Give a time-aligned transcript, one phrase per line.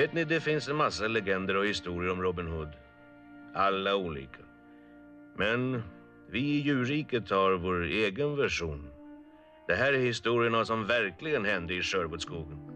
[0.00, 2.68] Vet ni, det finns en massa legender och historier om Robin Hood.
[3.54, 4.42] Alla olika.
[5.36, 5.82] Men
[6.30, 8.90] vi i djurriket har vår egen version.
[9.68, 12.69] Det här är historierna som verkligen hände i Sherwoodskogen.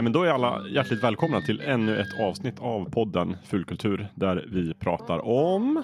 [0.00, 4.48] Nej, men då är alla hjärtligt välkomna till ännu ett avsnitt av podden Fulkultur där
[4.52, 5.82] vi pratar om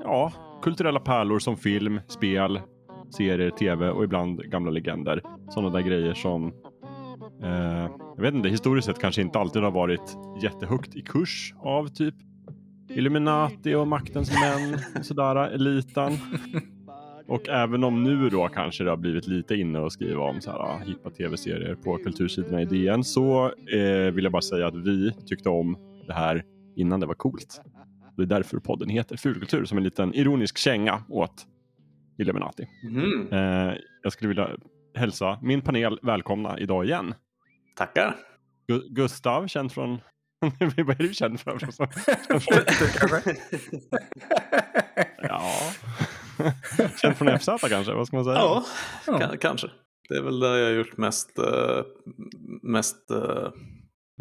[0.00, 2.60] ja, kulturella pärlor som film, spel,
[3.16, 5.22] serier, tv och ibland gamla legender.
[5.48, 6.52] Sådana där grejer som
[7.42, 11.88] eh, jag vet inte, historiskt sett kanske inte alltid har varit jättehögt i kurs av
[11.88, 12.14] typ
[12.88, 16.12] Illuminati och maktens män, sådär, elitan.
[17.26, 20.50] Och även om nu då kanske det har blivit lite inne att skriva om så
[20.50, 24.74] här, ah, hippa tv-serier på kultursidorna i DN så eh, vill jag bara säga att
[24.74, 26.44] vi tyckte om det här
[26.76, 27.60] innan det var coolt.
[28.16, 31.46] Det är därför podden heter Fulkultur som en liten ironisk känga åt
[32.18, 32.68] Illuminati.
[32.82, 33.28] Mm.
[33.32, 34.50] Eh, jag skulle vilja
[34.94, 37.14] hälsa min panel välkomna idag igen.
[37.76, 38.16] Tackar.
[38.68, 39.90] Gu- Gustav, känd från...
[40.76, 41.38] Vad är du känd?
[41.44, 41.86] Kanske?
[45.28, 45.50] ja.
[47.02, 48.36] känd från FZ kanske, vad ska man säga?
[48.36, 48.64] Ja,
[49.06, 49.32] Ja.
[49.40, 49.70] Kanske.
[50.08, 51.38] Det är väl där jag har gjort mest...
[51.38, 51.82] eh,
[52.62, 53.50] mest eh,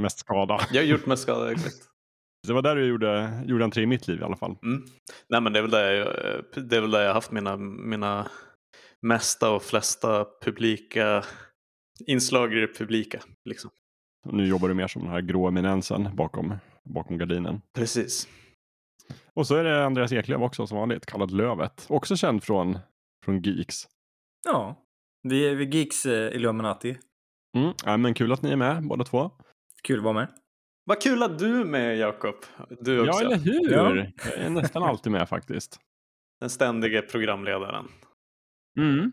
[0.01, 0.59] Mest skada.
[0.71, 1.75] jag har gjort mest skada, exakt.
[2.47, 4.55] Det var där du gjorde, gjorde entré i mitt liv i alla fall.
[4.63, 4.83] Mm.
[5.29, 7.57] Nej men det är väl där jag, eh, det är väl där jag haft mina,
[7.57, 8.27] mina
[9.01, 11.23] mesta och flesta publika
[12.05, 13.19] inslag i det publika.
[13.45, 13.69] Liksom.
[14.31, 16.53] Nu jobbar du mer som den här grå eminensen bakom,
[16.83, 17.61] bakom gardinen.
[17.75, 18.27] Precis.
[19.33, 21.85] Och så är det Andreas Eklöf också som vanligt, kallad Lövet.
[21.89, 22.79] Också känd från,
[23.25, 23.87] från Geeks.
[24.45, 24.75] Ja,
[25.23, 26.97] vi är vi Geeks eh, Illuminati.
[27.57, 27.73] Mm.
[27.85, 29.31] Ja, men kul att ni är med båda två.
[29.83, 30.27] Kul att vara med.
[30.85, 32.35] Vad kul att du är med Jakob.
[32.81, 33.23] Du också.
[33.23, 33.71] Ja, eller hur?
[33.71, 33.95] Ja.
[33.95, 35.79] Jag är nästan alltid med faktiskt.
[36.39, 37.87] Den ständige programledaren.
[38.79, 39.11] Mm.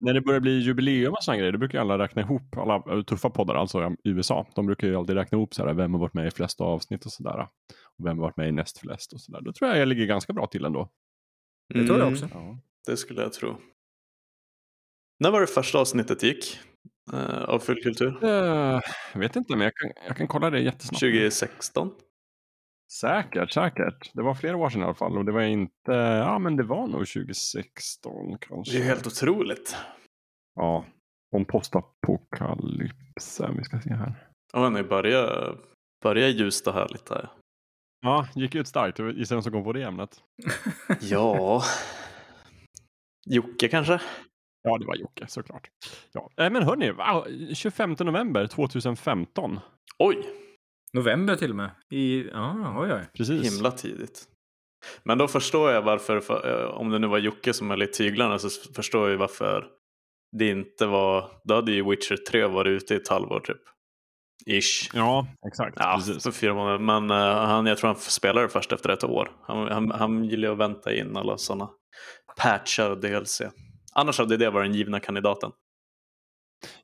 [0.00, 3.30] När det börjar bli jubileum och sådana grejer, då brukar alla räkna ihop, alla tuffa
[3.30, 6.14] poddar alltså i USA, de brukar ju alltid räkna ihop så här, vem har varit
[6.14, 7.48] med i flest avsnitt och sådär.
[8.04, 9.40] Vem varit med i näst flest och sådär.
[9.40, 10.88] Då tror jag jag ligger ganska bra till ändå.
[11.74, 12.28] Det tror jag Mm, också.
[12.34, 12.58] Ja.
[12.86, 13.56] Det skulle jag tro.
[15.18, 16.58] När var det första avsnittet gick?
[17.12, 18.24] eh, av Fullkultur?
[18.24, 18.80] Eh,
[19.12, 21.00] jag vet inte, men jag kan, jag kan kolla det jättesnabbt.
[21.00, 21.90] 2016?
[22.92, 24.10] Säkert, säkert.
[24.14, 25.18] Det var flera år sedan i alla fall.
[25.18, 28.76] Och det var inte, ja men det var nog 2016 kanske.
[28.76, 29.76] Det är helt otroligt.
[30.54, 30.84] Ja,
[31.36, 33.56] om postapokalypsen.
[33.56, 34.26] Vi ska se här.
[34.52, 35.58] Och ni börjar,
[36.02, 37.30] börjar ljust och härligt här.
[38.00, 38.98] Ja, gick ut starkt.
[38.98, 40.20] Gissa vem som kom på det ämnet?
[41.00, 41.62] Ja.
[43.26, 44.00] Jocke kanske?
[44.62, 45.68] Ja, det var Jocke såklart.
[46.12, 46.30] Ja.
[46.36, 49.60] Eh, Men hörni, wow, 25 november 2015.
[49.98, 50.26] Oj,
[50.92, 51.70] November till och med.
[51.92, 53.08] I, ja, oj, oj.
[53.16, 53.54] Precis.
[53.54, 54.24] himla tidigt.
[55.02, 57.86] Men då förstår jag varför, för, eh, om det nu var Jocke som höll i
[57.86, 59.66] tyglarna så förstår jag varför
[60.36, 63.60] det inte var, då hade ju Witcher 3 varit ute i ett halvår typ.
[64.46, 64.90] Ish.
[64.94, 65.76] Ja, exakt.
[65.78, 66.22] Ja, Precis.
[66.22, 66.78] för fyra månader.
[66.78, 69.30] Men eh, han, jag tror han spelade först efter ett år.
[69.46, 71.68] Han, han, han gillar ju att vänta in alla sådana
[72.36, 73.42] patchar och DLC.
[73.94, 75.50] Annars hade det varit den givna kandidaten.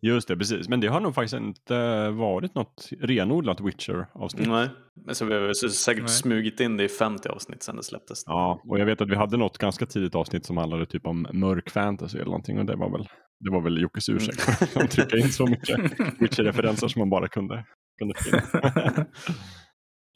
[0.01, 0.69] Just det, precis.
[0.69, 4.49] Men det har nog faktiskt inte varit något renodlat Witcher-avsnitt.
[4.49, 4.69] Nej,
[5.07, 6.09] men så vi har så säkert Nej.
[6.09, 8.23] smugit in det i 50 avsnitt sedan det släpptes.
[8.27, 11.27] Ja, och jag vet att vi hade något ganska tidigt avsnitt som handlade typ om
[11.33, 12.59] mörk fantasy eller någonting.
[12.59, 13.09] Och det var väl,
[13.41, 15.79] det var väl Jockes ursäkt för att trycka in så mycket
[16.21, 17.65] Witcher-referenser som man bara kunde,
[17.99, 18.15] kunde.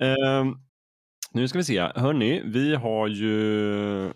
[0.02, 0.54] Ehm,
[1.32, 1.80] nu ska vi se.
[1.94, 4.12] Hörni, vi har ju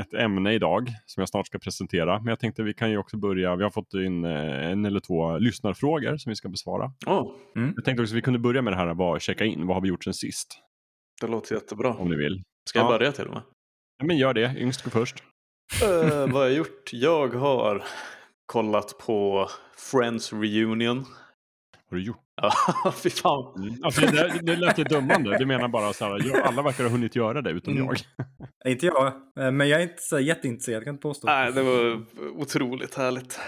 [0.00, 2.18] ett ämne idag som jag snart ska presentera.
[2.18, 3.56] Men jag tänkte vi kan ju också börja.
[3.56, 6.92] Vi har fått in eh, en eller två lyssnarfrågor som vi ska besvara.
[7.06, 7.32] Åh,
[7.76, 9.66] Jag tänkte också att vi kunde börja med det här vad checka in.
[9.66, 10.48] Vad har vi gjort sen sist?
[11.20, 11.94] det låter jättebra.
[11.94, 12.42] Om ni vill.
[12.70, 12.98] Ska jag Ja.
[12.98, 13.42] börja till och med?
[13.98, 14.54] Ja, men gör det.
[14.58, 15.22] Yngst går först.
[15.82, 16.90] Eh, vad har jag gjort?
[16.92, 17.82] Jag har
[18.46, 19.48] kollat på
[19.90, 21.04] Friends Reunion.
[21.90, 22.20] Har du gjort?
[22.42, 22.52] Ja,
[23.02, 23.78] fy fan.
[23.82, 25.38] Alltså, det, det lät ju dummande.
[25.38, 27.86] Du menar bara så här, alla verkar ha hunnit göra det utom Mm.
[27.86, 27.96] jag.
[28.72, 29.06] Inte jag,
[29.40, 31.26] eh, men jag är inte så jätteintresserad, kan inte påstå.
[31.26, 32.04] Nej, det var
[32.36, 33.40] otroligt härligt.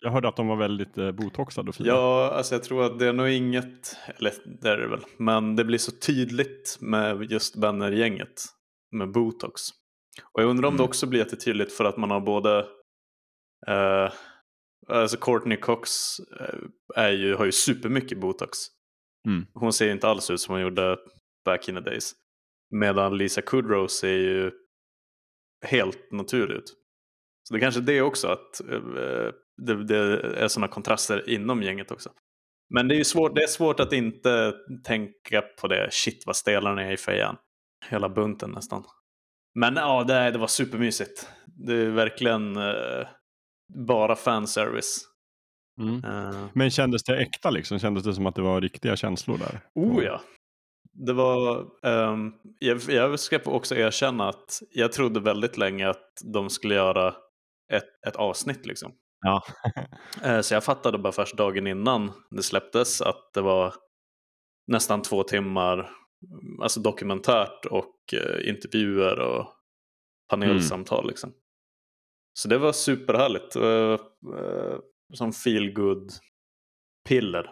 [0.00, 1.88] Jag hörde att de var väldigt eh, botoxade och fina.
[1.88, 4.32] Ja, alltså jag tror att det är nog inget, eller
[4.62, 8.42] det är det väl, men det blir så tydligt med just vännergänget
[8.96, 9.62] med botox.
[10.32, 10.88] Och jag undrar om det Mm.
[10.88, 12.58] också blir jättetydligt för att man har både,
[13.66, 14.12] eh,
[14.88, 15.90] alltså Courtney Cox
[16.40, 16.58] eh,
[16.96, 18.58] är ju, har ju supermycket botox.
[19.26, 19.46] Mm.
[19.54, 20.98] Hon ser ju inte alls ut som hon gjorde
[21.44, 22.12] back in the days.
[22.70, 24.50] Medan Lisa Kudrow ser ju
[25.66, 26.74] helt naturlig ut.
[27.42, 29.32] Så det kanske är det också att eh,
[29.66, 29.96] det, det
[30.36, 32.10] är sådana kontraster inom gänget också.
[32.74, 34.54] Men det är ju svårt, det är svårt att inte
[34.84, 35.88] tänka på det.
[35.92, 37.36] Shit vad stelarna är i fejan.
[37.86, 38.84] hela bunten nästan.
[39.54, 41.28] Men ja, det, det var supermysigt.
[41.46, 43.06] Det är verkligen uh,
[43.74, 45.06] bara fanservice.
[45.80, 46.04] Mm.
[46.04, 47.78] Uh, Men kändes det äkta liksom?
[47.78, 49.60] Kändes det som att det var riktiga känslor där?
[49.74, 50.20] Oh ja.
[50.92, 56.50] Det var, um, jag, jag ska också erkänna att jag trodde väldigt länge att de
[56.50, 57.14] skulle göra
[57.72, 58.92] ett, ett avsnitt liksom.
[59.20, 59.42] Ja.
[60.26, 63.74] uh, så jag fattade bara först dagen innan det släpptes att det var
[64.66, 65.90] nästan två timmar
[66.62, 69.46] alltså dokumentärt och uh, intervjuer och
[70.30, 70.98] panelsamtal.
[70.98, 71.08] Mm.
[71.08, 71.32] Liksom.
[72.32, 73.56] Så det var superhärligt.
[73.56, 73.62] Uh,
[74.34, 74.78] uh,
[75.14, 76.12] som feel good
[77.08, 77.50] piller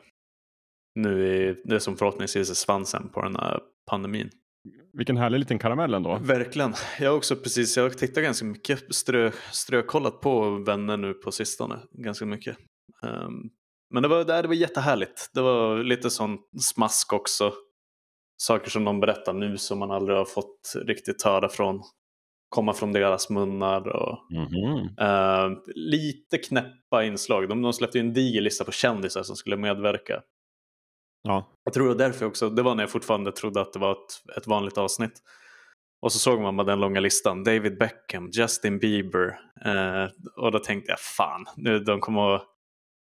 [0.94, 3.60] nu i det som förhoppningsvis är svansen på den här
[3.90, 4.30] pandemin.
[4.92, 6.18] Vilken härlig liten karamell ändå.
[6.18, 6.74] Verkligen.
[7.00, 11.32] Jag har också precis, jag har tittat ganska mycket, strö, strökollat på vänner nu på
[11.32, 11.80] sistone.
[11.92, 12.56] Ganska mycket.
[13.02, 13.50] Um,
[13.94, 15.30] men det var, det var jättehärligt.
[15.34, 17.52] Det var lite sån smask också.
[18.42, 21.82] Saker som de berättar nu som man aldrig har fått riktigt höra från
[22.48, 23.88] komma från deras munnar.
[23.88, 25.50] Och, mm -hmm.
[25.50, 27.48] uh, lite knäppa inslag.
[27.48, 30.22] De, de släppte en diger lista på kändisar som skulle medverka.
[31.22, 31.52] Ja.
[31.64, 34.36] Jag tror det därför också, det var när jag fortfarande trodde att det var ett,
[34.36, 35.22] ett vanligt avsnitt.
[36.00, 37.44] Och så såg man bara den långa listan.
[37.44, 39.40] David Beckham, Justin Bieber.
[39.64, 42.44] Eh, och då tänkte jag fan, nu, de kommer att,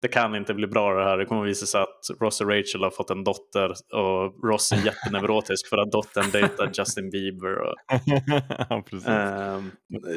[0.03, 1.19] det kan inte bli bra det här.
[1.19, 4.73] Det kommer att visa sig att Ross och Rachel har fått en dotter och Ross
[4.73, 7.57] är jätteneurotisk för att dottern dejtar Justin Bieber.
[7.61, 7.75] Och,
[9.09, 9.61] eh,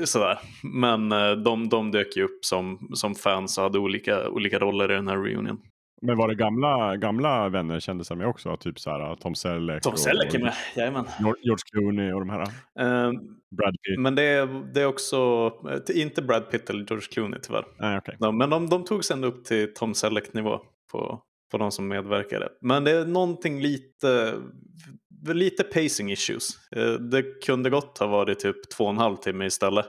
[0.03, 0.39] sådär.
[0.63, 4.91] Men eh, de, de dök ju upp som, som fans och hade olika, olika roller
[4.91, 5.59] i den här reunion.
[6.05, 8.57] Men var det gamla, gamla vänner kändes det med också?
[8.57, 9.83] Typ så här Tom Selleck?
[9.83, 11.05] Tom Selleck är med, jajamän.
[11.19, 12.41] George Clooney och de här?
[12.41, 13.11] Uh,
[13.57, 13.99] Brad Pitt?
[13.99, 17.65] Men det är, det är också, eh, inte Brad Pitt eller George Clooney tyvärr.
[17.79, 18.15] Nej, okay.
[18.19, 20.59] de, men de, de tog sen upp till Tom Selleck-nivå
[20.91, 21.21] på,
[21.51, 22.49] på de som medverkade.
[22.61, 24.33] Men det är någonting lite,
[25.27, 26.49] lite pacing issues.
[26.77, 29.85] Uh, det kunde gott ha varit typ två och en halv timme istället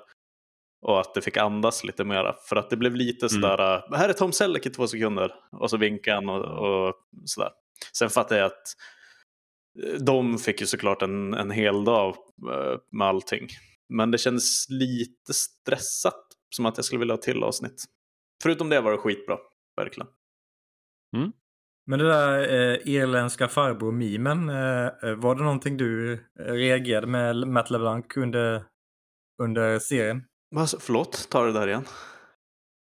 [0.85, 2.35] och att det fick andas lite mera.
[2.49, 3.29] För att det blev lite mm.
[3.29, 3.99] sådär, mm.
[3.99, 6.95] här är Tom Selleck i två sekunder och så vinkar han och, och
[7.25, 7.51] sådär.
[7.93, 8.77] Sen fattar jag att
[9.83, 12.09] eh, de fick ju såklart en, en hel dag
[12.51, 13.49] eh, med allting.
[13.89, 16.25] Men det kändes lite stressat,
[16.57, 17.85] som att jag skulle vilja ha till avsnitt.
[18.43, 19.39] Förutom det var det skitbra,
[19.77, 20.09] verkligen.
[21.17, 21.33] Mm.
[21.87, 27.71] Men det där eh, irländska farbror-mimen, eh, eh var det någonting du reagerade med Matt
[27.71, 28.65] LeBlanc under,
[29.43, 30.23] under serien?
[30.57, 31.85] Alltså, förlåt, ta det där igen.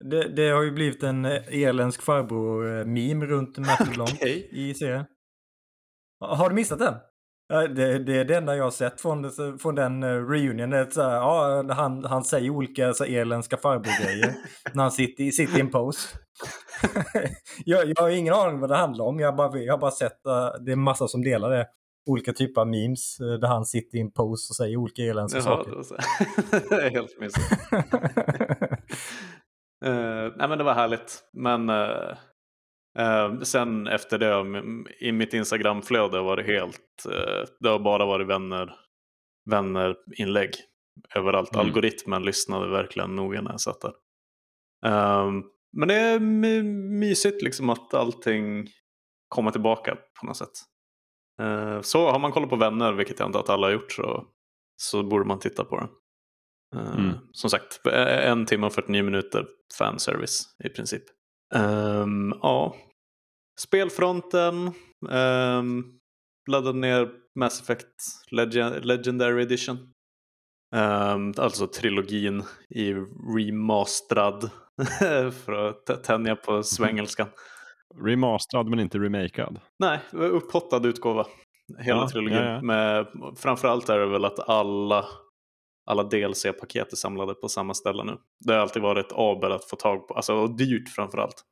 [0.04, 4.48] Det, det har ju blivit en irländsk farbror-meme runt Matt LeBlanc okay.
[4.50, 5.04] i serien.
[6.20, 6.94] Har du missat den?
[7.48, 10.70] Det, det är det enda jag har sett från, från den eh, reunion.
[10.70, 14.34] Det så här, ja, han, han säger olika så irländska farbror-grejer
[14.72, 16.18] när han sitter, sitter i en pose.
[17.64, 19.20] jag, jag har ingen aning vad det handlar om.
[19.20, 21.66] Jag har bara, jag har bara sett uh, det är massa som delar det
[22.08, 25.42] olika typer av memes eh, där han sitter i en pose och säger olika irländska
[25.42, 25.70] saker.
[26.68, 27.52] det är helt mysigt.
[29.86, 31.22] uh, nej men det var härligt.
[31.32, 32.14] Men uh,
[32.98, 34.46] uh, sen efter det
[35.00, 37.04] i mitt Instagramflöde var det helt,
[37.60, 38.74] det har bara varit vänner,
[39.50, 40.50] vänner inlägg
[41.14, 41.54] överallt.
[41.54, 41.66] Mm.
[41.66, 43.92] Algoritmen lyssnade verkligen noga när jag satt där.
[44.86, 46.20] Um, men det är
[46.98, 48.68] mysigt liksom att allting
[49.28, 50.64] kommer tillbaka på något sätt.
[51.38, 54.26] Eh, så har man kollat på Vänner, vilket jag inte att alla har gjort, så,
[54.76, 55.88] så borde man titta på den.
[56.76, 57.14] Eh, mm.
[57.32, 59.46] Som sagt, en timme och 49 minuter
[59.78, 61.02] fanservice i princip.
[61.54, 62.76] Um, ja.
[63.60, 64.72] Spelfronten.
[65.10, 65.98] Um,
[66.50, 67.86] laddade ner Mass Effect
[68.30, 69.76] Legend Legendary Edition.
[70.76, 72.92] Um, alltså trilogin i
[73.36, 74.50] remasterad
[75.44, 77.28] för att tänja på svengelskan.
[77.94, 79.60] Remasterad men inte remakad.
[79.78, 81.26] Nej, upphottad utgåva.
[81.78, 82.38] Hela ja, trilogin.
[82.38, 82.62] Ja, ja.
[82.62, 85.04] Med, framförallt är det väl att alla,
[85.86, 88.16] alla DLC-paket är samlade på samma ställe nu.
[88.46, 91.44] Det har alltid varit abel att få tag på, alltså, och dyrt framförallt.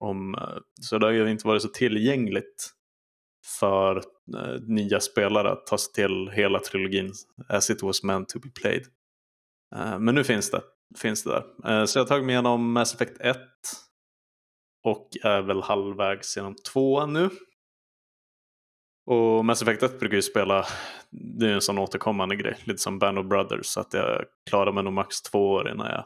[0.00, 2.72] Om, eh, så det har ju inte varit så tillgängligt
[3.60, 3.96] för
[4.36, 7.12] eh, nya spelare att ta sig till hela trilogin
[7.48, 8.82] as it was meant to be played.
[9.76, 10.62] Eh, men nu finns det,
[10.98, 11.44] finns det där.
[11.70, 13.36] Eh, så jag har tagit mig igenom Mass Effect 1,
[14.84, 17.30] och är väl halvvägs genom tvåan nu.
[19.06, 20.66] Och Mass Effect 1 brukar ju spela,
[21.10, 24.72] det är en sån återkommande grej, lite som Band of Brothers, så att jag klarar
[24.72, 26.04] mig nog max två år innan jag,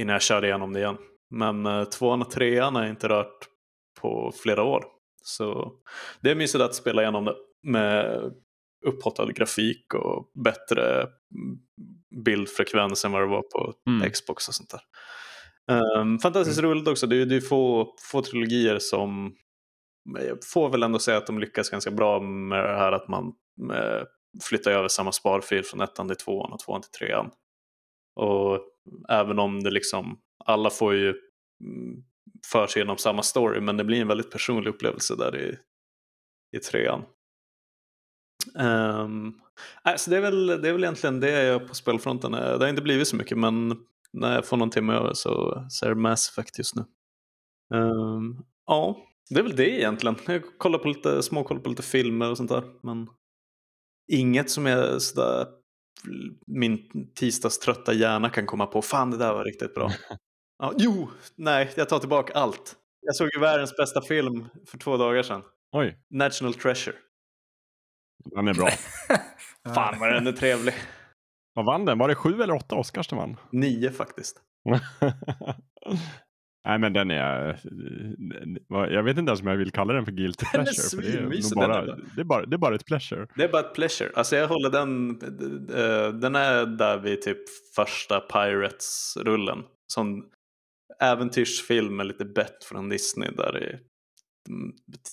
[0.00, 0.96] innan jag kör igenom det igen.
[1.30, 3.48] Men eh, tvåan och trean har jag inte rört
[4.00, 4.84] på flera år.
[5.22, 5.72] Så
[6.20, 8.20] det är mysigt att spela igenom det med
[8.86, 11.06] upphottad grafik och bättre
[12.24, 14.10] bildfrekvens än vad det var på mm.
[14.10, 14.80] Xbox och sånt där.
[15.72, 16.70] Um, fantastiskt mm.
[16.70, 17.06] roligt också.
[17.06, 19.34] Det är, det är få, få trilogier som...
[20.18, 23.32] Jag får väl ändå säga att de lyckas ganska bra med det här att man
[24.42, 27.30] flyttar över samma sparfil från ettan till tvåan och tvåan till trean.
[28.20, 28.60] Och
[29.08, 32.04] även om det liksom, alla får ju mm,
[32.52, 35.58] för sig genom samma story men det blir en väldigt personlig upplevelse där i,
[36.56, 37.02] i trean.
[38.54, 39.40] Um,
[39.82, 42.32] alltså det, är väl, det är väl egentligen det jag gör på spelfronten.
[42.32, 45.86] Det har inte blivit så mycket men när jag får någon timme över så, så
[45.86, 46.84] är det Mass Effect just nu.
[47.74, 48.96] Um, ja,
[49.30, 50.16] det är väl det egentligen.
[50.26, 52.62] Jag kollar på lite, småkollar på lite filmer och sånt där.
[52.82, 53.08] Men
[54.12, 55.46] inget som är sådär
[56.46, 56.78] min
[57.14, 58.82] tisdagströtta hjärna kan komma på.
[58.82, 59.90] Fan, det där var riktigt bra.
[60.58, 62.76] Ja, jo, nej, jag tar tillbaka allt.
[63.00, 65.42] Jag såg ju världens bästa film för två dagar sedan.
[65.72, 65.98] Oj.
[66.10, 66.96] National Treasure.
[68.24, 68.68] Den är bra.
[69.74, 70.74] Fan vad den är trevlig.
[71.54, 71.98] Vad vann den?
[71.98, 73.36] Var det sju eller åtta Oscars den vann?
[73.52, 74.40] Nio faktiskt.
[76.66, 77.60] Nej men den är,
[78.68, 81.02] jag vet inte ens om jag vill kalla den för guilty Den pleasure.
[81.02, 82.04] det, är svinmysig, bara, den är.
[82.16, 83.26] det, är bara, det är bara ett pleasure.
[83.36, 84.10] Det är bara ett pleasure.
[84.14, 85.10] Alltså jag håller den,
[85.70, 87.38] eh, den är där vid typ
[87.76, 89.62] första Pirates-rullen.
[89.86, 90.30] Som
[91.00, 93.66] äventyrsfilm med lite bett från Disney där i
[94.48, 94.72] mm,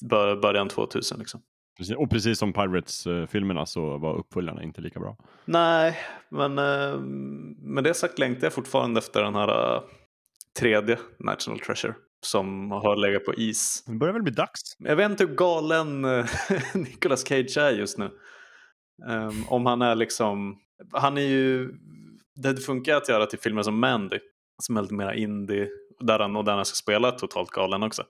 [0.10, 1.41] bör- början 2000 liksom.
[1.78, 5.18] Precis, och precis som Pirates-filmerna så var uppföljarna inte lika bra.
[5.46, 5.98] Nej,
[6.30, 7.00] men eh,
[7.60, 9.82] med det sagt längtar jag fortfarande efter den här eh,
[10.60, 11.94] tredje National Treasure
[12.25, 13.84] som har legat på is.
[13.88, 14.75] Det börjar väl bli dags.
[14.80, 16.25] Jag vet inte hur galen eh,
[16.74, 18.10] Nicolas Cage är just nu.
[19.10, 20.58] Ehm, om han är liksom,
[20.92, 21.74] han är ju,
[22.36, 24.20] det funkar att göra till filmer som Mandy,
[24.63, 25.68] som är lite mer indie,
[26.00, 28.04] där han, och där han ska spela totalt galen också.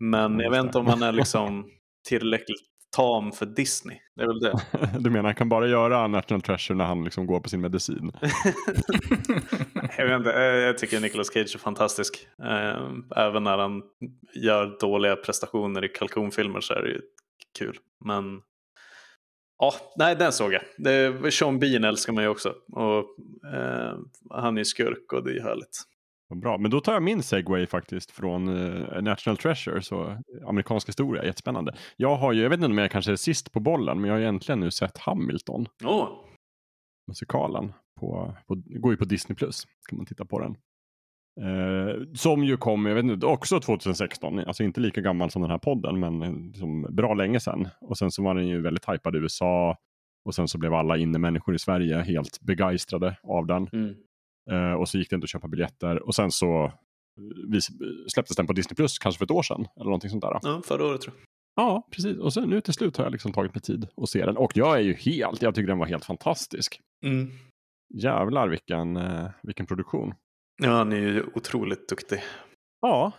[0.00, 1.70] Men Ja, jag vet inte om han är liksom
[2.08, 2.60] tillräckligt
[2.96, 3.98] tam för Disney.
[4.16, 4.54] Det är väl det.
[5.00, 8.12] Du menar han kan bara göra National Treasure när han liksom går på sin medicin?
[9.98, 12.28] jag, vet inte, jag tycker Nicolas Cage är fantastisk.
[12.42, 13.82] Eh, Även när han
[14.34, 17.00] gör dåliga prestationer i kalkonfilmer så är det ju
[17.58, 17.78] kul.
[18.04, 18.40] Men
[19.58, 20.62] ja, nej den såg jag.
[20.78, 22.54] Det, Sean Bean älskar man ju också.
[22.72, 23.04] Och,
[23.54, 23.94] eh,
[24.30, 25.82] han är skurk och det är härligt.
[26.28, 30.88] Vad bra, men då tar jag min segway faktiskt från eh, National Treasure, så amerikansk
[30.88, 31.74] historia, jättespännande.
[31.96, 34.14] Jag har ju, jag vet inte om jag kanske är sist på bollen, men jag
[34.14, 36.08] har ju äntligen nu sett Hamilton, Åh,
[37.08, 37.72] musikalen.
[38.00, 40.56] På, på, går ju på Disney+, Plus kan man titta på den.
[41.40, 45.50] Eh, som ju kom, jag vet inte, också 2016, alltså inte lika gammal som den
[45.50, 47.68] här podden, men eh, som bra länge sedan.
[47.80, 49.76] Och sen så var den ju väldigt hypad i USA,
[50.24, 53.68] och sen så blev alla innemänniskor i Sverige helt begeistrade av den.
[53.72, 53.94] mm.
[54.50, 56.02] Eh, och så gick det inte att köpa biljetter.
[56.06, 57.58] Och sen så eh,
[58.12, 59.66] släpptes den på Disney Plus kanske för ett år sedan.
[59.76, 60.38] Eller någonting sånt där.
[60.42, 61.24] ja, förra året tror jag.
[61.64, 62.18] Ja, precis.
[62.18, 64.36] Och sen nu till slut har jag liksom tagit mig tid att se den.
[64.36, 66.80] Och jag är ju helt, jag tycker den var helt fantastisk.
[67.06, 67.30] Mm.
[67.94, 70.14] Jävlar vilken, eh, vilken produktion.
[70.62, 72.22] Ja, han är ju otroligt duktig.
[72.80, 73.12] Ja.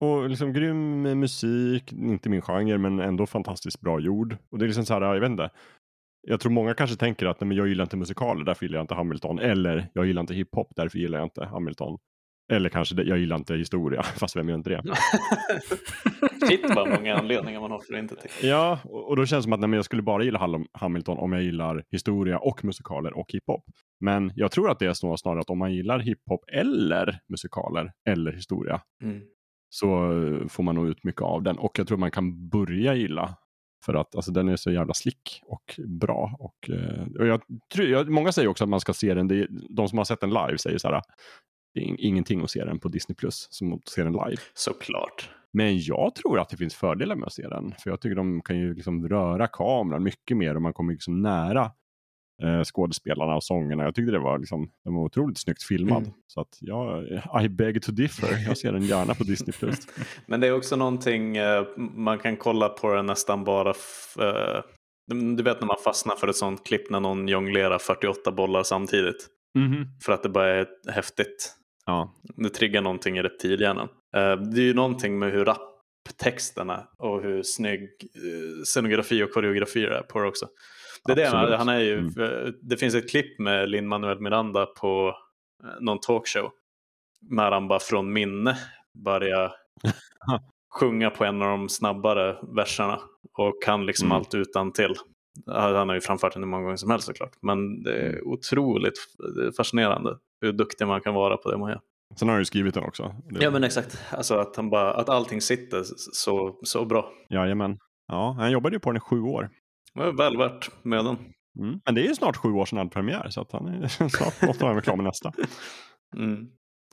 [0.00, 4.36] Och liksom grym musik, inte min genre men ändå fantastiskt bra gjord.
[4.50, 5.50] Och det är liksom så här, jag vet inte.
[6.26, 8.84] Jag tror många kanske tänker att nej, men jag gillar inte musikaler, därför gillar jag
[8.84, 9.38] inte Hamilton.
[9.38, 11.98] Eller jag gillar inte hiphop, därför gillar jag inte Hamilton.
[12.52, 14.82] Eller kanske jag gillar inte historia, fast vem gör inte det?
[16.48, 18.46] Shit vad många anledningar man har för att inte tycka.
[18.46, 21.32] Ja, och då känns det som att nej, men jag skulle bara gilla Hamilton om
[21.32, 23.64] jag gillar historia och musikaler och hiphop.
[24.00, 28.32] Men jag tror att det är snarare, att om man gillar hiphop eller musikaler eller
[28.32, 29.22] historia Mm.
[29.68, 29.88] så
[30.48, 31.58] får man nog ut mycket av den.
[31.58, 33.36] Och jag tror man kan börja gilla
[33.84, 36.36] för att alltså, den är så jävla slick och bra.
[36.38, 37.42] Och, eh, och jag,
[37.74, 40.30] jag, många säger också att man ska se den, det, de som har sett den
[40.30, 41.02] live säger så här,
[41.74, 44.42] det är ing- ingenting att se den på Disney Plus som att se den live.
[44.54, 45.30] Såklart.
[45.52, 47.74] Men jag tror att det finns fördelar med att se den.
[47.78, 51.22] För jag tycker de kan ju liksom röra kameran mycket mer och man kommer liksom
[51.22, 51.70] nära
[52.42, 53.84] eh, skådespelarna och sångerna.
[53.84, 56.02] Jag tyckte det var, liksom, den var otroligt snyggt filmad.
[56.02, 56.14] Mm.
[56.26, 57.04] Så att jag,
[57.44, 58.44] I beg to differ.
[58.46, 59.52] Jag ser den gärna på Disney+.
[59.52, 59.78] Plus.
[60.26, 63.70] Men det är också någonting eh, man kan kolla på den nästan bara
[64.18, 64.62] eh,
[65.36, 69.28] du vet när man fastnar för ett sånt klipp när någon jonglerar 48 bollar samtidigt.
[70.04, 71.54] För att det bara är häftigt.
[71.86, 73.88] Ja, Det triggar någonting i reptilhjärnan.
[74.52, 77.88] Det är ju någonting med hur rapptexterna och hur snygg
[78.64, 80.48] scenografi och koreografi det är på det också.
[81.04, 82.54] Det, är det, han, är ju, Mm.
[82.62, 85.14] det finns ett klipp med Lin-Manuel Miranda på
[85.64, 86.50] eh, någon talkshow.
[87.30, 88.56] När han bara från minne
[89.04, 89.52] börjar
[90.80, 92.98] sjunga på en av de snabbare verserna.
[93.38, 94.16] Och kan liksom Mm.
[94.16, 94.94] allt utan till.
[95.46, 97.32] Han har ju framfört den hur många gånger som helst såklart.
[97.42, 98.14] Men det Mm.
[98.14, 98.94] är otroligt
[99.56, 101.80] fascinerande hur duktig man kan vara på det man gör.
[102.16, 103.14] sen har han ju skrivit den också.
[103.30, 105.82] Det, Ja men exakt, alltså att, han bara, att allting sitter
[106.12, 107.10] så, så bra.
[107.30, 107.78] Jajamän.
[108.08, 109.50] Ja, han jobbade ju på den i sju år.
[109.94, 111.16] Det var väl värt mödan.
[111.58, 111.80] Mm.
[111.84, 113.88] Men det är ju snart sju år sedan han hade premiär, så att han är
[113.88, 115.32] snart måste han vara klar med nästa.
[116.16, 116.46] Mm.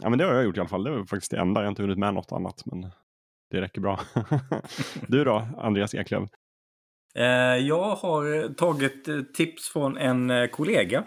[0.04, 0.84] Ja, men det har jag gjort i alla fall.
[0.84, 1.62] Det var faktiskt det enda.
[1.62, 2.82] Jag har inte hunnit med något annat, men
[3.52, 4.00] det räcker bra.
[5.08, 6.30] du då, Andreas Eklöf?
[7.60, 11.04] Jag har tagit tips från en kollega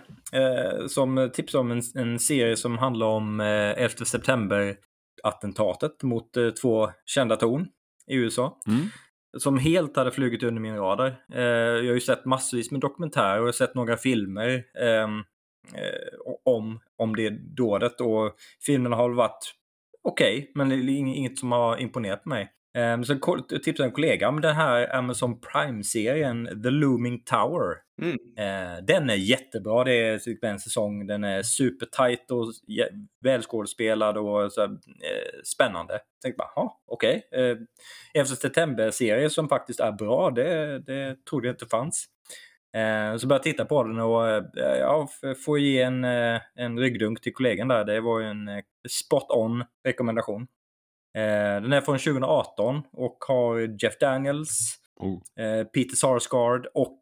[0.89, 6.31] som tipsade om en, en serie som handlar om 11 september-attentatet mot
[6.63, 7.69] två kända torn
[8.07, 8.59] i USA.
[8.67, 8.89] Mm.
[9.37, 11.17] Som helt hade flugit under min radar.
[11.33, 15.19] Eh, jag har ju sett massvis med dokumentärer och sett några filmer ehm,
[15.75, 18.35] eh, om, om det dådet och
[18.67, 19.55] filmerna har varit
[20.03, 22.53] okej, okay, men det är inget som har imponerat på mig.
[22.79, 23.15] Um, så
[23.65, 27.77] tipsade en kollega om den här Amazon Prime-serien The Looming Tower.
[28.03, 28.13] Mm.
[28.15, 29.85] Uh, den är jättebra.
[29.85, 31.07] Det är typ en säsong.
[31.07, 32.53] Den är supertight och
[33.25, 34.79] välskådespelad och så, uh,
[35.45, 35.93] spännande.
[35.93, 37.23] Jag tänkte bara, okej.
[37.31, 37.51] Okay.
[37.53, 37.59] Uh,
[38.15, 42.07] efter september-serie som faktiskt är bra, det, det trodde jag inte fanns.
[42.77, 45.09] Uh, så började jag titta på den och uh, ja,
[45.45, 47.85] får ge en, uh, en ryggdunk till kollegan där.
[47.85, 50.47] Det var ju en spot on rekommendation.
[51.15, 55.45] Eh, den är från 2018 och har Jeff Daniels, oh.
[55.45, 56.99] eh, Peter Sarsgaard och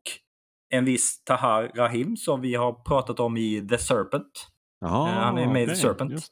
[0.70, 4.48] en viss Tahar Rahim som vi har pratat om i The Serpent.
[4.84, 6.30] Aha, eh, han är med i The Serpent.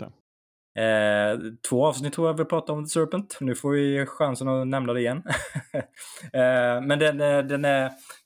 [0.78, 3.38] Eh, två avsnitt tror jag vi pratar om The Serpent.
[3.40, 5.22] Nu får vi chansen att nämna det igen.
[6.32, 7.42] eh, men den, den, är,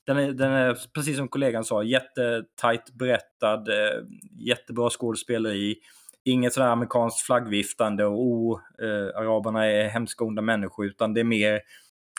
[0.06, 4.02] den, är, den är, precis som kollegan sa, jättetajt berättad, eh,
[4.38, 5.76] jättebra skådespeleri
[6.24, 11.24] inget sådär amerikanskt flaggviftande och oh, eh, araberna är hemska onda människor, utan det är
[11.24, 11.60] mer,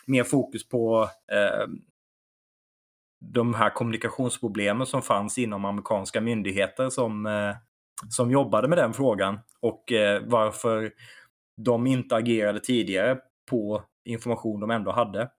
[0.05, 1.67] mer fokus på eh,
[3.33, 7.55] de här kommunikationsproblemen som fanns inom amerikanska myndigheter som, eh,
[8.09, 10.91] som jobbade med den frågan och eh, varför
[11.57, 13.17] de inte agerade tidigare
[13.49, 15.29] på information de ändå hade.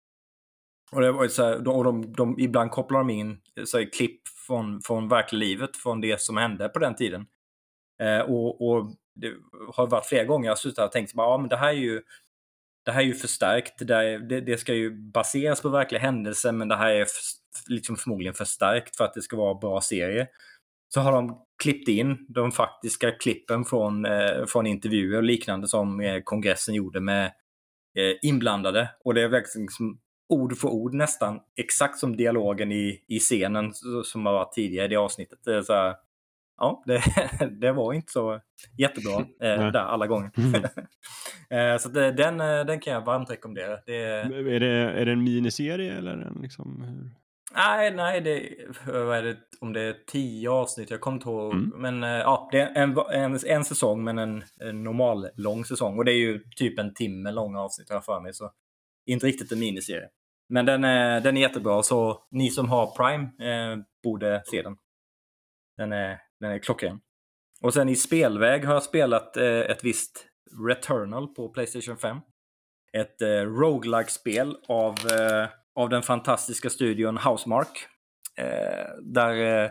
[0.92, 3.92] Och, det var så här, och de, de, ibland kopplar de in eh, så här,
[3.92, 7.26] klipp från, från verkliga livet, från det som hände på den tiden.
[8.02, 9.32] Eh, och, och, det
[9.74, 11.72] har varit flera gånger jag har suttit och tänkt att ja, men det här är
[11.72, 12.02] ju
[12.84, 13.78] det här är ju förstärkt.
[13.78, 17.06] Det, det, det, ska ju baseras på verkliga händelser men det här är
[17.68, 20.28] liksom förmodligen förstärkt för att det ska vara en bra serie.
[20.94, 26.00] Så har de klippt in de faktiska klippen från, eh, från intervjuer och liknande som
[26.00, 27.26] eh, kongressen gjorde med
[27.98, 28.90] eh, inblandade.
[29.04, 33.72] Och det är verkligen liksom ord för ord nästan exakt som dialogen i, i scenen
[34.04, 35.38] som har varit tidigare i det avsnittet.
[35.44, 35.94] Det är så här,
[36.56, 37.02] ja, det,
[37.60, 38.40] det var inte så
[38.78, 40.30] jättebra eh, där alla gånger.
[40.36, 40.64] Mm.
[41.74, 43.78] eh, så det, den, eh, den kan jag varmt rekommendera.
[43.86, 44.66] Det, är, det,
[45.00, 46.84] är det en miniserie eller en liksom?
[47.54, 51.52] Nej, nej, det, vad är det, om det är tio avsnitt, jag kommer inte ihåg.
[51.52, 51.72] Mm.
[51.76, 55.98] Men eh, ja, det är en, en, en säsong men en, en normal lång säsong.
[55.98, 58.34] Och det är ju typ en timme långa avsnitt har jag för mig.
[58.34, 58.52] Så
[59.06, 60.08] inte riktigt en miniserie.
[60.48, 64.76] Men den är, den är jättebra, så ni som har Prime eh, borde se den.
[65.76, 67.00] Den är, den är klockren.
[67.62, 70.26] Och sen i spelväg har jag spelat eh, ett visst
[70.68, 72.16] Returnal på Playstation 5.
[72.92, 77.86] Ett eh, roguelike spel av, eh, av den fantastiska studion Housemark.
[78.38, 79.70] Eh, där eh,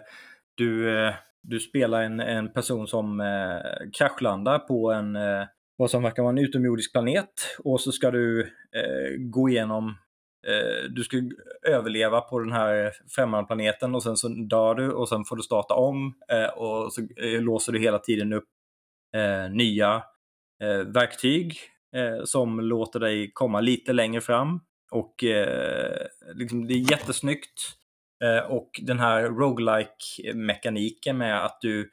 [0.56, 5.45] du, eh, du spelar en, en person som eh, kraschlandar på en eh,
[5.78, 8.41] vad som verkar vara en utomjordisk planet och så ska du
[8.75, 9.97] eh, gå igenom
[10.47, 11.17] Eh, du ska
[11.67, 15.43] överleva på den här främmande planeten och sen så dör du och sen får du
[15.43, 18.49] starta om eh, och så eh, låser du hela tiden upp
[19.15, 20.03] eh, nya
[20.63, 21.58] eh, verktyg
[22.23, 24.60] som låter dig komma lite längre fram.
[24.91, 25.23] Och
[26.34, 27.77] liksom, det är jättesnyggt.
[28.47, 31.89] och den här roguelike mekaniken med att du,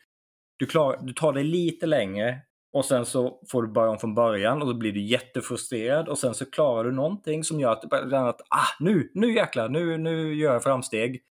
[0.56, 2.40] du, klar, du tar dig lite längre
[2.72, 6.18] och sen så får du börja om från början och då blir du jättefrustrerad och
[6.18, 9.68] sen så klarar du någonting som gör att du börjar att ah, nu, nu jäklar,
[9.68, 11.22] nu, nu gör jag framsteg.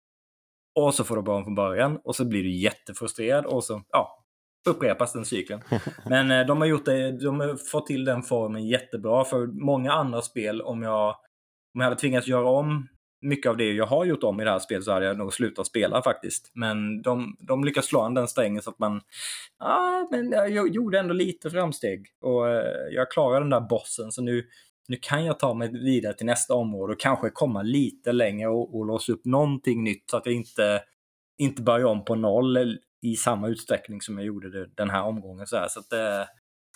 [0.79, 3.83] Och så får du börja om från början och så blir du jättefrustrerad och så,
[3.89, 4.25] ja,
[4.69, 5.61] upprepas den cykeln.
[6.09, 9.91] Men eh, de har gjort det, de har fått till den formen jättebra för många
[9.91, 11.09] andra spel om jag,
[11.73, 12.87] om jag hade tvingats göra om
[13.21, 15.33] mycket av det jag har gjort om i det här spelet så hade jag nog
[15.33, 16.51] slutat spela faktiskt.
[16.53, 19.01] Men de, de lyckas slå an den strängen så att man,
[19.59, 22.07] ja, men jag gjorde ändå lite framsteg.
[22.21, 24.45] Och eh, jag klarade den där bossen så nu,
[24.87, 28.75] nu kan jag ta mig vidare till nästa område och kanske komma lite längre och,
[28.75, 30.81] och låsa upp någonting nytt så att jag inte,
[31.37, 35.47] inte börjar om på noll i samma utsträckning som jag gjorde det, den här omgången.
[35.47, 35.67] Så, här.
[35.67, 36.27] så att, eh,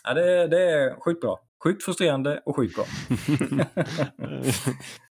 [0.04, 1.45] ja, det, det är sjukt bra.
[1.64, 2.86] Sjukt frustrerande och sjukt bra.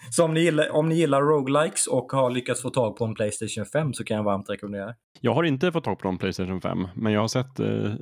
[0.11, 3.15] så om ni, gillar, om ni gillar roguelikes och har lyckats få tag på en
[3.15, 4.95] Playstation 5 så kan jag varmt rekommendera.
[5.21, 7.93] Jag har inte fått tag på en Playstation 5, men jag har sett eh,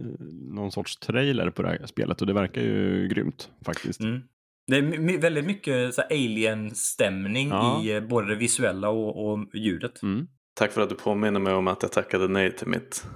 [0.50, 4.00] någon sorts trailer på det här spelet och det verkar ju grymt faktiskt.
[4.00, 4.22] Mm.
[4.66, 7.82] Det är väldigt mycket alien-stämning ja.
[7.84, 10.02] i eh, både det visuella och, och ljudet.
[10.02, 10.26] Mm.
[10.54, 13.06] Tack för att du påminner mig om att jag tackade nej till mitt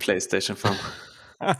[0.00, 0.74] Playstation 5.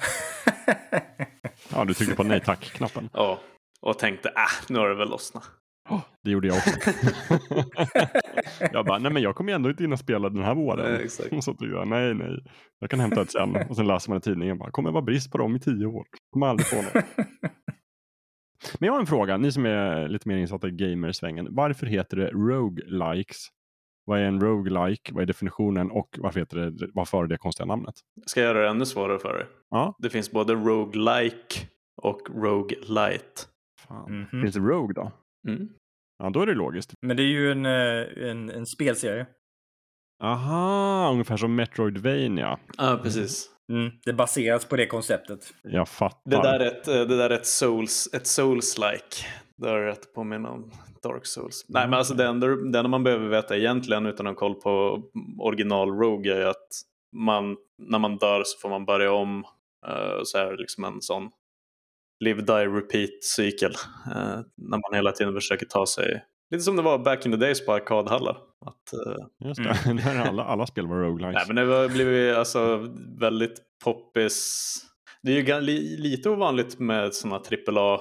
[1.72, 3.09] Ja, du tryckte på nej tack-knappen.
[3.12, 3.40] Ja,
[3.81, 5.44] och tänkte äh, nu har det väl lossnat.
[5.90, 6.90] Oh, det gjorde jag också.
[8.72, 10.92] Jag bara, nej men jag kommer ändå inte in och spela den här våren.
[10.92, 11.33] Nej, exakt.
[11.33, 12.38] Och så jag, nej nej,
[12.81, 13.57] jag kan hämta ett sen.
[13.68, 16.05] Och sen läser man i tidningen, bara, kommer vara brist på dem i tio år.
[16.33, 16.92] Kommer aldrig få något.
[18.79, 21.48] Men jag har en fråga, ni som är lite mer insatta i gamersvängen.
[21.51, 23.46] Varför heter det roguelikes?
[24.05, 25.15] Vad är en roguelike?
[25.15, 25.91] Vad är definitionen?
[25.91, 27.95] Och varför heter det, varför har det konstiga namnet?
[28.27, 29.47] Ska jag göra det ännu svårare för dig?
[29.71, 29.95] Ja.
[29.99, 31.69] Det finns både roguelike
[32.03, 33.43] och roguelite.
[33.88, 34.27] Fan.
[34.33, 34.43] Mhm.
[34.43, 35.12] Finns det rogue då?
[35.49, 35.69] Mm.
[36.19, 36.93] Ja, då är det logiskt.
[37.07, 39.27] Men det är ju en, eh, en, en spelserie.
[40.23, 42.59] Aha, ungefär som Metroidvania.
[42.79, 43.49] Ja, precis.
[43.73, 43.91] Mm.
[44.05, 45.55] Det baseras på det konceptet.
[45.62, 46.31] Jag fattar.
[46.31, 49.25] Det där är ett, eh, det där är ett souls, ett souls-like.
[49.57, 50.71] Det har rätt påminna om
[51.03, 51.65] Dark Souls.
[51.69, 54.55] Nej, men alltså det enda, det enda man behöver veta egentligen utan att ha koll
[54.55, 55.03] på
[55.41, 56.69] original Rogue är ju att
[57.17, 59.45] man, när man dör så får man börja om.
[59.87, 61.31] eh, så är det liksom en sån
[62.25, 63.73] live, die, repeat cykel.
[64.07, 67.38] eh, när man hela tiden försöker ta sig, lite som det var back in the
[67.38, 68.37] days på arkadhallar.
[68.67, 71.35] Att, eh, Just det, är alla, alla spel var roguelikes.
[71.35, 72.88] Nej, men det har blivit alltså,
[73.21, 74.77] väldigt poppis.
[75.23, 78.01] Det är ju lite ovanligt med sådana AAA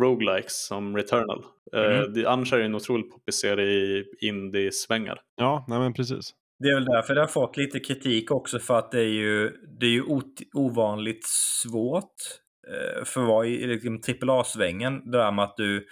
[0.00, 1.44] roguelikes som Returnal.
[1.76, 2.12] Mhm.
[2.14, 5.20] det, annars är det en otroligt poppis serie i indie-svängar.
[5.36, 6.34] Ja, nej men precis.
[6.58, 9.50] Det är väl därför det har fått lite kritik också för att det är ju,
[9.80, 12.14] det är ju ot- ovanligt svårt
[12.68, 15.10] eh, för att vara i liksom, AAA-svängen.
[15.10, 15.86] Det där med att du,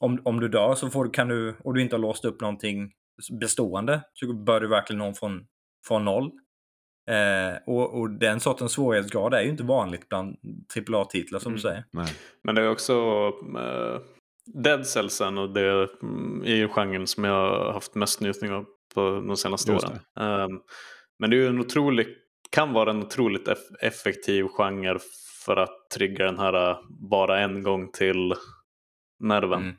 [0.00, 2.40] om, om du dör så får, du- kan du, och du inte har låst upp
[2.40, 2.90] någonting
[3.40, 5.46] bestående, så bör du verkligen någon från,
[5.88, 6.30] från noll.
[7.10, 10.36] Eh, och, och den sortens svårighetsgrad är ju inte vanligt bland
[10.90, 11.56] AAA-titlar som Mm.
[11.56, 11.84] du säger.
[11.90, 12.08] Nej.
[12.44, 12.94] Men det är också
[13.28, 14.00] uh,
[14.62, 15.60] Dead Cellsen och det
[16.44, 17.32] är ju genren som jag
[17.64, 18.64] har haft mest njutning av
[18.94, 19.98] på de senaste Just åren.
[20.20, 20.60] Ehm,
[21.18, 22.06] men det är ju en otrolig,
[22.50, 24.98] kan vara en otroligt eff- effektiv genre
[25.46, 26.76] för att trigga den här uh,
[27.10, 28.34] bara en gång till
[29.20, 29.62] nerven.
[29.62, 29.74] Mm.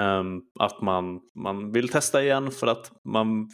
[0.00, 3.48] Ehm, att man, man vill testa igen för att man,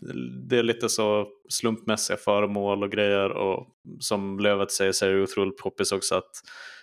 [0.49, 3.67] det är lite så slumpmässiga föremål och grejer och
[4.01, 6.31] som Lövet säger så är det otroligt poppis också att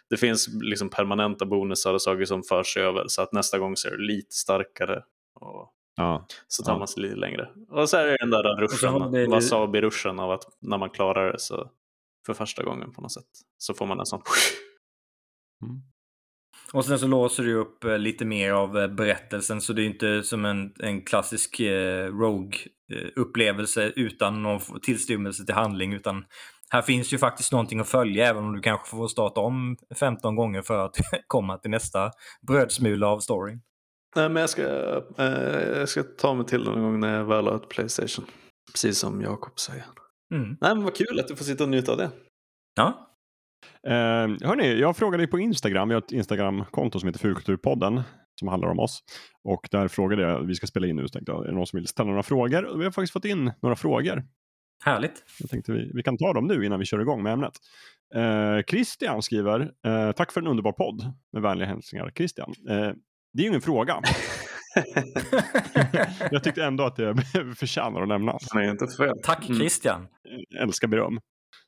[0.09, 3.87] det finns liksom permanenta bonusar och saker som förs över så att nästa gång så
[3.87, 5.03] är det lite starkare
[5.39, 6.25] och Ja.
[6.47, 6.77] så tar Ja.
[6.77, 7.49] man sig lite längre.
[7.69, 11.69] Och så är det den där ruschen, wasabi-ruschen av att när man klarar det så
[12.25, 13.25] för första gången på något sätt
[13.57, 14.21] så får man en sån
[15.61, 15.81] Mm.
[16.73, 19.85] Och sen så låser du upp eh, lite mer av eh, berättelsen så det är
[19.85, 26.25] inte som en, en klassisk eh, Rogue-upplevelse utan någon tillstymmelse till handling utan
[26.69, 30.35] här finns ju faktiskt någonting att följa även om du kanske får starta om 15
[30.35, 30.95] gånger för att
[31.27, 32.11] komma till nästa
[32.47, 33.61] brödsmula av storyn.
[34.15, 34.61] Nej, men jag ska,
[35.17, 38.25] eh, jag ska ta mig till någon gång när jag väl har ett Playstation.
[38.71, 39.85] Precis som Jakob säger.
[40.33, 40.57] Mm.
[40.61, 42.11] Nej, men vad kul att du får sitta och njuta av det.
[42.75, 43.08] Ja,
[43.87, 48.01] Eh, hörni, jag frågade på Instagram, vi har ett Instagram-konto som heter Fulkulturpodden
[48.39, 49.03] som handlar om oss.
[49.43, 51.67] Och där frågade jag, vi ska spela in nu, så tänkte jag, är det någon
[51.67, 52.65] som vill ställa några frågor?
[52.65, 54.23] Och vi har faktiskt fått in några frågor.
[54.85, 55.23] härligt.
[55.39, 57.53] Jag tänkte vi, vi kan ta dem nu innan vi kör igång med ämnet.
[58.15, 61.13] Eh, Christian skriver, eh, tack för en underbar podd.
[61.33, 62.53] Med vänliga hälsningar Christian.
[62.69, 62.75] Eh,
[63.33, 64.01] det är ju ingen fråga.
[66.31, 67.15] jag tyckte ändå att det
[67.57, 68.55] förtjänar att nämnas.
[68.55, 69.15] Är inte fel.
[69.23, 69.59] Tack Mm.
[69.59, 70.07] Christian.
[70.49, 71.19] Jag älskar beröm.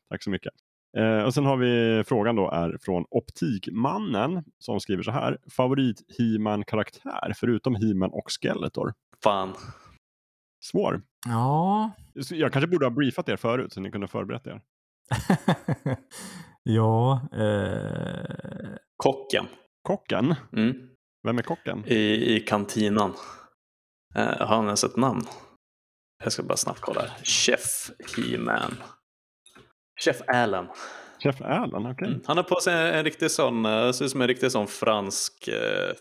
[0.10, 0.54] Tack så mycket.
[0.97, 5.38] Eh, och sen har vi frågan då är från Optikmannen som skriver så här.
[5.51, 8.93] Favorit he karaktär förutom he och Skeletor?
[9.23, 9.54] Fan.
[10.63, 11.01] Svår.
[11.25, 11.91] Ja.
[12.30, 14.62] Jag kanske borde ha briefat er förut så ni kunde förberett er.
[16.63, 17.21] ja.
[17.34, 18.75] Eh...
[18.97, 19.45] Kocken.
[19.82, 20.36] Kocken?
[20.54, 20.75] Mm.
[21.23, 21.84] Vem är kocken?
[21.88, 23.13] I, I kantinan.
[24.15, 25.21] Eh, har han ens ett namn?
[26.23, 27.01] Jag ska bara snabbt kolla.
[27.23, 28.75] Chef He-Man.
[30.05, 30.67] Chef Allen.
[31.23, 32.07] Chef Allen, okej.
[32.07, 32.21] Mm.
[32.25, 34.67] Han har på sig en, en riktig sån, eh, ser ut som en riktig sån
[34.67, 35.47] fransk.
[35.47, 35.95] Eh,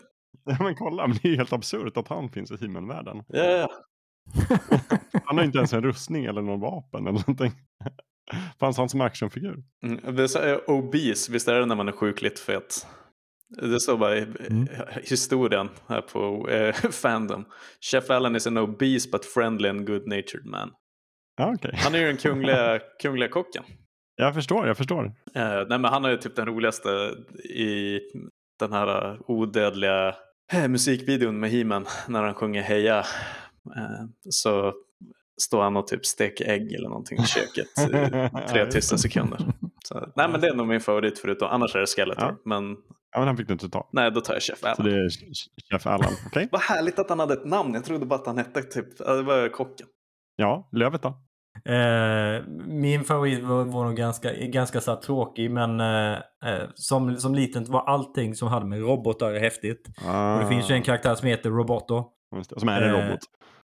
[0.45, 3.23] Ja, men kolla, men det är ju helt absurt att han finns i he världen
[3.27, 3.69] ja, ja.
[5.25, 7.51] Han har inte ens en rustning eller någon vapen eller någonting.
[8.59, 9.63] Fanns han som actionfigur?
[9.85, 12.87] Mm, det är obese, visst är det när man är sjukligt fet?
[13.61, 14.67] Det står bara i Mm.
[15.03, 17.45] historien här på eh, Fandom.
[17.91, 20.71] Chef Allen is an obese but friendly and good natured man.
[21.37, 21.73] Ja, okej.
[21.75, 23.63] Han är ju den kungliga, kungliga kocken.
[24.15, 25.05] Jag förstår, jag förstår.
[25.05, 25.11] Eh,
[25.69, 26.89] nej, men han är ju typ den roligaste
[27.43, 27.99] i
[28.59, 30.15] den här eh, odödliga
[30.53, 32.99] eh, musikvideon med He-Man när han sjunger Heja.
[33.77, 34.73] Eh, så
[35.41, 39.39] står han och typ steker ägg eller någonting i köket i tre tysta sekunder.
[39.85, 42.23] Så, nej men det är nog min favorit förutom, annars är det Skeletor.
[42.27, 42.37] Ja.
[42.45, 42.77] Men
[43.13, 43.89] Ja, men han fick du inte ta.
[43.93, 44.85] nej, då tar jag Chef Så Allen.
[44.85, 45.09] det är
[45.71, 46.47] Chef Allen, okej?
[46.51, 47.73] Vad härligt att han hade ett namn.
[47.73, 49.87] Jag trodde bara att han hette typ, det var kocken.
[50.35, 51.13] Ja, Lövet då?
[51.65, 56.11] Eh, min favorit var, var nog ganska, ganska så tråkig men eh,
[56.45, 59.87] eh, som, som liten var allting som hade med robotar häftigt.
[60.05, 62.03] Ah, Och det finns ju en karaktär som heter Roboto.
[62.49, 62.59] det.
[62.59, 63.19] Som är en eh, robot.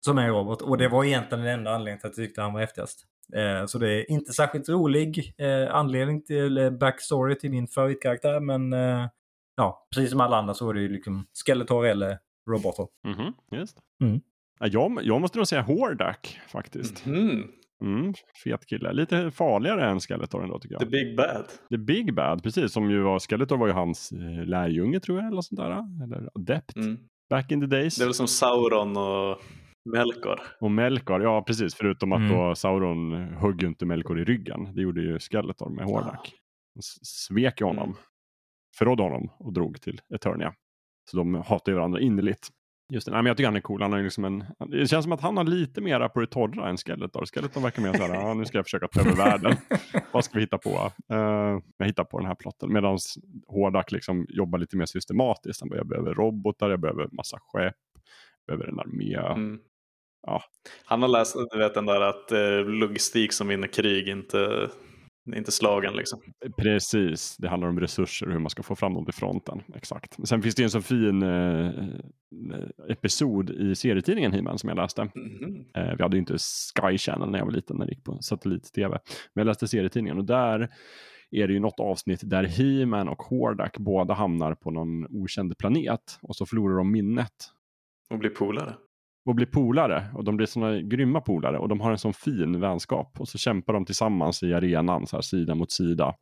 [0.05, 0.61] som är en robot.
[0.61, 3.05] Och det var egentligen den enda anledningen till att jag tyckte han var häftigast.
[3.35, 8.39] Eh, så det är inte särskilt rolig eh, anledning till eh, backstory till min favoritkaraktär,
[8.39, 9.07] men eh,
[9.57, 12.17] ja, precis som alla andra så är det ju liksom Skeletor eller
[12.49, 12.87] robotar.
[13.07, 13.77] Mhm, just.
[14.03, 14.21] Mm.
[14.59, 17.05] Ja, jag, jag måste nog säga Hordak faktiskt.
[17.05, 17.47] Mhm.
[17.81, 18.13] Mm,
[18.43, 18.93] fet kille.
[18.93, 20.79] Lite farligare än Skeletor ändå tycker jag.
[20.81, 21.45] The Big Bad.
[21.69, 22.71] The Big Bad, precis.
[22.73, 26.03] Som ju var, Skeletor var ju hans eh, lärjunge tror jag, eller sånt där.
[26.03, 26.75] Eller adept.
[26.75, 26.97] Mm.
[27.29, 27.95] Back in the days.
[27.95, 29.37] Det är väl som Sauron och
[29.93, 30.39] Melkor.
[30.59, 31.75] Och Melkor, ja precis.
[31.75, 32.31] Förutom att Mm.
[32.37, 34.73] då Sauron högg ju inte Melkor i ryggen.
[34.75, 36.33] Det gjorde ju Skeletor med Hordak.
[36.79, 37.83] S- svek ju honom.
[37.89, 37.97] Mm.
[38.77, 40.53] Förrådde honom och drog till Eternia.
[41.11, 42.47] Så de hatar ju varandra innerligt.
[42.93, 43.11] Just det.
[43.11, 43.81] Nej, men jag tycker han är cool.
[43.81, 46.69] Han är liksom en, det känns som att han har lite mera på det torra
[46.69, 47.25] än Skeletor.
[47.25, 49.55] Skeletor verkar mer såhär, ja, nu ska jag försöka ta över världen.
[50.11, 50.91] Vad ska vi hitta på?
[51.13, 52.73] Uh, jag hittar på den här plotten.
[52.73, 52.97] Medan
[53.47, 55.61] Hordak liksom jobbar lite mer systematiskt.
[55.61, 57.75] Han bara, jag behöver robotar, jag behöver massa skepp,
[58.45, 59.15] jag behöver en armé.
[59.15, 59.59] Mm.
[60.27, 60.43] Ja.
[60.85, 64.69] Han har läst du vet, den där att eh, logistik som vinner krig inte,
[65.35, 65.93] inte slagen.
[65.93, 66.19] Liksom.
[66.57, 69.61] Precis, det handlar om resurser och hur man ska få fram dem till fronten.
[69.75, 70.27] Exakt.
[70.27, 71.73] Sen finns det en så fin eh, eh,
[72.89, 75.03] episod i serietidningen He-Man som jag läste.
[75.15, 75.65] Mhm.
[75.75, 76.37] Eh, vi hade ju inte
[76.75, 78.99] Sky Channel när jag var liten när det gick på satellit-tv.
[79.33, 80.69] Men jag läste serietidningen och där
[81.31, 86.19] är det ju något avsnitt där He-Man och Hordak båda hamnar på någon okänd planet
[86.21, 87.33] och så förlorar de minnet
[88.09, 88.75] Och blir polare.
[89.25, 92.59] Och blir polare och de blir såna grymma polare och de har en sån fin
[92.59, 96.15] vänskap och så kämpar de tillsammans i arenan så här sida mot sida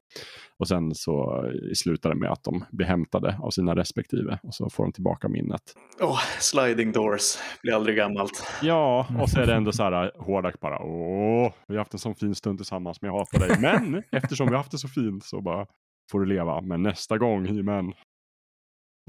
[0.59, 4.55] och sen så eh, slutar det med att de blir hämtade av sina respektive och
[4.55, 5.61] så får de tillbaka minnet.
[6.01, 7.37] Åh, sliding doors.
[7.61, 8.47] Blir aldrig gammalt.
[8.61, 11.99] Ja, och så är det ändå så här Hordak bara åh, vi har haft en
[11.99, 13.57] sån fin stund tillsammans men jag hatar dig.
[13.59, 15.65] Men eftersom vi har haft det så fint så bara
[16.11, 16.61] får du leva.
[16.61, 17.93] Men nästa gång He-Man.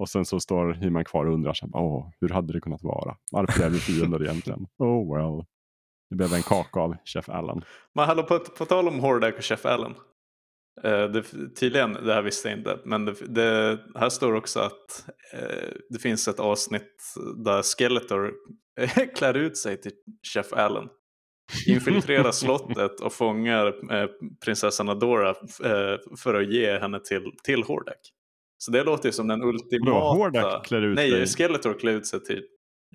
[0.00, 3.16] Och sen så står He-Man kvar och undrar åh, hur hade det kunnat vara?
[3.32, 4.66] Varför är vi fiender egentligen?
[4.78, 5.44] Oh well.
[6.10, 7.64] Det blev en kaka av Chef Allen.
[7.94, 9.94] Men hallå, på, på tal om Hordak och Chef Allen.
[10.84, 11.22] Eh, det,
[11.60, 15.98] tydligen, det här visste jag inte, men det, det, här står också att eh, det
[15.98, 18.32] finns ett avsnitt där Skeletor
[19.16, 19.92] klär ut sig till
[20.34, 20.88] Chef Allen.
[21.66, 24.08] Infiltrerar slottet och fångar eh,
[24.44, 25.30] prinsessan Adora
[25.64, 28.19] eh, för att ge henne till, till Hordak.
[28.62, 30.16] Så det låter ju som den ultimata...
[30.16, 31.26] Hordak klär ut Nej, sig.
[31.26, 32.42] Skeletor klär ut sig till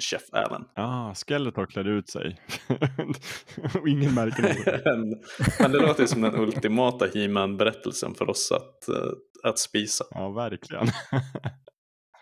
[0.01, 0.65] Chef Allen.
[0.75, 2.39] Ah, Skeletor klädde ut sig.
[3.81, 4.83] och ingen märker något.
[4.85, 5.21] men,
[5.59, 10.05] men det låter ju som den ultimata He-Man-berättelsen för oss att, eh, att spisa.
[10.11, 10.87] Ja, verkligen.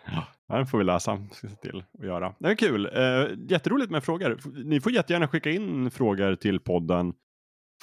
[0.05, 0.27] Ja,
[0.57, 1.27] Den får vi läsa.
[1.31, 2.35] Ska se till att göra.
[2.39, 2.85] Det är kul.
[2.85, 4.39] Eh, jätteroligt med frågor.
[4.65, 7.13] Ni får jättegärna skicka in frågor till podden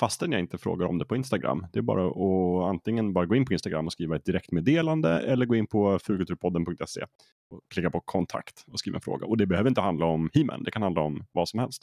[0.00, 1.66] fastän jag inte frågar om det på Instagram.
[1.72, 5.46] Det är bara att antingen bara gå in på Instagram och skriva ett direktmeddelande eller
[5.46, 7.04] gå in på fulkulturpodden.se
[7.50, 9.26] och klicka på kontakt och skriva en fråga.
[9.26, 10.62] Och det behöver inte handla om He-Man.
[10.62, 11.82] Det kan handla om vad som helst.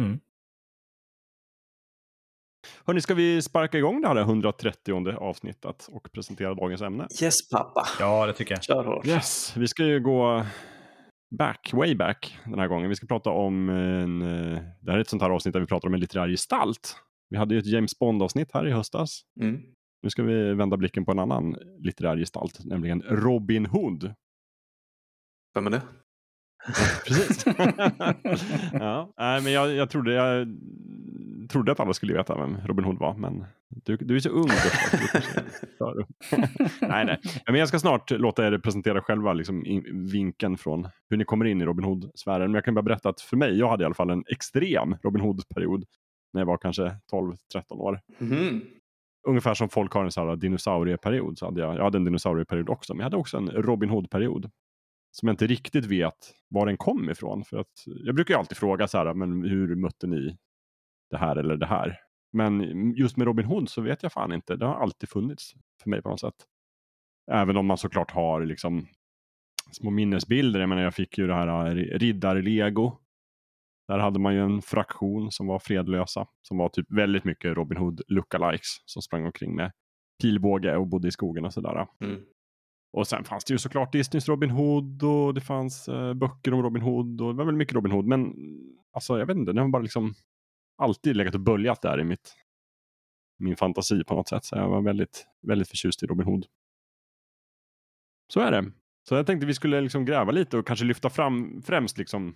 [0.00, 0.20] Mm.
[2.84, 7.06] Hörni, ska vi sparka igång det här 130 avsnittet och presentera dagens ämne?
[7.22, 8.64] Yes pappa, Ja, det tycker jag.
[8.64, 9.06] kör hårt.
[9.06, 10.46] Yes, vi ska ju gå
[11.38, 12.88] back, way back den här gången.
[12.88, 15.66] Vi ska prata om en, eh, det här är ett sånt här avsnitt där vi
[15.66, 16.96] pratar om en litterär gestalt.
[17.32, 19.22] Vi hade ju ett James Bond-avsnitt här i höstas.
[19.40, 19.62] Mm.
[20.02, 24.14] Nu ska vi vända blicken på en annan litterär gestalt, nämligen Robin Hood.
[25.54, 25.82] Vem är det?
[27.06, 27.44] Precis.
[28.72, 30.48] ja, nej, men jag, jag, trodde, jag
[31.50, 34.48] trodde att alla skulle veta vem Robin Hood var, men du, du är så ung.
[34.48, 36.06] Är
[36.88, 37.20] nej, nej.
[37.46, 41.44] Men jag ska snart låta er presentera själva liksom, in, vinkeln från hur ni kommer
[41.44, 42.50] in i Robin Hood-sfären.
[42.50, 44.96] Men jag kan bara berätta att för mig, jag hade i alla fall en extrem
[45.02, 45.84] Robin Hood-period
[46.32, 47.36] när jag var kanske 12-13
[47.70, 48.00] år.
[48.18, 48.64] Mhm.
[49.28, 51.38] Ungefär som folk har en sån här dinosaurieperiod.
[51.38, 54.50] Så hade jag, jag hade en dinosaurieperiod också, men jag hade också en Robin Hood-period.
[55.10, 57.44] Som jag inte riktigt vet var den kom ifrån.
[57.44, 60.36] För att, jag brukar ju alltid fråga så här, men hur mötte ni
[61.10, 61.98] det här eller det här?
[62.32, 64.56] Men just med Robin Hood så vet jag fan inte.
[64.56, 66.34] Det har alltid funnits för mig på något sätt.
[67.30, 68.86] Även om man såklart har liksom
[69.72, 70.60] små minnesbilder.
[70.60, 72.98] Jag menar jag fick ju det här eh, riddar-lego.
[73.92, 76.26] Där hade man ju en fraktion som var fredlösa.
[76.42, 78.68] Som var typ väldigt mycket Robin Hood lookalikes.
[78.84, 79.72] Som sprang omkring med
[80.22, 81.86] pilbåge och bodde i skogen och sådär.
[82.00, 82.20] Mm.
[82.92, 86.62] Och sen fanns det ju såklart Disneys Robin Hood och det fanns eh, böcker om
[86.62, 88.06] Robin Hood och det var väldigt mycket Robin Hood.
[88.06, 88.34] Men
[88.92, 90.14] alltså jag vet inte, den har bara liksom
[90.78, 92.34] alltid legat och böljat där i mitt,
[93.38, 94.44] min fantasi på något sätt.
[94.44, 96.46] Så jag var väldigt, väldigt förtjust i Robin Hood.
[98.32, 98.72] Så är det.
[99.08, 102.34] Så jag tänkte vi skulle liksom gräva lite och kanske lyfta fram främst liksom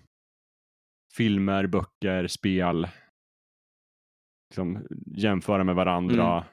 [1.16, 2.88] filmer, böcker, spel.
[4.50, 6.44] Liksom jämföra med varandra.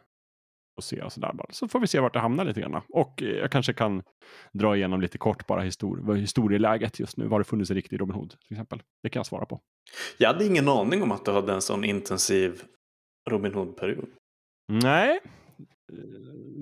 [0.78, 1.34] och se och sådär.
[1.34, 1.48] Bara.
[1.52, 2.82] Så får vi se vart det hamnar lite grann.
[2.90, 4.04] Och eh, jag kanske kan
[4.54, 7.28] dra igenom lite kort bara histori vad historieläget just nu.
[7.28, 8.82] Var det funnits en riktig Robin Hood till exempel?
[9.04, 9.62] Det kan jag svara på.
[10.18, 12.62] Jag hade ingen aning om att du hade en sån intensiv
[13.30, 14.10] Robin Hood-period.
[14.72, 15.20] Nej,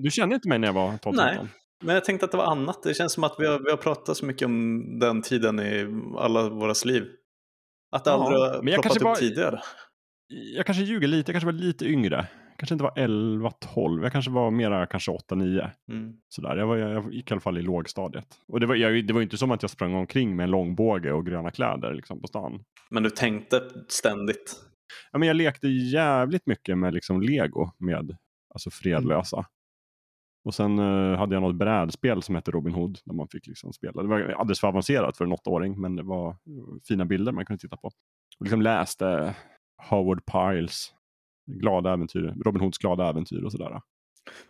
[0.02, 1.38] du kände inte mig när jag var 12 Nej,
[1.84, 2.82] men jag tänkte att det var annat.
[2.82, 5.86] Det känns som att vi har, vi har pratat så mycket om den tiden i
[6.18, 7.04] alla våra liv.
[7.92, 9.60] Att Ja, aldrig har men jag kanske upp bara- tidigare.
[10.56, 12.26] Jag kanske ljuger lite, jag kanske var lite yngre.
[12.58, 15.70] Kanske inte var 11, 12, jag kanske var mera kanske 8, 9.
[15.90, 16.12] Mm.
[16.28, 16.56] Sådär.
[16.56, 18.26] Jag, var, jag gick i alla fall i lågstadiet.
[18.48, 21.12] Och det var, jag, det var inte som att jag sprang omkring med en långbåge
[21.12, 22.64] och gröna kläder liksom, på stan.
[22.90, 24.56] Men du tänkte ständigt.
[25.12, 28.16] Ja, men jag lekte jävligt mycket med liksom, lego med
[28.54, 29.44] alltså, fredlösa.
[30.44, 32.98] Och sen eh, hade jag något brädspel som hette Robin Hood.
[33.04, 34.02] Där man fick liksom spela.
[34.02, 35.80] Det var alldeles för avancerat för en åttaåring.
[35.80, 36.36] Men det var
[36.88, 37.86] fina bilder man kunde titta på.
[38.38, 39.34] Och liksom läste
[39.90, 40.92] Howard Piles
[41.46, 42.34] glada äventyr.
[42.44, 43.80] Robin Hoods glada äventyr och sådär.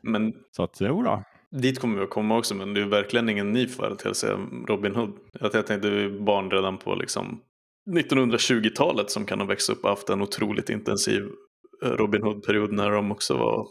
[0.00, 1.22] Men Så att jo då.
[1.50, 2.54] dit kommer vi att komma också.
[2.54, 5.12] Men det är verkligen ingen ny företeelse Robin Hood.
[5.40, 7.40] Jag tänkte att du är barn redan på liksom
[7.90, 11.28] 1920-talet som kan ha växt upp och haft en otroligt intensiv
[11.84, 13.66] eh, Robin Hood-period när de också var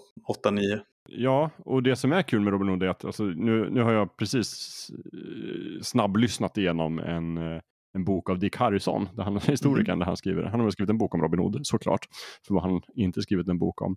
[0.46, 0.80] 8-9.
[1.10, 3.94] Ja, och det som är kul med Robin Hood är att alltså, nu, nu har
[3.94, 7.62] jag precis eh, snabblyssnat igenom en, eh,
[7.94, 10.44] en bok av Dick Harrison, där han, historikern, där han skriver.
[10.44, 12.08] Han har väl skrivit en bok om Robin Hood, såklart.
[12.48, 13.96] För vad han inte skrivit en bok om.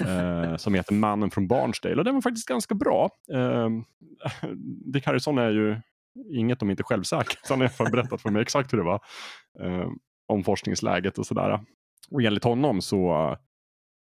[0.00, 1.96] eh, som heter Mannen från Barnsdale.
[1.96, 3.10] Och den var faktiskt ganska bra.
[3.32, 3.68] Eh,
[4.92, 5.76] Dick Harrison är ju
[6.32, 7.38] inget om inte självsäker.
[7.42, 9.00] Så han har berättat för mig exakt hur det var.
[9.60, 9.88] Eh,
[10.26, 11.60] om forskningsläget och sådär.
[12.10, 13.36] Och enligt honom så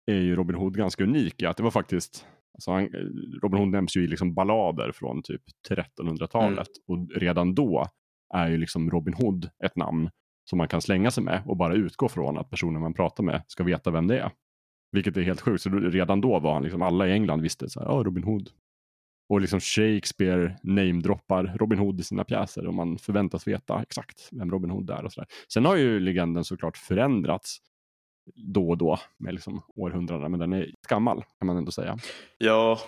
[0.06, 2.90] är ju Robin Hood ganska unik i att det var faktiskt Alltså han,
[3.42, 7.88] Robin Hood nämns ju i liksom ballader från typ 1300-talet och redan då
[8.34, 10.10] är ju liksom Robin Hood ett namn
[10.50, 13.44] som man kan slänga sig med och bara utgå från att personen man pratar med
[13.48, 14.32] ska veta vem det är.
[14.92, 17.80] Vilket är helt sjukt, så redan då var han liksom, alla i England visste så
[17.80, 18.50] här, ja Robin Hood.
[19.30, 24.52] Och liksom Shakespeare namedroppar Robin Hood i sina pjäser och man förväntas veta exakt vem
[24.52, 25.28] Robin Hood är och sådär.
[25.54, 27.58] Sen har ju legenden såklart förändrats
[28.36, 31.98] då och då med liksom århundraden, men den är gammal kan man ändå säga.
[32.38, 32.80] Ja,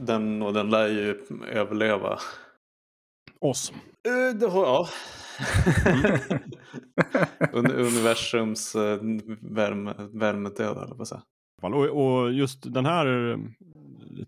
[0.00, 1.20] den, och den lär ju
[1.52, 2.18] överleva.
[3.40, 3.72] Oss.
[4.08, 4.88] Eh, Det har, ja.
[7.52, 8.98] Un- Universums eh,
[9.40, 11.22] värme, värmedöd, eller vad säga.
[11.62, 13.38] Och, och just den här eh,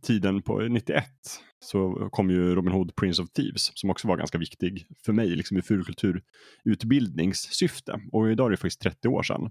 [0.03, 1.05] tiden på 91
[1.64, 5.29] så kom ju Robin Hood Prince of Thieves som också var ganska viktig för mig
[5.29, 8.01] liksom i fulkulturutbildningssyfte.
[8.12, 9.51] Och idag är det faktiskt 30 år sedan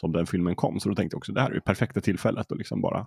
[0.00, 0.80] som den filmen kom.
[0.80, 3.06] Så då tänkte jag också det här är det perfekta tillfället att liksom bara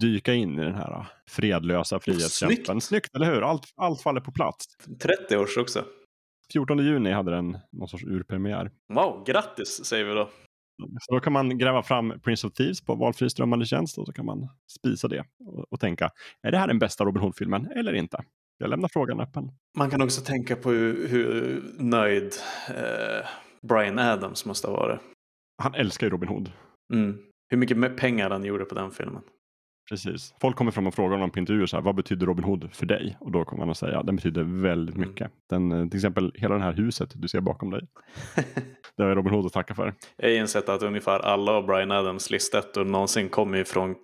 [0.00, 2.56] dyka in i den här fredlösa frihetskämpen.
[2.66, 2.84] Snyggt.
[2.84, 3.42] Snyggt, eller hur?
[3.42, 4.64] Allt, allt faller på plats.
[5.02, 5.84] 30 års också.
[6.52, 8.70] 14 juni hade den någon sorts urpremiär.
[8.94, 10.30] Wow, grattis säger vi då.
[11.00, 14.12] Så då kan man gräva fram Prince of Thieves på valfri strömmande tjänst och så
[14.12, 16.10] kan man spisa det och, och tänka,
[16.42, 18.24] är det här den bästa Robin Hood-filmen eller inte?
[18.58, 19.50] Jag lämnar frågan öppen.
[19.78, 22.32] Man kan också tänka på hur, hur nöjd
[22.68, 23.26] eh,
[23.62, 25.00] Brian Adams måste ha varit.
[25.62, 26.52] Han älskar ju Robin Hood.
[26.94, 27.16] Mm.
[27.50, 29.22] Hur mycket pengar han gjorde på den filmen.
[29.90, 30.34] Precis.
[30.40, 32.86] Folk kommer fram och frågar honom på intervjuer så här, vad betyder Robin Hood för
[32.86, 33.16] dig?
[33.20, 35.08] Och då kommer han att säga, den betyder väldigt Mm.
[35.08, 35.30] mycket.
[35.50, 37.80] Den, eh, till exempel hela det här huset du ser bakom dig.
[38.96, 39.94] Det har Robin Hood att tacka för.
[40.16, 43.94] Jag har insett att ungefär alla av Brian Adams listettor någonsin kommer från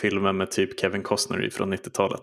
[0.00, 2.20] filmer med typ Kevin Costner från 90-talet.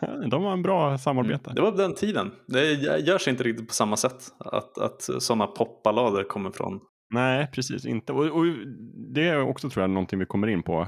[0.30, 1.52] De har en bra samarbete.
[1.54, 2.30] Det var den tiden.
[2.46, 4.24] Det görs inte riktigt på samma sätt.
[4.38, 6.80] Att, att sådana popballader kommer från.
[7.10, 8.12] Nej, precis inte.
[8.12, 8.44] Och, och
[9.14, 10.86] det är också tror jag någonting vi kommer in på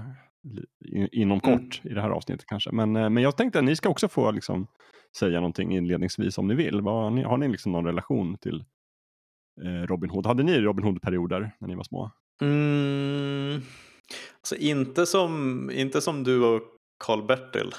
[1.13, 1.59] inom Mm.
[1.59, 2.73] kort i det här avsnittet kanske.
[2.73, 4.67] Men, eh, men jag tänkte att ni ska också få liksom,
[5.19, 6.75] säga någonting inledningsvis om ni vill.
[7.13, 8.65] Ni, har ni liksom någon relation till
[9.65, 10.27] eh, Robin Hood?
[10.27, 12.11] Hade ni Robin Hood-perioder när ni var små?
[12.43, 13.61] Mm,
[14.37, 16.63] alltså inte som, inte som du och
[17.05, 17.71] Karl-Bertil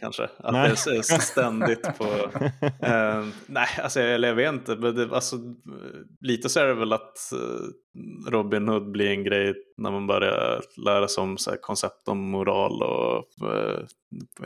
[0.00, 0.24] kanske.
[0.24, 0.74] Att Nej.
[0.86, 2.04] det är ständigt på...
[2.82, 4.76] Eh, nej, alltså jag, eller jag vet inte.
[4.76, 5.36] Men det, alltså,
[6.20, 10.62] lite så är det väl att eh, Robin Hood blir en grej när man börjar
[10.84, 13.80] lära sig om så här, koncept om moral och eh,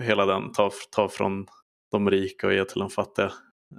[0.00, 0.52] hela den.
[0.52, 1.46] Ta, ta från
[1.90, 3.32] de rika och ge till de fattiga.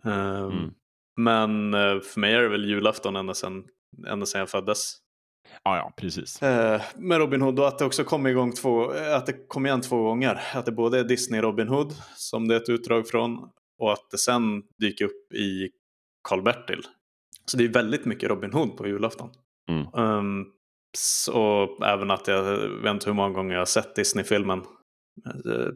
[0.05, 0.71] Eh, Mm.
[1.17, 3.63] Men eh, för mig är det väl julafton ända sedan,
[4.07, 4.95] ända sedan jag föddes.
[5.63, 6.41] Ja, ja, precis.
[6.41, 9.65] Eh, med Robin Hood och att det också kom igång två, eh, att det kom
[9.65, 10.41] igen två gånger.
[10.53, 13.49] Att det både är Disney Robin Hood som det är ett utdrag från
[13.79, 15.69] och att det sen dyker upp i
[16.29, 16.81] Karl-Bertil.
[17.45, 19.29] Så det är väldigt mycket Robin Hood på julafton.
[19.69, 19.93] Mm.
[19.93, 20.45] Um,
[20.97, 22.43] så även att jag
[22.81, 24.59] vet inte hur många gånger jag har sett Disney-filmen
[25.45, 25.69] eh,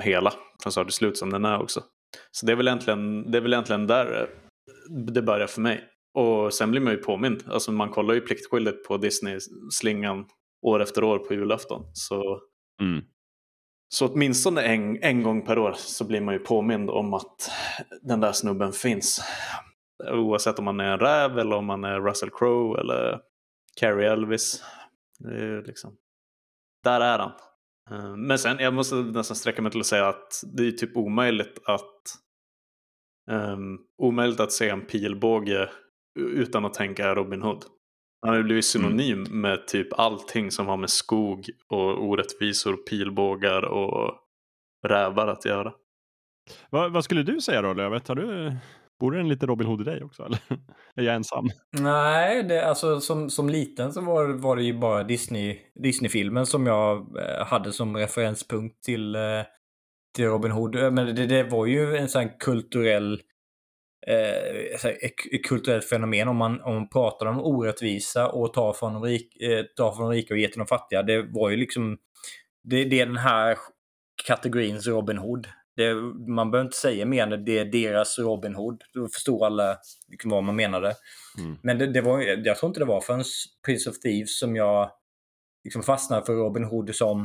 [0.00, 1.82] hela från start till slut som den är också.
[2.30, 4.28] Så det är väl egentligen, det är väl egentligen där eh,
[5.12, 5.84] det börjar för mig.
[6.14, 7.44] Och sen blir man ju påmind.
[7.46, 10.26] Alltså man kollar ju pliktskyldigt på Disney-slingan
[10.62, 11.82] år efter år på julafton.
[11.92, 12.40] Så
[12.80, 13.04] Mm.
[13.88, 17.50] Så åtminstone en, en gång per år så blir man ju påmind om att
[18.02, 19.20] den där snubben finns.
[20.12, 23.20] Oavsett om man är en räv eller om man är Russell Crowe eller
[23.80, 24.62] Carrie Elvis.
[25.18, 25.96] Det är liksom...
[26.84, 27.32] Där är han.
[27.90, 30.96] Eh, men sen, jag måste nästan sträcka mig till att säga att det är typ
[30.96, 32.02] omöjligt att
[33.30, 35.70] um, omöjligt att se en pilbåge
[36.14, 37.64] utan att tänka Robin Hood.
[38.20, 39.40] Han har ju blivit synonym mm.
[39.40, 44.14] med typ allting som har med skog och orättvisor, pilbågar och
[44.86, 45.72] rävar att göra.
[46.70, 48.08] Vad, vad skulle du säga då Lövet?
[48.08, 48.56] Har du,
[49.00, 50.38] bor det en liten Robin Hood i dig också eller
[50.94, 51.48] är jag ensam?
[51.80, 56.66] Nej, det, alltså som, som liten så var, var det ju bara Disney, Disney-filmen som
[56.66, 59.20] jag eh, hade som referenspunkt till, eh,
[60.16, 60.92] till Robin Hood.
[60.92, 63.20] Men det, det var ju en sån kulturell
[64.06, 69.02] eh, ett kulturellt fenomen om man, om man pratar om orättvisa och tar från, de
[69.02, 71.02] rik, eh, tar från de rika och ger till de fattiga.
[71.02, 71.98] Det var ju liksom
[72.64, 73.58] det, det är den här
[74.26, 75.48] kategorins Robin Hood.
[75.76, 75.94] Det,
[76.28, 78.82] man behöver inte säga mer än det är deras Robin Hood.
[78.94, 79.76] Då förstår alla
[80.08, 80.94] liksom vad man menade.
[81.38, 81.56] Mm.
[81.62, 83.24] Men det, det, var, jag tror inte det var förrän
[83.66, 84.90] Prince of Thieves som jag
[85.64, 87.20] liksom fastnade för Robin Hood som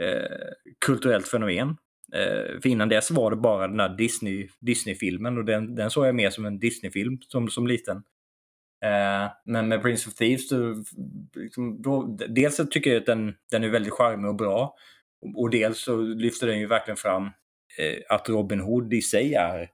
[0.00, 0.48] eh,
[0.86, 1.76] kulturellt fenomen.
[2.14, 6.06] Eh, för innan dess var det bara den där Disney, Disney-filmen och den, den såg
[6.06, 7.96] jag mer som en Disney-film som, som liten.
[8.84, 10.74] Eh, men med Prince of Thieves, då,
[11.34, 14.74] liksom, då, dels så tycker jag att den, den är väldigt charmig och bra.
[15.36, 17.24] Och, dels så lyfter den ju verkligen fram
[17.78, 19.70] eh, att Robin Hood i sig är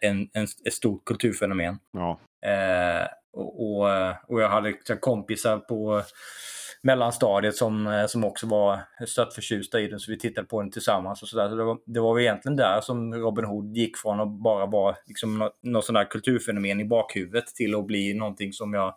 [0.00, 1.78] en, en, ett stort kulturfenomen.
[1.92, 2.20] Ja.
[2.46, 3.88] Eh, och, och,
[4.26, 6.02] och, jag hade kompisar på
[6.82, 10.70] mellanstadiet som, eh, som också var stött förtjusta i den så vi tittade på den
[10.70, 11.22] tillsammans.
[11.22, 11.48] och så, där.
[11.48, 14.96] så det, var, det var egentligen där som Robin Hood gick från att bara vara
[15.06, 18.94] liksom, något, något sånt där kulturfenomen i bakhuvudet till att bli någonting som jag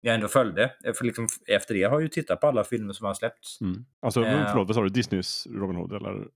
[0.00, 0.72] jag ändå följde.
[0.98, 3.60] För liksom, efter det har jag ju tittat på alla filmer som har släppts.
[3.60, 3.84] Mm.
[4.02, 4.88] Alltså, uh, förlåt, vad sa du?
[4.88, 5.92] Disneys Robin Hood?
[5.92, 6.26] Eller?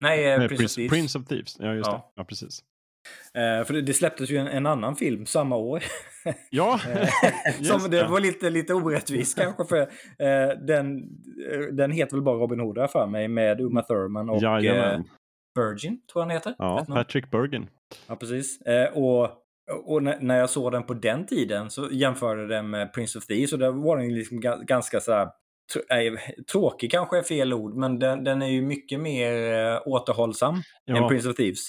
[0.00, 0.88] Nej, eh, Nej Prince.
[0.88, 1.56] Prince of Thieves.
[1.60, 1.92] Ja, just ja.
[1.92, 2.20] det.
[2.20, 2.64] Ja, precis.
[3.36, 5.82] Uh, för det, det, släpptes ju en, en, annan film samma år.
[6.50, 9.64] Ja, uh, Som det var lite, lite orättvist kanske.
[9.64, 11.08] För uh, den,
[11.72, 14.42] den heter väl bara Robin Hood för mig med Uma Thurman och
[15.56, 16.54] Virgin, tror jag han heter.
[16.58, 17.66] Ja, Patrick Bergin.
[18.08, 18.58] Ja, precis.
[18.94, 19.42] och
[19.84, 23.52] och när jag såg den på den tiden så jämförde den med Prince of Thieves
[23.52, 25.28] och där var den liksom ganska så här,
[26.52, 29.32] tråkig kanske är fel ord, men den, den är ju mycket mer
[29.88, 30.96] återhållsam ja.
[30.96, 31.68] än Prince of Thieves.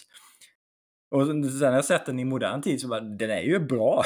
[1.12, 4.04] Och sen när jag sett den i modern tid så bara, den är ju bra.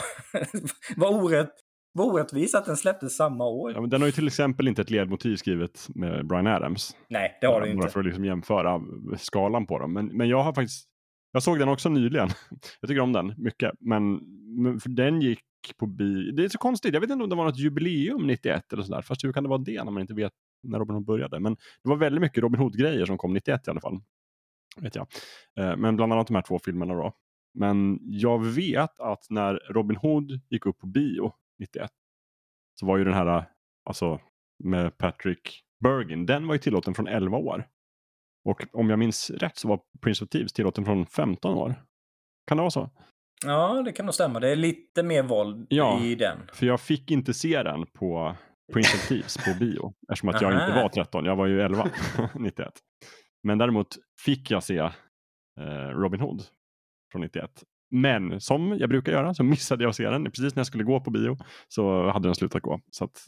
[0.95, 1.52] vad, orätt,
[1.93, 3.72] vad orättvist att den släpptes samma år.
[3.72, 6.95] Ja, men den har ju till exempel inte ett ledmotiv skrivet med Brian Adams.
[7.10, 7.89] Nej, det har den inte.
[7.89, 8.82] För att liksom jämföra
[9.18, 9.93] skalan på dem.
[9.93, 10.88] Men, men jag har faktiskt,
[11.32, 12.30] jag såg den också nyligen.
[12.82, 13.72] jag tycker om den mycket.
[13.80, 14.20] Men,
[14.64, 15.39] men för den gick
[15.80, 16.32] på bi...
[16.32, 19.02] Det är så konstigt, jag vet inte om det var något jubileum 91 eller sådär.
[19.02, 20.34] Fast hur kan det vara det när man inte vet
[20.64, 21.39] när Robin Hood började?
[21.39, 23.99] Men det var väldigt mycket Robin Hood-grejer som kom 91 i alla fall
[24.78, 25.07] vet jag.
[25.59, 27.13] Eh, men bland annat de här två filmerna då.
[27.53, 31.91] Men jag vet att när Robin Hood gick upp på bio 91
[32.80, 33.45] så var ju den här,
[33.86, 34.19] alltså
[34.63, 37.67] med Patrick Bergin, den var ju tillåten från 11 år.
[38.45, 41.76] Och om jag minns rätt så var Prince of Thieves tillåten från 15 år.
[42.47, 42.89] Kan det vara så?
[43.45, 44.39] Ja, det kan nog stämma.
[44.39, 46.38] Det är lite mer våld ja, i den.
[46.53, 48.36] för jag fick inte se den på
[48.74, 49.93] Prince of Thieves på bio.
[50.11, 51.89] Eftersom att jag inte var 13, jag var ju 11
[52.36, 52.74] 91.
[53.44, 56.44] Men däremot fick jag se eh, Robin Hood
[57.12, 57.64] från 91.
[57.92, 60.24] Men som jag brukar göra så missade jag att se den.
[60.24, 61.38] Precis när jag skulle gå på bio
[61.68, 62.80] så hade den slutat gå.
[62.92, 63.26] Så att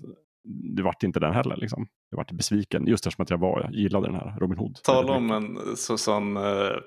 [0.75, 1.57] det vart inte den heller.
[1.57, 1.87] Liksom.
[2.09, 4.79] Jag vart besviken just eftersom att jag var, jag gillade den här Robin Hood.
[4.83, 6.77] Tala om en så, sån uh,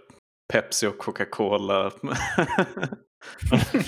[0.53, 1.91] Pepsi och Coca-Cola.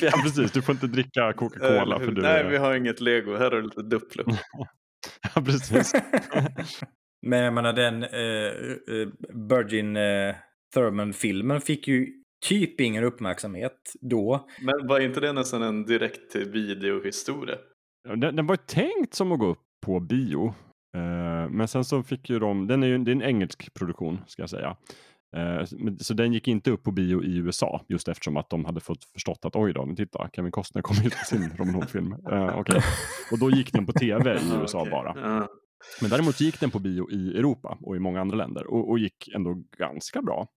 [0.01, 1.99] ja precis, du får inte dricka Coca-Cola.
[1.99, 3.32] Uh, för du nej, vi har inget lego.
[3.36, 4.24] Här har du lite Duplo.
[5.34, 5.93] ja, precis.
[7.22, 9.08] Men jag menar den uh,
[9.48, 10.34] Virgin uh,
[10.74, 12.06] Thurman-filmen fick ju
[12.46, 14.48] typ ingen uppmärksamhet då.
[14.62, 17.56] Men var inte det nästan en direkt videohistoria?
[18.16, 20.46] Den, den var ju tänkt som att gå upp på bio.
[20.96, 24.20] Uh, men sen så fick ju de, den är ju det är en engelsk produktion
[24.26, 24.76] ska jag säga.
[26.00, 29.04] Så den gick inte upp på bio i USA just eftersom att de hade fått
[29.04, 32.12] förstått att oj då, men titta, Kevin Costner kommer ut med sin Robin Hood-film.
[32.12, 32.80] Uh, okay.
[33.32, 34.90] Och då gick den på tv i USA okay.
[34.90, 35.48] bara.
[36.00, 38.98] Men däremot gick den på bio i Europa och i många andra länder och, och
[38.98, 40.48] gick ändå ganska bra.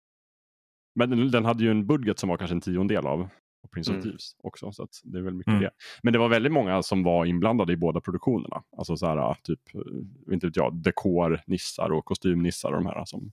[0.95, 3.29] Men den, den, hade ju en budget som var kanske en tiondel av
[3.73, 4.03] Prince of mm.
[4.03, 4.71] Thieves också.
[4.71, 5.61] Så det är väl mycket mm.
[5.61, 5.71] det.
[6.03, 8.63] Men det var väldigt många som var inblandade i båda produktionerna.
[8.77, 13.05] Alltså så här, typ, eh, inte vet jag, dekor, nissar och kostymnissar och de här
[13.05, 13.31] som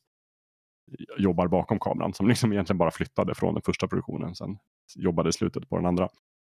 [1.19, 2.15] jobbar bakom kameran.
[2.15, 4.35] Som liksom egentligen bara flyttade från den första produktionen.
[4.35, 4.59] Sen
[4.97, 6.09] jobbade i slutet på den andra.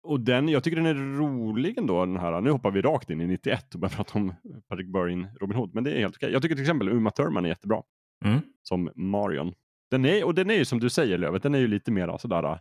[0.06, 2.40] Och den, jag tycker den är rolig ändå, den här.
[2.40, 4.34] Nu hoppar vi rakt in i 91 och börjar prata om
[4.68, 5.74] Patrick Burrin, Robin Hood.
[5.74, 6.32] Men det är helt okej.
[6.32, 7.82] Jag tycker till exempel Uma Thurman är jättebra.
[8.24, 8.40] Mm.
[8.62, 9.54] som Marion.
[9.90, 12.18] Den är, och den är ju som du säger Lövet, den är ju lite mer
[12.18, 12.60] sådär,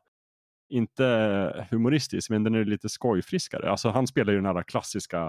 [0.69, 3.71] inte humoristisk, men den är lite skojfriskare.
[3.71, 5.23] Alltså han spelar ju den här klassiska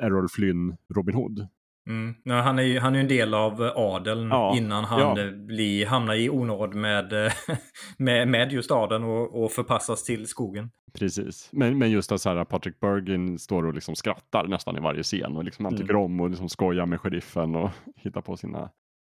[0.00, 1.48] eh, Errol Flynn Robin Hood.
[1.86, 2.14] Mm.
[2.22, 5.20] Ja, han är ju han är en del av adeln Ja, innan han ja.
[5.20, 7.32] eh, blir, hamnar i onåd med, eh,
[7.98, 10.70] med, med just adeln och, och förpassas till skogen.
[10.98, 14.80] Precis, men, men just att så här, Patrick Bergin står och liksom skrattar nästan i
[14.80, 18.36] varje scen och liksom han tycker om och liksom skojar med sheriffen och hittar på
[18.36, 18.70] sina,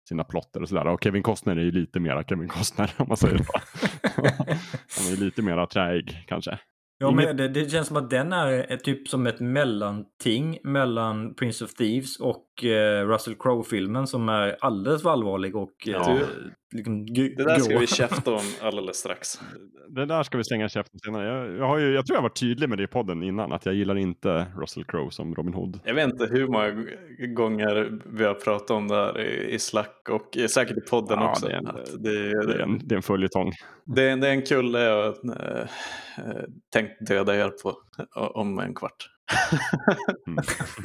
[0.10, 0.88] sina plotter och sådär.
[0.88, 3.52] Och Kevin Costner är ju lite mera Kevin Costner om man säger så.
[4.98, 6.60] han är lite mera träig kanske.
[7.00, 11.66] Ja, men det, det känns som att den är typ som ett mellanting mellan Prince
[11.66, 16.20] of Thieves och eh, Russell Crowe-filmen som är alldeles för allvarlig och eh, Ja.
[16.72, 19.40] Liksom, Det där ska vi käfta om alldeles strax.
[19.90, 21.28] Det där ska vi slänga käften senare.
[21.28, 23.66] Jag, jag, har ju, jag tror jag var tydlig med det i podden innan att
[23.66, 25.80] jag gillar inte Russell Crowe som Robin Hood.
[25.84, 26.86] Jag vet inte hur många
[27.36, 31.30] gånger vi har pratat om det här i i Slack och säkert i podden Ja,
[31.30, 31.48] också.
[31.48, 31.66] det är en-
[32.04, 33.52] det, Det är en, det är en följetong.
[33.86, 35.66] det, det är en kulle jag äh,
[36.74, 37.74] tänkt döda er på
[38.16, 39.10] om en kvart.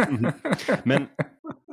[0.08, 0.32] Mm.
[0.84, 1.06] Men,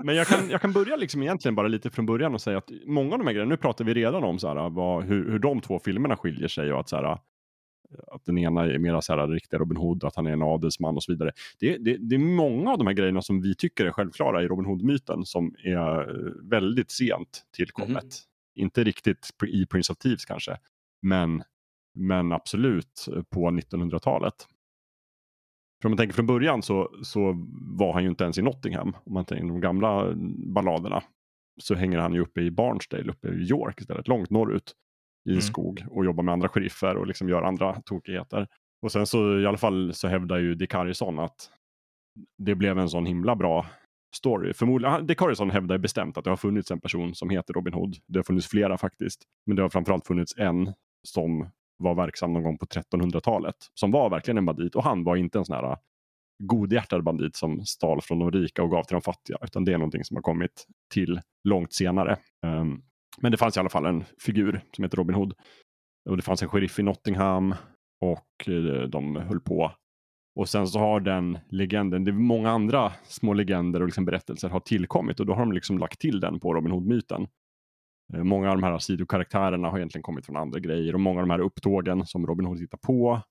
[0.03, 2.71] men jag, kan, jag kan börja liksom egentligen bara lite från början och säga att
[2.85, 5.39] många av de här grejerna, nu pratar vi redan om så här, vad, hur, hur
[5.39, 7.17] de två filmerna skiljer sig och att, så här,
[8.07, 10.95] att den ena är mera så här, riktiga Robin Hood, att han är en adelsman
[10.95, 11.31] och så vidare.
[11.59, 14.47] Det, det, det är många av de här grejerna som vi tycker är självklara i
[14.47, 16.05] Robin Hood-myten som är
[16.49, 18.03] väldigt sent tillkommet.
[18.03, 18.63] Mhm.
[18.63, 20.57] Inte riktigt i Prince of Thieves kanske,
[21.01, 21.43] men,
[21.95, 24.35] men absolut på 1900-talet.
[25.81, 28.95] För om man tänker från början så, så var han ju inte ens i Nottingham.
[29.05, 30.13] Om man tänker de gamla
[30.53, 31.03] balladerna
[31.61, 34.73] så hänger han ju uppe i Barnsdale, uppe i York istället, långt norrut
[35.25, 35.41] i en Mm.
[35.41, 38.47] skog och jobbar med andra sheriffer och liksom gör andra tokigheter.
[38.81, 41.49] Och sen så i alla fall så hävdar ju Dick Harrison att
[42.37, 43.65] det blev en sån himla bra
[44.15, 44.53] story.
[44.53, 47.95] Förmodligen, Dick Harrison hävdar bestämt att det har funnits en person som heter Robin Hood.
[48.07, 49.23] Det har funnits flera faktiskt.
[49.45, 50.73] Men det har framförallt funnits en
[51.07, 51.49] som
[51.79, 53.55] var verksam någon gång på 1300-talet.
[53.73, 55.77] Som var verkligen en bandit och han var inte en sån här äh,
[56.43, 59.37] godhjärtad bandit som stal från de rika och gav till de fattiga.
[59.41, 62.17] Utan det är någonting som har kommit till långt senare.
[62.45, 62.83] Um,
[63.21, 65.33] men det fanns i alla fall en figur som heter Robin Hood.
[66.09, 67.55] Och det fanns en sheriff i Nottingham
[68.01, 69.71] och eh, de höll på.
[70.35, 74.49] Och sen så har den legenden, det är många andra små legender och liksom berättelser
[74.49, 77.27] har tillkommit och då har de liksom lagt till den på Robin Hood-myten.
[78.13, 81.27] Eh, Många av de här sidokaraktärerna har egentligen kommit från andra grejer och många av
[81.27, 83.21] de här upptågen som Robin Hood hittar på,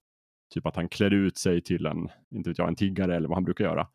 [0.55, 3.37] typ att han klär ut sig till en, inte vet jag, en tiggare eller vad
[3.37, 3.89] han brukar göra.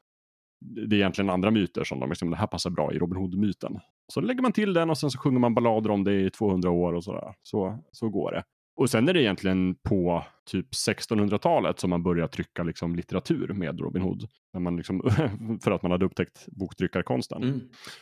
[0.66, 3.80] Det är egentligen andra myter som de liksom, det här passar bra i Robin Hood-myten.
[4.08, 6.70] Så lägger man till den och sen så sjunger man ballader om det i 200
[6.70, 7.36] år och sådär.
[7.42, 8.44] Så, så går det.
[8.76, 13.80] Och sen är det egentligen på typ 1600-talet som man börjar trycka liksom litteratur med
[13.80, 14.28] Robin Hood.
[14.54, 15.02] När man liksom,
[15.64, 17.44] för att man hade upptäckt boktryckarkonsten.
[17.44, 17.62] Mm.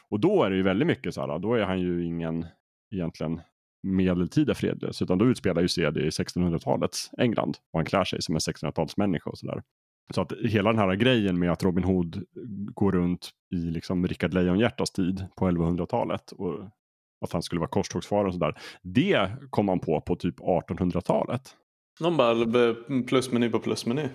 [0.10, 2.46] Och då är det ju väldigt mycket så här, då är han ju ingen
[2.92, 3.42] egentligen
[3.84, 8.22] medeltida fredlös, utan då utspelar ju sig det i 1600-talets England och han klär sig
[8.22, 9.64] som en 1600-talsmänniska och sådär.
[10.14, 12.24] Så att hela den här grejen med att Robin Hood
[12.74, 16.60] går runt i liksom Rickard Lejonhjärtas tid på 1100-talet och
[17.26, 18.58] att han skulle vara korstågsfarare och sådär.
[18.82, 21.56] Det kom man på på typ 1800-talet.
[22.00, 24.08] Någon bara b- plusmeny på plusmeny.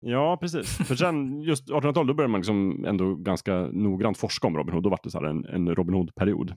[0.00, 0.76] Ja, precis.
[0.76, 4.82] För sen just 1800-talet då började man liksom ändå ganska noggrant forska om Robin Hood.
[4.82, 6.54] Då var det så en, en Robin Hood-period.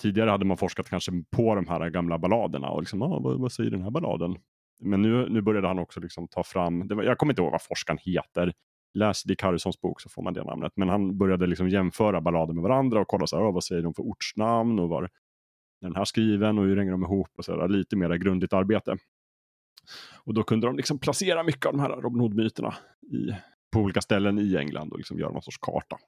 [0.00, 3.52] Tidigare hade man forskat kanske på de här gamla balladerna och liksom, ah, vad, vad
[3.52, 4.36] säger den här balladen?
[4.80, 7.52] Men nu, nu började han också liksom ta fram, det var, jag kommer inte ihåg
[7.52, 8.52] vad forskaren heter.
[8.94, 10.72] Läs Dick Harrisons bok så får man det namnet.
[10.76, 13.82] Men han började liksom jämföra ballader med varandra och kolla så här, ah, vad säger
[13.82, 17.44] de för ortsnamn och var är den här skriven och hur hänger de ihop och
[17.44, 18.96] så där, lite mer grundligt arbete.
[20.24, 22.74] Och då kunde de liksom placera mycket av de här Robin Hood-myterna
[23.72, 25.98] på olika ställen i England och liksom göra någon sorts karta.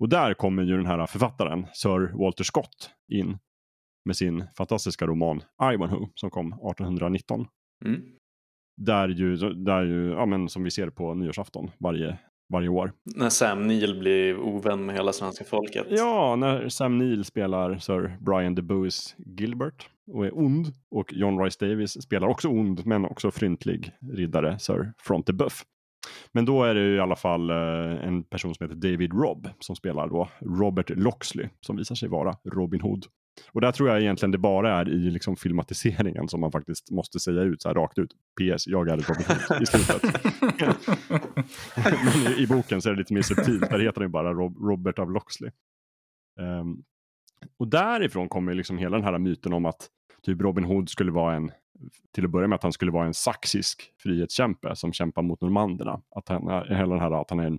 [0.00, 3.38] Och där kommer ju den här författaren, Sir Walter Scott, in
[4.04, 5.42] med sin fantastiska roman
[5.74, 7.46] Ivanhoe som kom 1819.
[7.84, 8.02] Mm.
[8.80, 12.18] Där ju, där ju ja, men som vi ser på nyårsafton varje,
[12.52, 12.92] varje år.
[13.16, 15.86] När Sam Neill blir ovän med hela svenska folket.
[15.90, 20.66] Ja, när Sam Neill spelar Sir Brian de Bois Gilbert och är ond.
[20.90, 25.64] Och John Rice Davis spelar också ond men också fryntlig riddare Sir Fronte Buff.
[26.32, 29.48] Men då är det ju i alla fall eh, en person som heter David Robb
[29.58, 33.06] som spelar då Robert Loxley som visar sig vara Robin Hood.
[33.52, 37.20] Och där tror jag egentligen det bara är i liksom filmatiseringen som man faktiskt måste
[37.20, 38.12] säga ut så här rakt ut.
[38.12, 40.02] PS, jag är Robin Hood i slutet.
[41.76, 43.70] Men i, i boken så är det lite mer subtilt.
[43.70, 45.50] Där heter han ju bara Rob, Robert av Loxley.
[46.40, 46.84] Um,
[47.58, 49.88] och därifrån kommer liksom hela den här myten om att
[50.22, 51.52] typ Robin Hood skulle vara en,
[52.14, 56.00] till att börja med att han skulle vara en saxisk frihetskämpe som kämpar mot normanderna.
[56.10, 57.58] Att han, är- hela den här att han är en,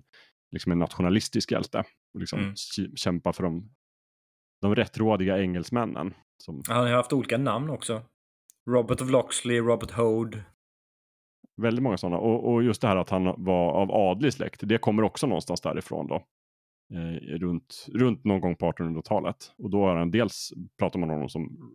[0.50, 1.84] liksom en nationalistisk hjälte
[2.14, 2.52] och liksom Mm.
[2.54, 3.70] kä- kämpar för de
[4.60, 6.14] de rättrådiga engelsmännen.
[6.42, 6.62] Som...
[6.68, 8.02] Han har haft olika namn också.
[8.70, 10.38] Robert of Loxley, Robert Hode.
[11.56, 12.18] Väldigt många sådana.
[12.18, 15.60] Och, och, just det här att han var av adlig släkt, det kommer också någonstans
[15.60, 16.14] därifrån då.
[16.94, 19.52] Eh, runt, runt någon gång på 1800-talet.
[19.58, 21.72] Och då har han dels pratat om honom som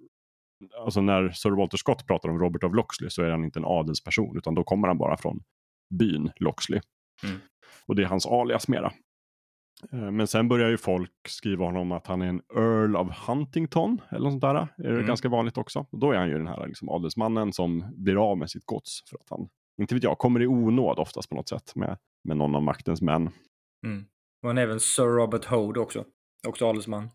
[0.79, 3.65] Alltså när Sir Walter Scott pratar om Robert of Loxley så är han inte en
[3.65, 5.39] adelsperson utan då kommer han bara från
[5.99, 6.81] byn Loxley.
[7.23, 7.37] Mm.
[7.85, 8.93] Och det är hans alias mera.
[9.91, 14.01] Eh, men sen börjar ju folk skriva honom att han är en Earl of Huntington
[14.09, 14.55] eller något sånt där.
[14.55, 15.05] Är det mm.
[15.07, 15.85] ganska vanligt också.
[15.89, 19.03] Och då är han ju den här liksom, adelsmannen som blir av med sitt gods
[19.09, 19.49] för att han,
[19.81, 23.01] inte vet jag, kommer i onåd oftast på något sätt med, med någon av maktens
[23.01, 23.29] män.
[23.85, 24.05] Mm.
[24.41, 26.05] Och han är även Sir Robert Hode också,
[26.47, 27.09] också adelsman.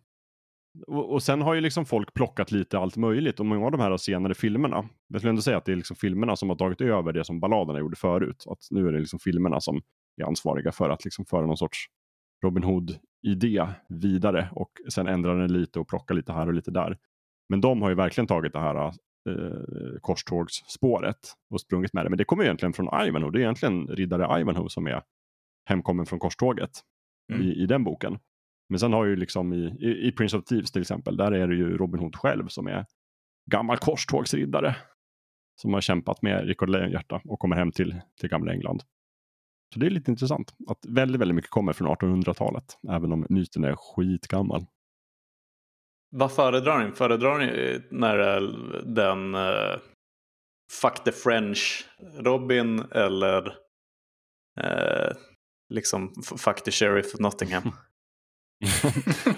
[0.86, 3.80] Och, och, sen har ju liksom folk plockat lite allt möjligt och många av de
[3.80, 4.88] här senare filmerna.
[5.08, 7.40] Jag skulle ändå säga att det är liksom filmerna som har tagit över det som
[7.40, 8.44] balladerna gjorde förut.
[8.48, 9.82] Att nu är det liksom filmerna som
[10.16, 11.86] är ansvariga för att liksom föra någon sorts
[12.44, 16.98] Robin Hood-idé vidare och sen ändra den lite och plocka lite här och lite där.
[17.48, 18.92] Men de har ju verkligen tagit det här eh,
[20.00, 21.18] korstågsspåret
[21.50, 22.10] och sprungit med det.
[22.10, 23.30] Men det kommer egentligen från Ivanhoe.
[23.32, 25.02] Det är egentligen riddare Ivanhoe som är
[25.68, 26.70] hemkommen från korståget
[27.32, 27.42] mm.
[27.42, 28.18] i, i den boken.
[28.68, 31.48] Men sen har ju liksom i, i, i, Prince of Thieves till exempel, där är
[31.48, 32.86] det ju Robin Hood själv som är
[33.50, 34.76] gammal korstågsriddare.
[35.60, 38.82] Som har kämpat med Rickard Lejonhjärta och kommer hem till, till gamla England.
[39.74, 43.64] Så det är lite intressant att väldigt, väldigt mycket kommer från 1800-talet, även om myten
[43.64, 44.66] är skitgammal.
[46.10, 46.92] Vad föredrar ni?
[46.92, 48.40] Föredrar ni när
[48.94, 49.78] den uh,
[50.80, 51.86] Fuck the French
[52.18, 53.46] Robin eller
[54.60, 55.12] uh,
[55.68, 57.62] liksom Fuck the Sheriff Nottingham?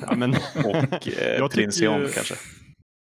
[0.00, 2.08] ja, men, och eh, Prins John ju...
[2.08, 2.34] kanske.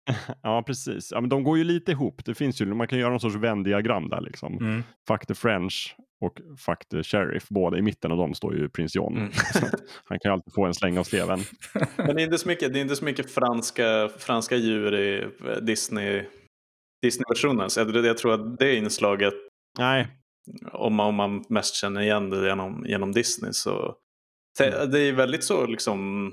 [0.41, 1.11] Ja, precis.
[1.11, 2.25] Ja, men de går ju lite ihop.
[2.25, 4.57] Det finns ju, man kan göra någon sorts vändiagram där liksom.
[4.57, 4.83] Mm.
[5.07, 7.49] Fuck the French och Fuck the Sheriff.
[7.49, 9.17] Båda i mitten av dem står ju prins John.
[9.17, 9.31] Mm.
[10.05, 11.39] han kan ju alltid få en släng av sleven.
[11.95, 15.23] Men det är inte så mycket, det är inte så mycket franska, franska djur i
[15.23, 16.23] eh, Disney,
[17.01, 17.69] Disney-versionen.
[17.69, 19.33] Så jag, jag tror att det inslaget,
[19.79, 20.07] Nej.
[20.71, 23.95] Om, man, om man mest känner igen det genom, genom Disney så.
[24.57, 26.31] Det är väldigt så liksom,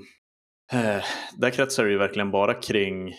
[0.71, 1.03] eh,
[1.37, 3.13] där kretsar det ju verkligen bara kring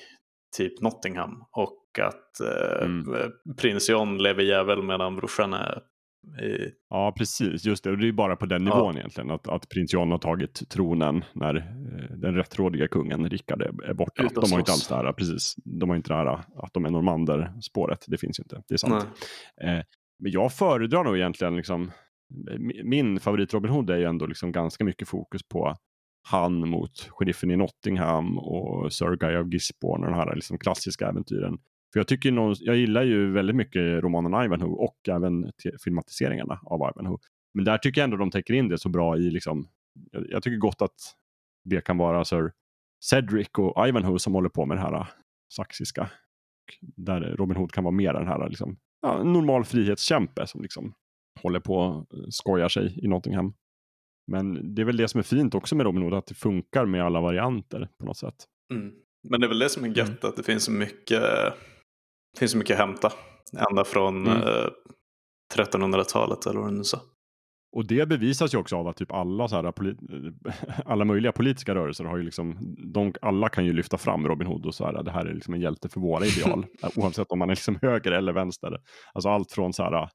[0.56, 3.32] typ Nottingham och att eh, mm.
[3.56, 5.82] prins John lever jävel medan brorsan är
[6.42, 6.70] i...
[6.90, 7.64] Ja, precis.
[7.64, 7.90] Just det.
[7.90, 8.98] Och det är bara på den nivån ja.
[8.98, 9.30] egentligen.
[9.30, 13.94] Att, att prins John har tagit tronen när eh, den rättrådiga kungen Rickard är, är
[13.94, 14.22] borta.
[14.34, 15.54] de har ju inte alls det här, precis.
[15.64, 16.26] De har inte det här
[16.56, 18.04] att de är normander-spåret.
[18.06, 18.62] Det finns ju inte.
[18.68, 19.04] Det är sant.
[19.62, 19.80] Eh,
[20.18, 21.90] men jag föredrar nog egentligen liksom
[22.84, 25.76] min favorit Robin Hood är ju ändå liksom ganska mycket fokus på
[26.22, 31.08] han mot sheriffen i Nottingham och Sir Guy of Gisborne och de här liksom klassiska
[31.08, 31.58] äventyren.
[31.92, 35.52] För jag, tycker någon, jag gillar ju väldigt mycket romanen Ivanhoe och även
[35.84, 37.18] filmatiseringarna av Ivanhoe.
[37.54, 39.68] Men där tycker jag ändå de täcker in det så bra i liksom,
[40.10, 40.94] jag, jag tycker gott att
[41.64, 42.52] det kan vara Sir
[43.04, 45.06] Cedric och Ivanhoe som håller på med det här äh,
[45.52, 46.10] saxiska.
[46.80, 50.94] Där Robin Hood kan vara mer den här liksom, ja, normal frihetskämpe som liksom
[51.42, 53.54] håller på och skojar sig i Nottingham.
[54.26, 56.86] Men det är väl det som är fint också med Robin Hood, att det funkar
[56.86, 58.34] med alla varianter på något sätt.
[58.72, 58.94] Mm.
[59.28, 60.18] Men det är väl det som är gött, mm.
[60.22, 61.20] att det finns så mycket,
[62.32, 63.12] det finns så mycket att hämta.
[63.70, 64.42] Ända från mm.
[64.42, 64.68] eh,
[65.54, 67.00] 1300-talet eller vad du nu sa.
[67.76, 69.72] Och det bevisas ju också av att typ alla, så här,
[70.84, 74.66] alla möjliga politiska rörelser har ju liksom, de, alla kan ju lyfta fram Robin Hood
[74.66, 76.66] och så här, det här är liksom en hjälte för våra ideal,
[76.96, 78.80] oavsett om man är liksom höger eller vänster.
[79.12, 80.08] Alltså allt från så här,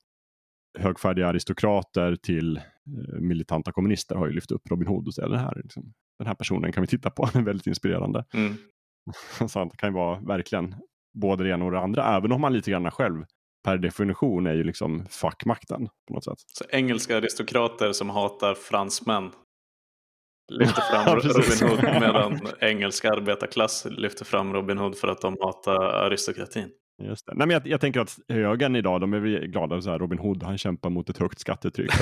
[0.78, 5.40] högfärdiga aristokrater till eh, militanta kommunister har ju lyft upp Robin Hood och säger den
[5.40, 8.26] här, liksom, den här personen kan vi titta på, den är väldigt inspirerande.
[8.34, 8.54] Mm.
[9.50, 10.76] Så det kan ju vara verkligen
[11.14, 13.26] både det ena och det andra, även om man lite grann själv
[13.64, 16.38] per definition är ju liksom fackmakten på något sätt.
[16.38, 19.32] Så engelska aristokrater som hatar fransmän
[20.52, 25.82] lyfter fram Robin Hood medan engelska arbetarklass lyfter fram Robin Hood för att de hatar
[25.82, 26.70] aristokratin.
[27.02, 27.34] Just det.
[27.36, 29.82] Nej, men jag, jag, tänker att högern idag, de är glada.
[29.82, 31.92] Så här, Robin Hood, han kämpar mot ett högt skattetryck.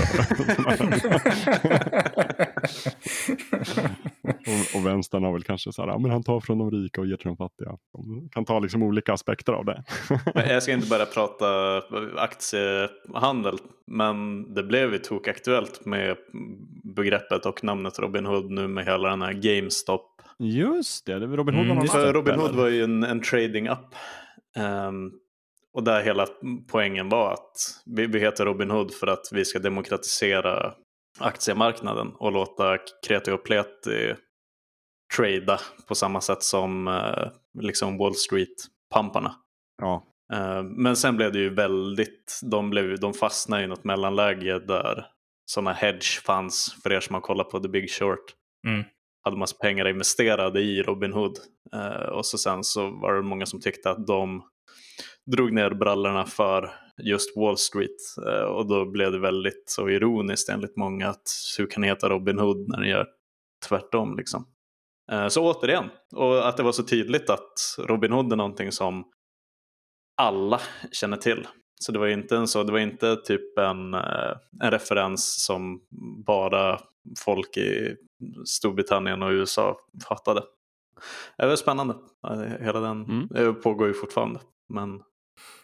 [4.24, 7.02] och, och vänstern har väl kanske så här, ja, men han tar från de rika
[7.02, 7.78] och ger till de fattiga.
[7.94, 9.84] De kan ta liksom olika aspekter av det.
[10.36, 11.78] jag ska inte bara prata
[12.18, 16.18] aktiehandel, men det blev ju tokaktuellt med
[16.96, 20.14] begreppet och namnet Robin Hood nu med hela den här GameStop.
[20.40, 23.96] Just det, Robin Hood, mm, Robin Hood var ju en, en trading app
[24.58, 25.14] Um,
[25.74, 26.28] och där hela
[26.68, 30.74] poängen var att vi, vi heter Robin Hood för att vi ska demokratisera
[31.20, 32.78] aktiemarknaden och låta
[33.08, 34.16] kreti och pleti
[35.18, 39.36] trada på samma sätt som uh, liksom Wall Street-pamparna.
[39.82, 40.04] Ja.
[40.34, 45.06] Uh, men sen blev det ju väldigt, de, blev, de fastnade i något mellanläge där
[45.46, 48.36] sådana hedge funds, för er som har kollat på The Big Short,
[48.68, 48.84] mm
[49.28, 51.38] hade massa pengar investerade i Robin Hood.
[51.74, 54.44] Eh, och så sen så var det många som tyckte att de
[55.32, 56.72] drog ner brallorna för
[57.04, 57.98] just Wall Street.
[58.28, 62.10] Eh, och då blev det väldigt så ironiskt enligt många att hur kan ni heta
[62.10, 63.08] Robin Hood när ni gör
[63.68, 64.46] tvärtom liksom.
[65.12, 69.06] Eh, så återigen, och att det var så tydligt att Robin Hood är någonting som
[70.18, 70.62] alla
[70.92, 71.48] känner till.
[71.80, 75.82] Så det var inte en så, det var inte typ en, eh, en referens som
[76.26, 76.80] bara
[77.20, 77.96] folk i
[78.46, 79.78] Storbritannien och USA
[80.08, 80.44] fattade.
[81.38, 81.96] Det var spännande.
[82.60, 83.62] Hela den mm.
[83.62, 84.40] pågår ju fortfarande.
[84.70, 85.02] Men...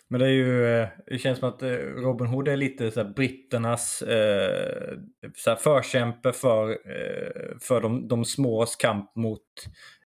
[0.10, 1.64] Men det är ju, eh, det känns som att
[2.04, 4.98] Robin Hood är lite så britternas eh,
[5.36, 9.42] så förkämpe för, eh, för de, de smås kamp mot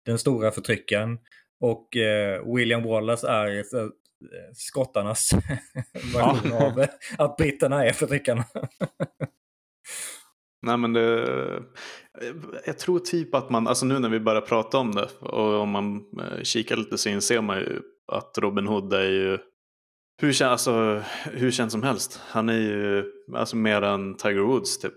[0.05, 1.17] den stora förtryckaren.
[1.59, 3.91] Och eh, William Wallace är så,
[4.53, 5.29] skottarnas
[6.15, 6.85] version av
[7.17, 8.45] att britterna är förtryckarna.
[10.65, 11.63] Nej men det,
[12.65, 15.69] jag tror typ att man, alltså nu när vi börjar prata om det och om
[15.69, 19.37] man eh, kikar lite så inser man ju att Robin Hood är ju
[20.21, 22.21] hur, alltså, hur känd som helst.
[22.27, 23.05] Han är ju
[23.35, 24.93] alltså mer än Tiger Woods typ.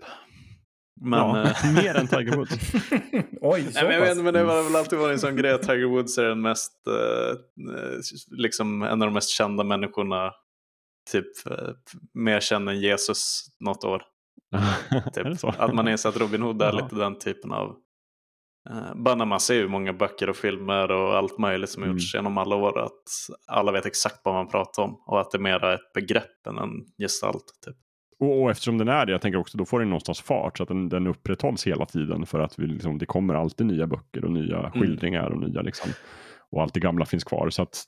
[1.01, 1.73] Men, ja, äh...
[1.83, 2.51] mer än Tiger Woods.
[3.41, 5.53] Oj, så Nej, men jag vet, men det har väl alltid varit en sån grej
[5.53, 7.37] att Tiger Woods är den mest, uh,
[8.37, 10.31] liksom en av de mest kända människorna.
[11.11, 11.27] Typ
[12.13, 14.03] mer känd än Jesus något år.
[15.13, 15.43] Typ.
[15.43, 17.75] Att man inser att Robin Hood är lite den typen av
[18.69, 21.95] Uh, bara när man ser hur många böcker och filmer och allt möjligt som mm.
[21.95, 22.79] gjorts genom alla år.
[22.79, 23.03] Att
[23.47, 26.57] alla vet exakt vad man pratar om och att det är mera ett begrepp än
[26.57, 27.43] en gestalt.
[27.65, 27.75] Typ.
[28.19, 30.63] Och, och, eftersom den är det, jag tänker också, då får den någonstans fart så
[30.63, 34.25] att den, den upprätthålls hela tiden för att vi, liksom, det kommer alltid nya böcker
[34.25, 34.71] och nya mm.
[34.71, 35.91] skildringar och nya liksom,
[36.51, 37.49] och allt det gamla finns kvar.
[37.49, 37.83] Så att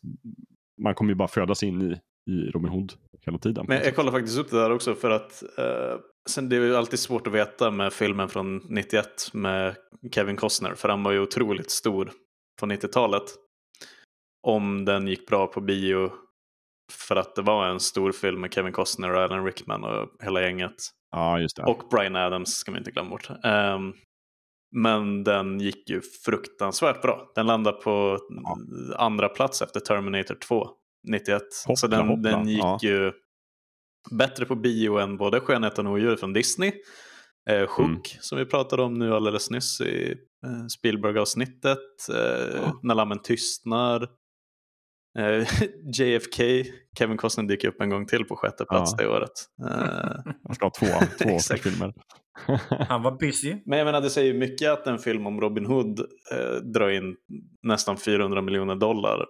[0.82, 2.00] man kommer ju bara födas in i,
[2.32, 2.94] i Robin Hood
[3.26, 3.66] hela tiden.
[3.68, 6.00] Men jag kollar faktiskt upp det där också för att eh,
[6.30, 9.76] sen det är ju alltid svårt att veta med filmen från 91 med
[10.12, 12.12] Kevin Costner för han var ju otroligt stor
[12.60, 13.24] på 90-talet.
[14.48, 16.12] Om den gick bra på bio
[16.92, 20.42] för att det var en stor film med Kevin Costner och Alan Rickman och hela
[20.42, 20.76] gänget.
[21.12, 21.64] Ja, just det.
[21.64, 23.30] Och Brian Adams ska man inte glömma bort.
[23.30, 23.94] Um,
[24.76, 27.32] men den gick ju fruktansvärt bra.
[27.36, 28.58] Den landade på ja.
[28.98, 30.68] andra plats efter Terminator 2,
[31.08, 31.42] 91.
[31.66, 32.30] Hoppla, så den, hoppla.
[32.32, 32.80] den gick ja.
[32.82, 33.12] ju
[34.12, 36.72] bättre på bio än både Skönheten och odjuret från Disney.
[37.50, 38.02] Eh, Hook mm.
[38.22, 40.12] som vi pratade om nu alldeles nyss i
[40.46, 42.10] eh, Spielberg-avsnittet.
[42.10, 42.80] Eh, ja.
[42.84, 44.08] När lammen tystnar.
[45.20, 45.48] Uh,
[45.94, 46.44] JFK,
[46.98, 49.04] Kevin Costner dyker upp en gång till på sjätte plats ja.
[49.04, 49.32] det året.
[49.64, 50.86] Uh, Han ska ha två,
[51.24, 51.94] två filmer.
[52.88, 53.56] Han var busy.
[53.66, 57.16] Men jag menar det säger mycket att en film om Robin Hood uh, drar in
[57.64, 59.26] nästan 400 miljoner dollar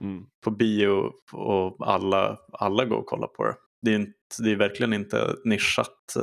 [0.00, 0.26] mm.
[0.44, 3.54] på bio och alla, alla går och kollar på det.
[3.82, 4.12] Det är, inte,
[4.44, 6.16] det är verkligen inte nischat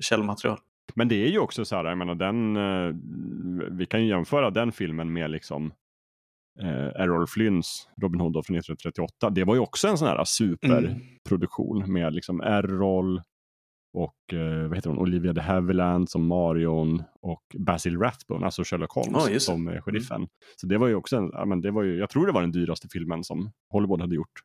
[0.00, 0.58] källmaterial.
[0.94, 2.56] Men det är ju också så här, jag menar den,
[3.78, 5.72] vi kan ju jämföra den filmen med liksom
[6.60, 9.30] eh, Errol Flynns Robin Hood från 1938.
[9.30, 11.92] Det var ju också en sån här superproduktion mm.
[11.92, 13.22] med liksom Errol
[13.96, 14.98] och eh, vad heter hon?
[14.98, 20.16] Olivia de Havilland som Marion och Basil Rathbone, alltså Sherlock Holmes oh, som eh, sheriffen.
[20.16, 20.28] Mm.
[20.56, 22.40] Så det var ju också en, ja, men det var ju, jag tror det var
[22.40, 24.40] den dyraste filmen som Hollywood hade gjort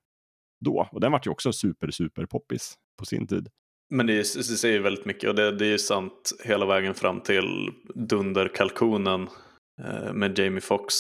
[0.66, 0.88] då.
[0.92, 3.48] Och den var ju också super, super poppis på sin tid.
[3.90, 7.22] Men det, det säger väldigt mycket och det, det är ju sant hela vägen fram
[7.22, 9.28] till Dunderkalkonen
[9.84, 10.96] eh, med Jamie Foxx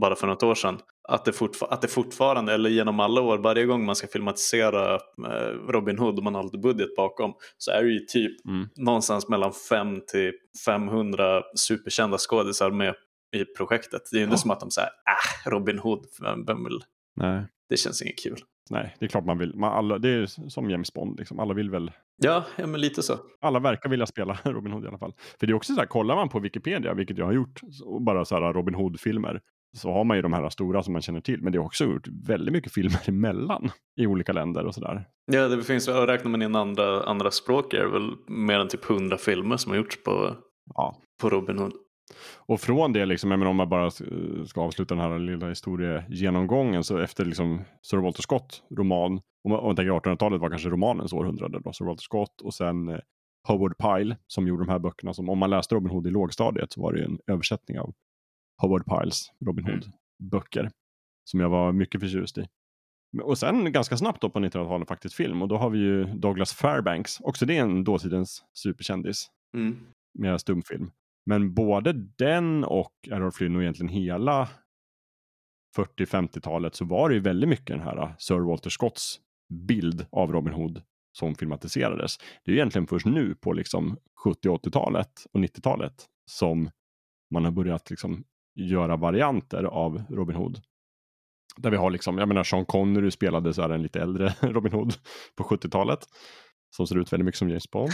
[0.00, 0.78] bara för något år sedan.
[1.08, 5.68] Att det, att det fortfarande, eller genom alla år, varje gång man ska filmatisera eh,
[5.68, 8.68] Robin Hood och man har lite budget bakom så är det ju typ mm.
[8.76, 10.32] någonstans mellan 5 till
[10.66, 12.94] 500 superkända skådisar med
[13.36, 14.02] i projektet.
[14.10, 14.38] Det är ju inte ja.
[14.38, 16.80] som att de säger äh, Robin Hood, vem, vem vill?
[17.16, 17.46] Nej.
[17.68, 18.38] Det känns inget kul.
[18.70, 19.56] Nej, det är klart man vill.
[19.56, 21.40] Man alla, det är som James Bond, liksom.
[21.40, 21.90] alla vill väl.
[22.22, 23.18] Ja, ja, men lite så.
[23.40, 25.14] Alla verkar vilja spela Robin Hood i alla fall.
[25.40, 28.02] För det är också så här, kollar man på Wikipedia, vilket jag har gjort, och
[28.02, 29.40] bara så här Robin Hood-filmer,
[29.76, 31.42] så har man ju de här stora som man känner till.
[31.42, 35.04] Men det har också gjort väldigt mycket filmer emellan i olika länder och sådär.
[35.32, 38.84] Ja, det finns, räknar man in andra, andra språk är det väl mer än typ
[38.84, 40.36] hundra filmer som har gjorts på,
[40.74, 40.96] ja.
[41.20, 41.72] på Robin Hood.
[42.36, 43.90] Och från det, liksom, menar, om man bara
[44.46, 49.12] ska avsluta den här lilla historiegenomgången, så efter liksom Sir Walter Scott roman,
[49.44, 52.54] om man, om man tänker 1800-talet var kanske romanens århundrade, då, Sir Walter Scott och
[52.54, 52.98] sen eh,
[53.48, 55.14] Howard Pyle som gjorde de här böckerna.
[55.14, 57.94] Som, om man läste Robin Hood i lågstadiet så var det en översättning av
[58.62, 59.80] Howard Pyles Robin mm.
[59.80, 60.72] Hood-böcker mm.
[61.24, 62.46] som jag var mycket förtjust i.
[63.22, 66.52] Och sen ganska snabbt då på 1900-talet faktiskt film och då har vi ju Douglas
[66.52, 69.76] Fairbanks, också det är en dåtidens superkändis mm.
[70.18, 70.90] med stumfilm.
[71.26, 74.48] Men både den och Errol Flynn och egentligen hela
[75.76, 80.32] 40-50-talet så var det ju väldigt mycket den här äh, Sir Walter Scotts bild av
[80.32, 82.18] Robin Hood som filmatiserades.
[82.44, 86.70] Det är egentligen först nu på liksom 70 80-talet och 90-talet som
[87.30, 88.24] man har börjat liksom
[88.54, 90.60] göra varianter av Robin Hood.
[91.56, 94.72] Där vi har liksom, jag menar Sean Connery spelade så här en lite äldre Robin
[94.72, 94.94] Hood
[95.36, 95.98] på 70-talet.
[96.76, 97.92] Som ser ut väldigt mycket som James Bond.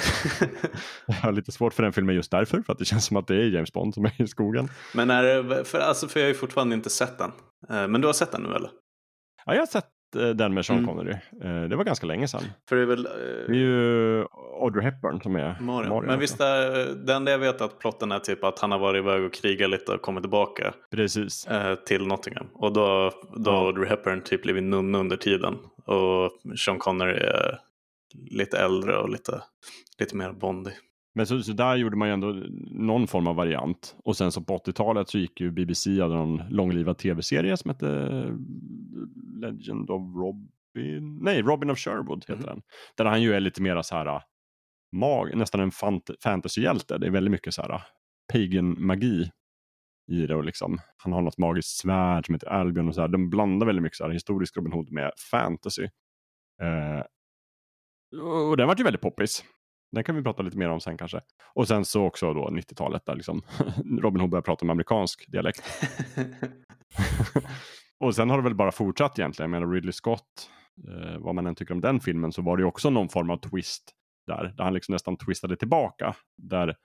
[1.06, 3.26] jag har lite svårt för den filmen just därför, för att det känns som att
[3.26, 4.68] det är James Bond som är i skogen.
[4.94, 7.32] Men är för, alltså, för jag har ju fortfarande inte sett den.
[7.70, 8.70] Eh, men du har sett den nu eller?
[9.46, 9.84] Ja, jag har sett
[10.16, 10.88] eh, den med Sean mm.
[10.88, 11.12] Connery.
[11.44, 12.42] Eh, det var ganska länge sedan.
[12.68, 13.02] För det, är väl,
[13.46, 14.24] det är ju
[14.60, 15.88] Audrey Hepburn som är Mario.
[15.88, 18.78] Mario Men visst är det enda jag vet att plotten är typ att han har
[18.78, 20.74] varit iväg och krigat lite och kommit tillbaka.
[20.90, 21.48] Precis.
[21.86, 22.46] till Nottingham.
[22.54, 25.58] Och då, då har Audrey Hepburn typ blivit nunna under tiden.
[25.84, 27.58] Och Sean Connery är
[28.14, 29.42] lite äldre och lite,
[29.98, 30.72] lite mer bondig.
[31.14, 32.26] Men så, så, där gjorde man ju ändå
[32.70, 33.96] någon form av variant.
[34.04, 37.88] Och sen så på 80-talet så gick ju BBC, hade någon långlivad tv-serie som hette
[37.88, 38.34] eh,
[39.40, 42.46] Legend of Robin, nej Robin of Sherwood heter mm.
[42.46, 42.62] den.
[42.96, 44.20] Där han ju är lite mera så här eh,
[44.92, 46.98] mag, nästan en fant fantasyhjälte.
[46.98, 47.82] Det är väldigt mycket så här eh,
[48.32, 49.30] pagan magi
[50.12, 53.08] i det och liksom han har något magiskt svärd som heter Albion och så här.
[53.08, 55.84] De blandar väldigt mycket så här historisk Robin Hood med fantasy.
[56.62, 57.04] Eh,
[58.20, 59.44] och den var ju väldigt poppis.
[59.92, 61.20] Den kan vi prata lite mer om sen kanske.
[61.54, 63.42] Och sen så också då 90-talet där liksom
[64.02, 65.62] Robin Hood började prata med amerikansk dialekt.
[68.00, 69.52] och sen har det väl bara fortsatt egentligen.
[69.52, 70.50] Jag menar Ridley Scott,
[70.88, 73.30] eh, vad man än tycker om den filmen så var det ju också någon form
[73.30, 73.92] av twist
[74.26, 74.54] där.
[74.56, 76.14] Där han liksom nästan twistade tillbaka.
[76.36, 76.76] Där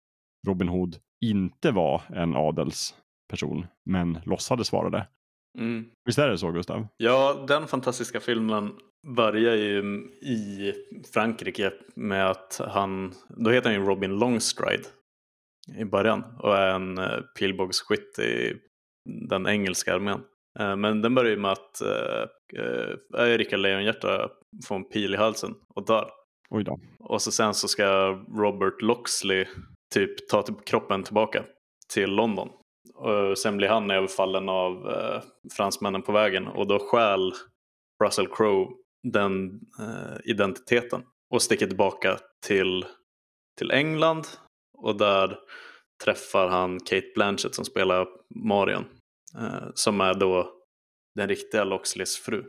[0.48, 5.08] Robin Hood inte var en adelsperson men låtsades vara det.
[5.60, 5.86] Mm.
[6.06, 6.88] Visst är det så Gustav?
[6.98, 8.72] Ja, den fantastiska filmen
[9.16, 9.80] börjar ju
[10.22, 10.74] i
[11.14, 14.84] Frankrike med att han, då heter han ju Robin Longstride
[15.78, 18.54] i början och är en uh, pilbågsskytt i
[19.30, 20.22] den engelska armén.
[20.60, 22.60] Uh, men den börjar ju med att uh,
[23.20, 24.30] uh, Rickard Lejonhjärta
[24.68, 26.10] får en pil i halsen och dör.
[26.50, 26.80] Oj då.
[27.00, 27.86] Och så sen så ska
[28.38, 29.46] Robert Loxley
[29.94, 31.44] typ ta kroppen tillbaka
[31.94, 32.50] till London
[32.98, 35.22] och sen blir han överfallen av eh,
[35.58, 37.34] fransmännen på vägen och då stjäl
[38.04, 38.68] Russell Crowe
[39.14, 41.02] den eh, identiteten
[41.34, 42.86] och sticker tillbaka till,
[43.58, 44.28] till England
[44.78, 45.40] och där
[46.04, 48.86] träffar han Kate Blanchett som spelar Marion
[49.38, 50.54] eh, som är då
[51.16, 52.44] den riktiga Loxleys fru.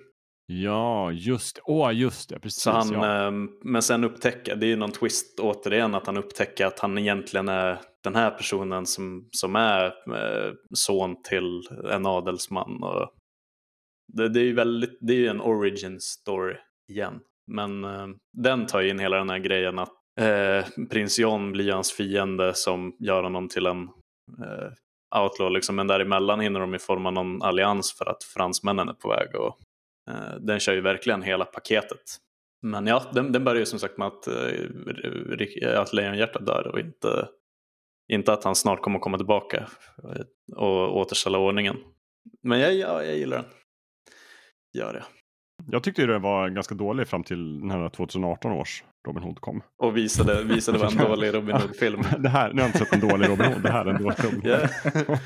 [0.46, 2.40] Ja, just, oh, just det.
[2.40, 3.26] Precis, han, ja.
[3.26, 3.32] eh,
[3.64, 7.48] men sen upptäcker, det är ju någon twist återigen, att han upptäcker att han egentligen
[7.48, 12.82] är den här personen som, som är eh, son till en adelsman.
[12.82, 13.10] Och
[14.12, 16.56] det, det är ju väldigt, det är ju en origin story
[16.88, 17.20] igen.
[17.46, 21.72] Men eh, den tar ju in hela den här grejen att eh, prins John blir
[21.72, 23.82] hans fiende som gör honom till en
[24.42, 24.70] eh,
[25.22, 25.54] outlaw.
[25.54, 25.76] Liksom.
[25.76, 29.34] Men däremellan hinner de ju forma någon allians för att fransmännen är på väg.
[29.34, 29.58] Och,
[30.10, 32.16] eh, den kör ju verkligen hela paketet.
[32.62, 36.80] Men ja, den, den börjar ju som sagt med att, eh, att Lejonhjärta dör och
[36.80, 37.28] inte
[38.08, 39.68] inte att han snart kommer komma tillbaka
[40.56, 41.76] och återställa ordningen.
[42.42, 43.46] Men jag, jag, jag gillar den.
[44.74, 45.04] Gör det.
[45.66, 49.62] Jag tyckte den var ganska dålig fram till den här 2018 års Robin Hood kom.
[49.82, 52.02] Och visade, visade vad en dålig Robin Hood-film.
[52.18, 54.02] det här, nu har jag inte sett en dålig Robin Hood, det här är en
[54.02, 55.18] dålig Robin Hood.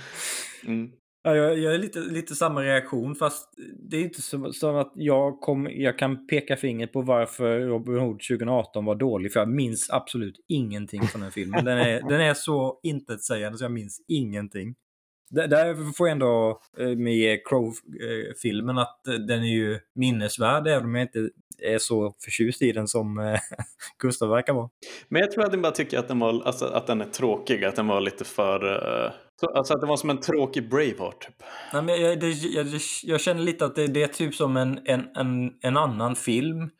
[0.67, 0.91] mm.
[1.25, 3.55] Ja, jag, jag är lite, lite samma reaktion fast
[3.91, 7.99] det är inte som, som att jag, kom, jag kan peka fingret på varför Robin
[7.99, 11.65] Hood 2018 var dålig för jag minns absolut ingenting från den filmen.
[11.65, 14.75] Den är, den är så intetsägande så jag minns ingenting.
[15.31, 21.05] Där får jag ändå eh, med Crow-filmen att den är ju minnesvärd även om jag
[21.05, 21.31] inte
[21.63, 23.39] är så förtjust i den som eh,
[23.99, 24.71] Gustav verkar vara.
[25.09, 27.65] Men jag tror att den bara tycker att den, var, alltså, att den är tråkig,
[27.65, 28.89] att den var lite för...
[29.07, 29.13] Eh,
[29.47, 31.21] Alltså att det var som en tråkig Braveheart.
[31.21, 31.35] Typ.
[31.73, 32.67] Nej, men jag, det, jag,
[33.03, 36.71] jag, känner lite att det, det, är typ som en, en, en, en annan film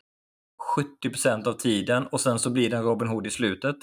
[1.03, 3.75] 70% av tiden och sen så blir den Robin Hood i slutet.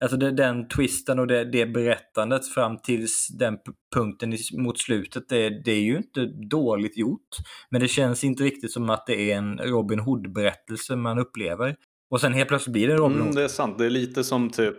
[0.00, 3.58] Alltså det, den twisten och det, det berättandet fram tills den
[3.94, 7.28] punkten mot slutet, det, det, är ju inte dåligt gjort.
[7.70, 11.76] Men det känns inte riktigt som att det är en Robin Hood-berättelse man upplever.
[12.10, 13.26] Och sen helt plötsligt blir det Robin mm, Hood.
[13.26, 14.76] Mm, det är sant, det är lite som typ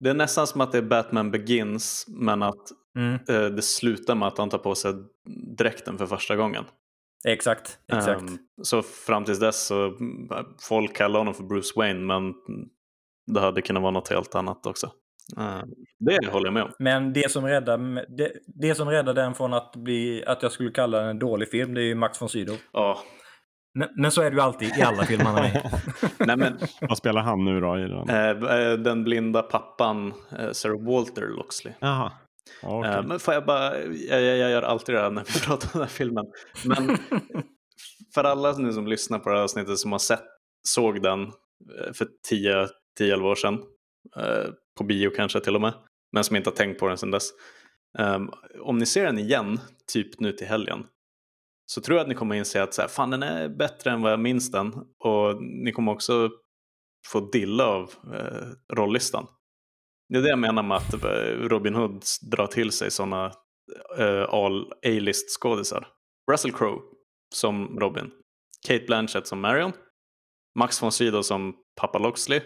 [0.00, 3.14] det är nästan som att det är Batman Begins men att mm.
[3.14, 4.92] eh, det slutar med att han tar på sig
[5.56, 6.64] dräkten för första gången.
[7.28, 8.22] Exakt, exakt.
[8.22, 9.92] Um, så fram tills dess så
[10.68, 12.34] folk kallar honom för Bruce Wayne men
[13.26, 14.90] det hade kunnat vara något helt annat också.
[15.38, 15.62] Uh,
[15.98, 16.70] det håller jag med om.
[16.78, 17.78] Men det som räddar,
[18.16, 21.50] det, det som räddar den från att, bli, att jag skulle kalla den en dålig
[21.50, 22.56] film det är ju Max von Sydow.
[22.72, 22.98] Ja.
[23.78, 25.62] Men, men, så är det ju alltid i alla filmer han är
[26.26, 28.10] Nej, men, Vad spelar han nu då i den?
[28.10, 30.06] Uh, den blinda pappan,
[30.40, 31.74] uh, Sir Walter Loxley.
[31.80, 32.12] Jaha.
[32.62, 33.02] Okay.
[33.02, 35.80] Men får jag bara, jag, jag, gör alltid det här när vi pratar om den
[35.80, 36.26] här filmen.
[36.64, 36.96] Men
[38.14, 40.24] för alla nu som lyssnar på det här avsnittet som har sett,
[40.68, 42.08] såg den eh, för
[43.00, 43.54] 10-11 år sedan,
[44.16, 45.74] eh, på bio kanske till och med.
[46.12, 47.30] men som inte har tänkt på den sedan dess.
[47.98, 48.30] Um,
[48.60, 49.60] om ni ser den igen,
[49.92, 50.86] typ nu till helgen,
[51.66, 54.02] så tror jag att ni kommer inse att så här, fan den är bättre än
[54.02, 54.74] vad jag minns den.
[54.98, 56.30] Och ni kommer också
[57.06, 59.26] få dilla av eh, rollistan.
[60.08, 63.32] Det är det jag menar med att eh, Robin Hood drar till sig sådana
[63.98, 65.88] eh, all A-list skådisar.
[66.32, 66.80] Russell Crowe
[67.34, 68.10] som Robin,
[68.66, 69.72] Kate Blanchett som Marion,
[70.58, 72.40] Max von Sydow som Papa Loxley,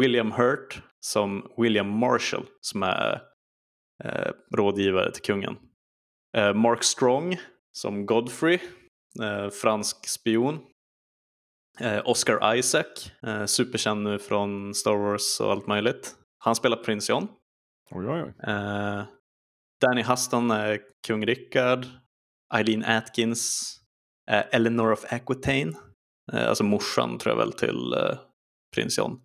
[0.00, 3.22] William Hurt som William Marshall som är
[4.04, 5.56] eh, rådgivare till kungen.
[6.36, 7.40] Eh, Mark Strong
[7.72, 8.58] som Godfrey,
[9.22, 10.58] eh, fransk spion.
[11.80, 13.10] Eh, Oscar Isaac,
[13.46, 16.16] superkänd nu från Star Wars och allt möjligt.
[16.44, 17.28] Han spelar prins John.
[17.90, 18.52] Oj, oj, oj.
[18.52, 19.04] Eh,
[19.80, 21.86] Danny Huston är kung Rickard.
[22.54, 23.74] Eileen Atkins,
[24.30, 25.72] eh, Eleanor of Aquitaine,
[26.32, 28.18] eh, alltså morsan tror jag väl till eh,
[28.74, 29.20] prins John.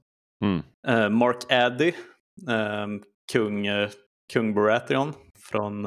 [0.46, 0.64] Mm.
[0.88, 1.88] Eh, Mark Addy,
[2.50, 2.88] eh,
[3.32, 3.90] kung, eh,
[4.34, 5.84] kung Baratheon från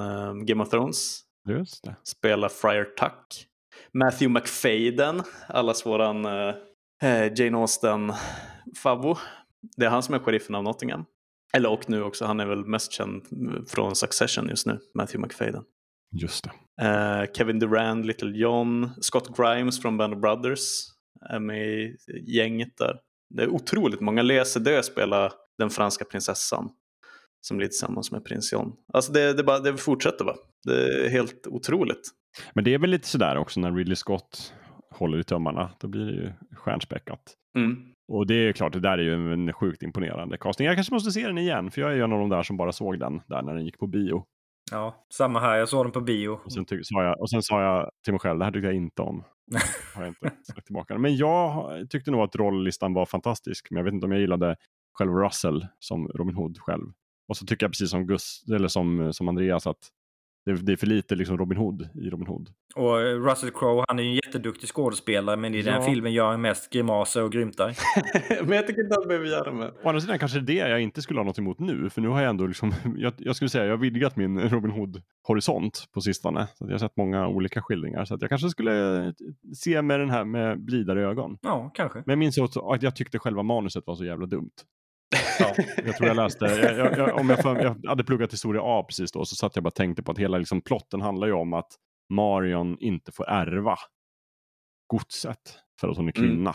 [0.47, 1.97] Game of Thrones, Just det.
[2.05, 3.47] spelar Friar Tuck.
[3.93, 6.25] Matthew McFadden, allas våran
[7.37, 8.13] Jane Austen
[8.83, 9.17] favvo.
[9.77, 11.05] Det är han som är sheriffen av Nottingham.
[11.53, 13.23] Eller och nu också, han är väl mest känd
[13.69, 15.65] från Succession just nu, Matthew McFadden.
[16.21, 16.87] Just det.
[16.87, 20.61] Eh, Kevin Durant, Little John, Scott Grimes från Band of Brothers
[21.31, 21.97] är med i
[22.27, 22.99] gänget där.
[23.35, 24.23] Det är otroligt många.
[24.23, 26.71] Lea Sedö spelar den franska prinsessan
[27.41, 28.73] som blir tillsammans med prins John.
[28.93, 30.37] Alltså det, det, bara, det fortsätter bara.
[30.65, 32.11] Det är helt otroligt.
[32.53, 34.55] Men det är väl lite sådär också när Ridley Scott
[34.91, 35.71] håller i tömmarna.
[35.81, 37.35] Då blir det ju stjärnspäckat.
[37.57, 37.77] Mm.
[38.11, 40.67] Och det är klart, det där är ju en sjukt imponerande casting.
[40.67, 42.57] Jag kanske måste se den igen, för jag är ju en av de där som
[42.57, 44.25] bara såg den där när den gick på bio.
[44.71, 45.57] Ja, samma här.
[45.57, 46.41] Jag såg den på bio.
[46.45, 48.77] Och sen, sa, jag, och sen sa jag till mig själv, det här tyckte jag
[48.77, 49.25] inte om.
[49.95, 50.99] har jag inte sagt tillbaka.
[50.99, 54.57] Men jag tyckte nog att rolllistan var fantastisk, men jag vet inte om jag gillade
[54.93, 56.87] själv Russell som Robin Hood själv.
[57.29, 59.89] Och så tycker jag precis som, Gus, eller som, som Andreas att
[60.47, 62.49] det, det är för lite liksom Robin Hood i Robin Hood.
[62.75, 65.87] Och eh, Russell Crowe, han är ju en jätteduktig skådespelare, men i den här Ja.
[65.87, 67.77] filmen gör han mest grimaser och grymtar.
[68.47, 69.69] Men jag tycker inte han behöver göra med.
[69.85, 72.21] Å andra sidan kanske det jag inte skulle ha något emot nu, för nu har
[72.21, 76.47] jag ändå liksom, jag, jag skulle säga jag har vidgat min Robin Hood-horisont på sistone.
[76.55, 79.15] Så att jag har sett många olika skildringar, så att jag kanske skulle
[79.57, 81.39] se med den här med blidare ögon.
[81.43, 81.99] Ja, kanske.
[81.99, 84.51] Men jag minns också att jag tyckte själva manuset var så jävla dumt.
[85.39, 85.55] Ja.
[85.85, 88.85] Jag tror jag läste, jag, jag, jag, om jag, för, jag hade pluggat historia A
[88.89, 91.33] precis då, så satt jag bara och tänkte på att hela liksom, plotten handlar ju
[91.33, 91.69] om att
[92.13, 93.77] Marion inte får ärva
[94.91, 96.31] godset för att hon är Mm.
[96.31, 96.55] kvinna.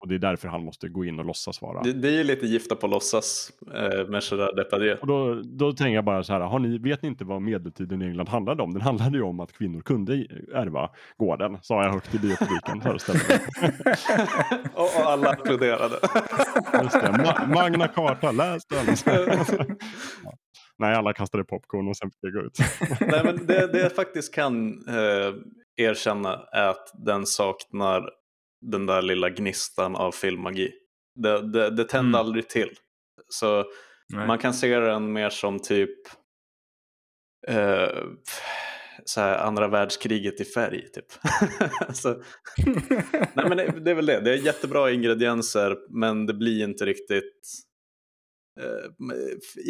[0.00, 1.82] Och det är därför han måste gå in och låtsas vara.
[1.82, 4.96] Det, det är ju lite gifta på låtsas eh, med Gerard Depardieu.
[5.00, 8.02] Och då, då tänker jag bara så här, har ni, vet ni inte vad medeltiden
[8.02, 8.72] i England handlade om?
[8.72, 10.12] Den handlade ju om att kvinnor kunde
[10.54, 12.80] ärva gården, sa jag högt i biopubliken.
[12.80, 13.20] föreställer
[14.74, 15.94] och, och alla applåderade.
[16.82, 19.16] Just det, Ma Magna Carta, läs den!
[20.78, 22.58] Nej, alla kastade popcorn och sen fick jag gå ut.
[23.00, 25.34] Nej, men det, det jag faktiskt kan eh,
[25.76, 28.10] erkänna är att den saknar
[28.60, 30.72] den där lilla gnistan av filmmagi.
[31.14, 32.14] Det, det, det tände Mm.
[32.14, 32.70] aldrig till.
[33.28, 33.64] Så
[34.14, 34.26] Nej.
[34.26, 35.98] man kan se den mer som typ
[37.48, 38.04] eh,
[39.04, 40.92] så här, andra världskriget i färg.
[40.92, 41.06] Typ.
[41.92, 42.22] så,
[43.34, 44.20] nej, men det, det är väl det.
[44.20, 47.66] Det är jättebra ingredienser men det blir inte riktigt
[48.60, 48.90] Eh,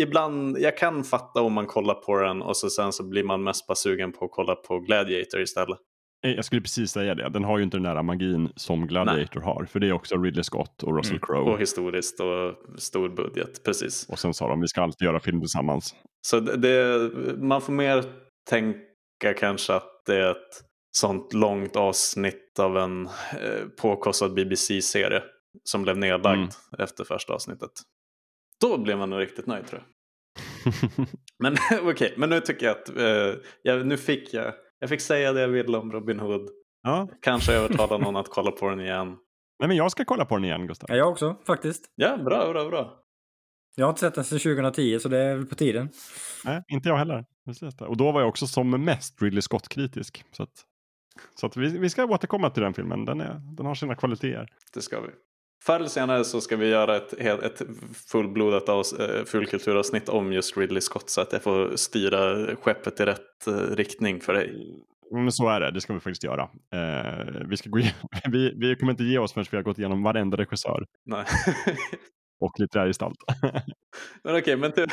[0.03, 3.45] ibland, jag kan fatta om man kollar på den och så sen så blir man
[3.45, 5.79] mest bara sugen på att kolla på Gladiator istället.
[6.25, 9.41] Eh, Jag skulle precis säga det, den har ju inte den där magin som Gladiator
[9.41, 9.64] har.
[9.64, 11.51] För det är också Ridley Scott och Russell Mm, Crowe.
[11.53, 14.09] Och historiskt och stor budget, precis.
[14.09, 15.95] Och sen sa de, vi ska alltid göra film tillsammans.
[16.27, 18.05] Så det, man får mer
[18.51, 20.62] tänka kanske att det är ett
[20.97, 25.23] sånt långt avsnitt av en eh, påkostad BBC-serie
[25.64, 26.49] som blev nedlagd Mm.
[26.79, 27.71] efter första avsnittet.
[28.61, 29.89] Då blev man nog riktigt nöjd tror jag.
[31.39, 31.57] Men
[31.91, 34.55] okej, men nu tycker jag att eh, jag, nu fick jag,
[34.87, 36.49] jag fick säga det jag ville om Robin Hood.
[36.82, 37.09] ja.
[37.22, 39.16] Kanske övertala någon att kolla på den igen.
[39.59, 40.87] Nej, men jag ska kolla på den igen, Gustav.
[40.91, 41.84] Ja, jag också faktiskt.
[41.95, 43.03] Ja, bra, bra, bra.
[43.76, 45.89] Jag har inte sett den sedan 2010 så det är väl på tiden.
[46.45, 47.24] Nej, inte jag heller.
[47.80, 50.24] Och då var jag också som mest Ridley Scott-kritisk.
[50.32, 50.64] Så att,
[51.34, 53.05] så att vi, vi ska återkomma till den filmen.
[53.05, 54.49] Den, är, den har sina kvaliteter.
[54.74, 55.09] Det ska vi.
[55.63, 57.63] Förr eller senare så ska vi göra ett, ett
[58.13, 63.05] fullblodat avs, eh, fullkulturavsnitt om just Ridley Scott så att jag får styra skeppet i
[63.05, 64.53] rätt eh, riktning för dig.
[65.13, 66.43] Men så är det, det ska vi faktiskt göra.
[66.75, 69.79] Eh, vi, ska gå igenom, vi, vi kommer inte ge oss förrän vi har gått
[69.79, 71.25] igenom varenda regissör Nej.
[72.41, 73.19] och litterär gestalt.
[74.25, 74.87] men okej, men till...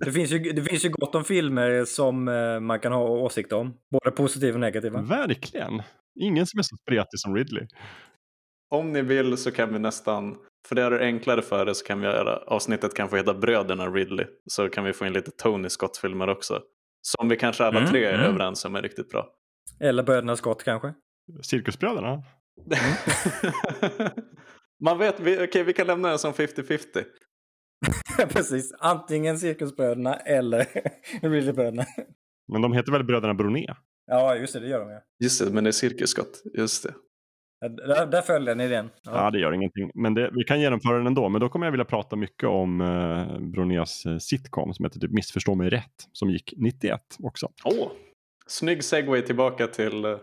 [0.00, 3.56] Det finns ju, det finns ju gott om filmer som eh, man kan ha åsikter
[3.56, 3.74] om.
[3.90, 5.02] Både positiva och negativa.
[5.02, 5.82] Verkligen.
[6.20, 7.66] Ingen som är så spretig som Ridley.
[8.74, 10.36] Om ni vill så kan vi nästan,
[10.68, 13.34] för det är det enklare för det så kan vi göra, avsnittet kan få heta
[13.34, 14.26] Bröderna Ridley.
[14.50, 16.62] Så kan vi få in lite Tony Scott-filmer också.
[17.02, 18.26] Som vi kanske alla Mm, tre är mm.
[18.26, 19.28] överens om är riktigt bra.
[19.80, 20.94] Eller Bröderna Scott kanske?
[21.42, 22.22] Cirkusbröderna?
[24.84, 27.04] Man vet, vi, okej vi kan lämna den som 50-50.
[28.28, 28.72] Precis.
[28.78, 30.66] Antingen Cirkusbröderna eller
[31.28, 31.84] Ridleybröderna.
[32.52, 33.66] Men de heter väl Bröderna Broné?
[34.06, 34.60] Ja, just det.
[34.60, 34.98] Det gör de ju.
[35.24, 36.42] Just det, men det är Cirkus Scott.
[36.54, 36.94] Just det.
[37.60, 38.90] Ja, Där, där följde ni den.
[39.04, 39.90] Ja, det gör ingenting.
[39.94, 41.28] Men det, vi kan genomföra den ändå.
[41.28, 45.10] Men då kommer jag vilja prata mycket om eh, Bronés eh, sitcom som heter typ
[45.10, 46.08] Missförstå mig rätt.
[46.12, 47.48] Som gick 91 också.
[47.64, 47.90] Åh,
[48.46, 50.16] snygg segway tillbaka till, eh,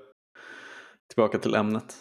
[1.14, 1.96] tillbaka till ämnet.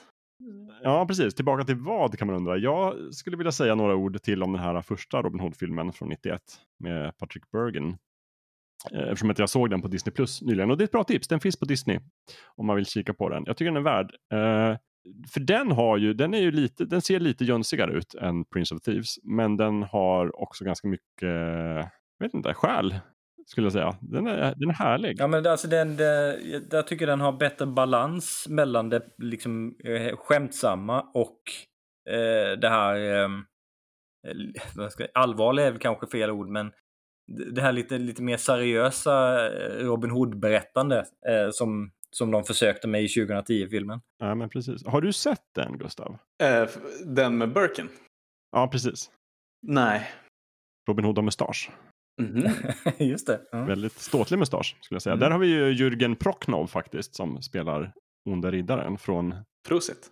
[0.82, 1.34] Ja, precis.
[1.34, 2.56] Tillbaka till vad kan man undra.
[2.56, 6.40] Jag skulle vilja säga några ord till om den här första Robin Hood-filmen från 91
[6.84, 7.96] med Patrick Bergen.
[8.92, 10.70] Eh, Eftersom att jag såg den på Disney Plus nyligen.
[10.70, 11.28] Och det är ett bra tips.
[11.28, 12.00] Den finns på Disney
[12.56, 13.42] om man vill kika på den.
[13.46, 14.14] Jag tycker den är värd.
[14.32, 14.78] Eh,
[15.32, 18.74] för den har ju, den är ju lite, den ser lite jönsigare ut än Prince
[18.74, 19.14] of Thieves.
[19.22, 21.28] Men den har också ganska mycket,
[22.18, 22.94] vet inte, själ
[23.46, 23.96] skulle jag säga.
[24.00, 25.16] Den är, den är härlig.
[25.18, 26.36] Ja, men alltså den, den,
[26.70, 31.40] jag tycker den har bättre balans mellan det liksom eh, skämtsamma och
[32.10, 33.44] eh, det här ehm,
[34.26, 36.72] eh, vad ska allvarliga är väl kanske fel ord, men
[37.54, 40.98] det här lite, lite mer seriösa eh, Robin Hood-berättande
[41.28, 44.00] eh, som, som de försökte med i 2010-filmen.
[44.18, 44.86] Ja, men precis.
[44.86, 46.18] Har du sett den, Gustav?
[46.42, 47.88] F- den med Birkin?
[48.52, 49.10] Ja, precis.
[49.66, 50.10] Nej.
[50.88, 51.70] Robin Hood har mustasch.
[52.22, 52.46] Mhm.
[52.98, 53.40] Just det.
[53.52, 53.64] Ja.
[53.64, 55.12] Väldigt ståtlig mustasch skulle jag säga.
[55.12, 55.20] Mm.
[55.20, 57.92] Där har vi ju Jürgen Prochnow faktiskt som spelar
[58.30, 59.34] Onde Riddaren från,
[59.68, 60.08] Prosit.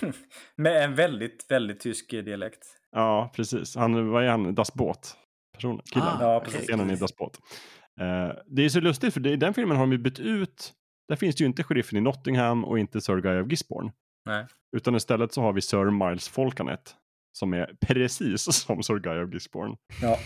[0.56, 2.66] Med en väldigt, väldigt tysk dialekt.
[2.90, 5.16] ja precis, han, vad är han, Das Boot?
[5.54, 6.08] Personen, killen.
[6.08, 6.60] Ah, Ja, precis.
[6.60, 7.38] Scenen i Das Boot.
[8.00, 10.72] Eh, det är så lustigt för det, i den filmen har de ju bytt ut,
[11.08, 13.92] där finns det ju inte sheriffen i Nottingham och inte Sir Guy of Gisborne.
[14.24, 14.46] Nej.
[14.76, 16.96] Utan istället så har vi Sir Miles Folkanet
[17.32, 19.76] som är precis som Sir Guy of Gisborne.
[20.02, 20.18] Ja.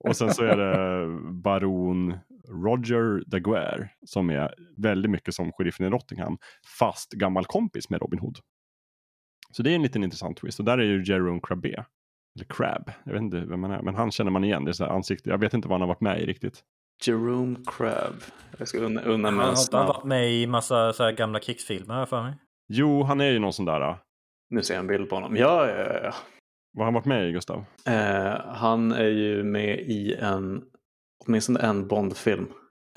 [0.00, 2.18] Och sen så är det baron
[2.48, 6.38] Roger de Guerre som är väldigt mycket som sheriffen i Nottingham
[6.78, 8.38] fast gammal kompis med Robin Hood.
[9.52, 11.84] Så det är en liten intressant twist och där är ju Jerome Crabbe.
[12.36, 14.64] Eller Crab, jag vet inte vem han är, men han känner man igen.
[14.64, 16.64] Det är så här ansikte, jag vet inte vad han har varit med i riktigt.
[17.06, 18.14] Jerome Crab.
[18.58, 19.86] Jag ska unna, unna Han mig har inte snabb.
[19.88, 22.34] varit med i massa så här gamla krigsfilmer här för mig.
[22.68, 23.96] Jo, han är ju någon sån där, äh,
[24.50, 25.36] Nu ser jag en bild på honom.
[25.36, 26.14] Ja, ja, ja, ja.
[26.72, 27.64] vad har han varit med i Gustav?
[27.86, 30.62] Eh, han är ju med i en,
[31.26, 32.46] åtminstone en Bond-film.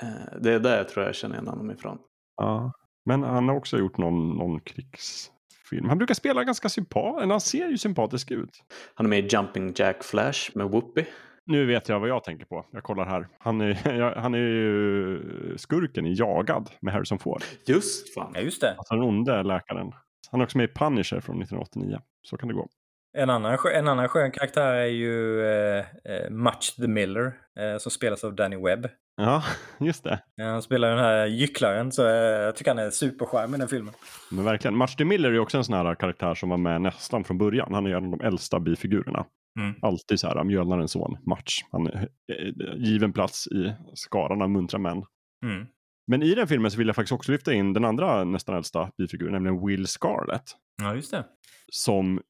[0.02, 1.98] Eh, det är där jag tror jag känner igen honom ifrån.
[2.36, 2.72] Ja.
[3.06, 5.88] Men han har också gjort någon, någon krigsfilm.
[5.88, 8.62] Han brukar spela ganska sympatisk, han ser ju sympatisk ut.
[8.94, 11.06] Han är med i Jumping Jack Flash med Whoopi.
[11.46, 12.66] Nu vet jag vad jag tänker på.
[12.70, 13.28] Jag kollar här.
[13.38, 17.42] Han är, han är ju skurken i Jagad med Harrison Ford.
[17.66, 18.32] Just fan.
[18.34, 18.74] Ja, just det.
[18.78, 19.92] Alltså den onde läkaren.
[20.30, 21.98] Han är också med i Punisher från 1989.
[22.22, 22.68] Så kan det gå.
[23.16, 27.90] En annan, en annan skön karaktär är ju eh, eh, Much the Miller eh, som
[27.90, 28.88] spelas av Danny Webb.
[29.16, 29.42] Ja,
[29.80, 30.20] just det.
[30.36, 33.94] Han spelar den här gycklaren så eh, jag tycker han är supercharmig i den filmen.
[34.30, 34.76] Men verkligen.
[34.76, 37.38] Match de Miller är ju också en sån här karaktär som var med nästan från
[37.38, 37.74] början.
[37.74, 39.26] Han är en av de äldsta bifigurerna.
[39.60, 39.74] Mm.
[39.82, 41.64] Alltid så här, mjölnarens son, Match.
[41.70, 45.04] Han är eh, given plats i skaran av muntra män.
[45.44, 45.66] Mm.
[46.06, 48.90] Men i den filmen så vill jag faktiskt också lyfta in den andra nästan äldsta
[48.98, 50.44] bifiguren, nämligen Will Scarlett.
[50.82, 51.24] Ja, just det.
[51.72, 52.20] Som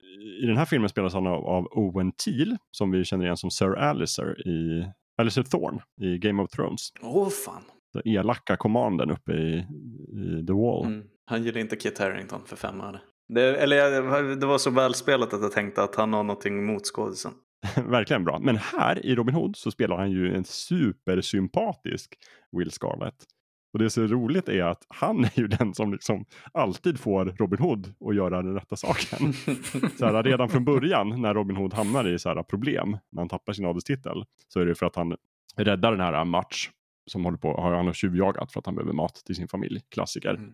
[0.43, 3.51] i den här filmen spelas han av, av Owen Teal, som vi känner igen som
[3.51, 4.87] Sir Alistair i
[5.19, 6.93] Alistair Thorne i Game of Thrones.
[7.03, 7.63] Åh fan.
[7.93, 9.67] Den elaka kommanden uppe i,
[10.13, 10.87] i The Wall.
[10.87, 11.07] Mm.
[11.27, 13.01] Han gillar inte Kit Harington för fem öre.
[13.29, 17.33] Det, eller det var så välspelat att jag tänkte att han har någonting emot skådisen.
[17.77, 18.39] Verkligen bra.
[18.39, 22.19] Men här i Robin Hood så spelar han ju en supersympatisk
[22.53, 23.25] Will Scarlett.
[23.73, 27.25] Och det som är roligt är att han är ju den som liksom alltid får
[27.25, 29.33] Robin Hood att göra den rätta saken.
[29.99, 33.29] Så här, redan från början när Robin Hood hamnar i så här problem, när han
[33.29, 35.17] tappar sin adelstitel, så är det för att han
[35.57, 36.71] räddar den här Match
[37.07, 40.35] som håller på, han har tjuvjagat för att han behöver mat till sin familj, klassiker.
[40.35, 40.53] Mm.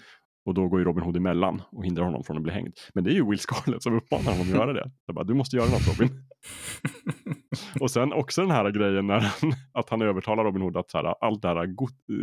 [0.50, 2.72] Och då går ju Robin Hood emellan och hindrar honom från att bli hängd.
[2.94, 4.90] Men det är ju Will Scarlett som uppmanar honom att göra det.
[5.06, 6.24] Jag bara, du måste göra något Robin.
[7.80, 10.98] och sen också den här grejen när han, att han övertalar Robin Hood att så
[10.98, 11.66] här, allt det här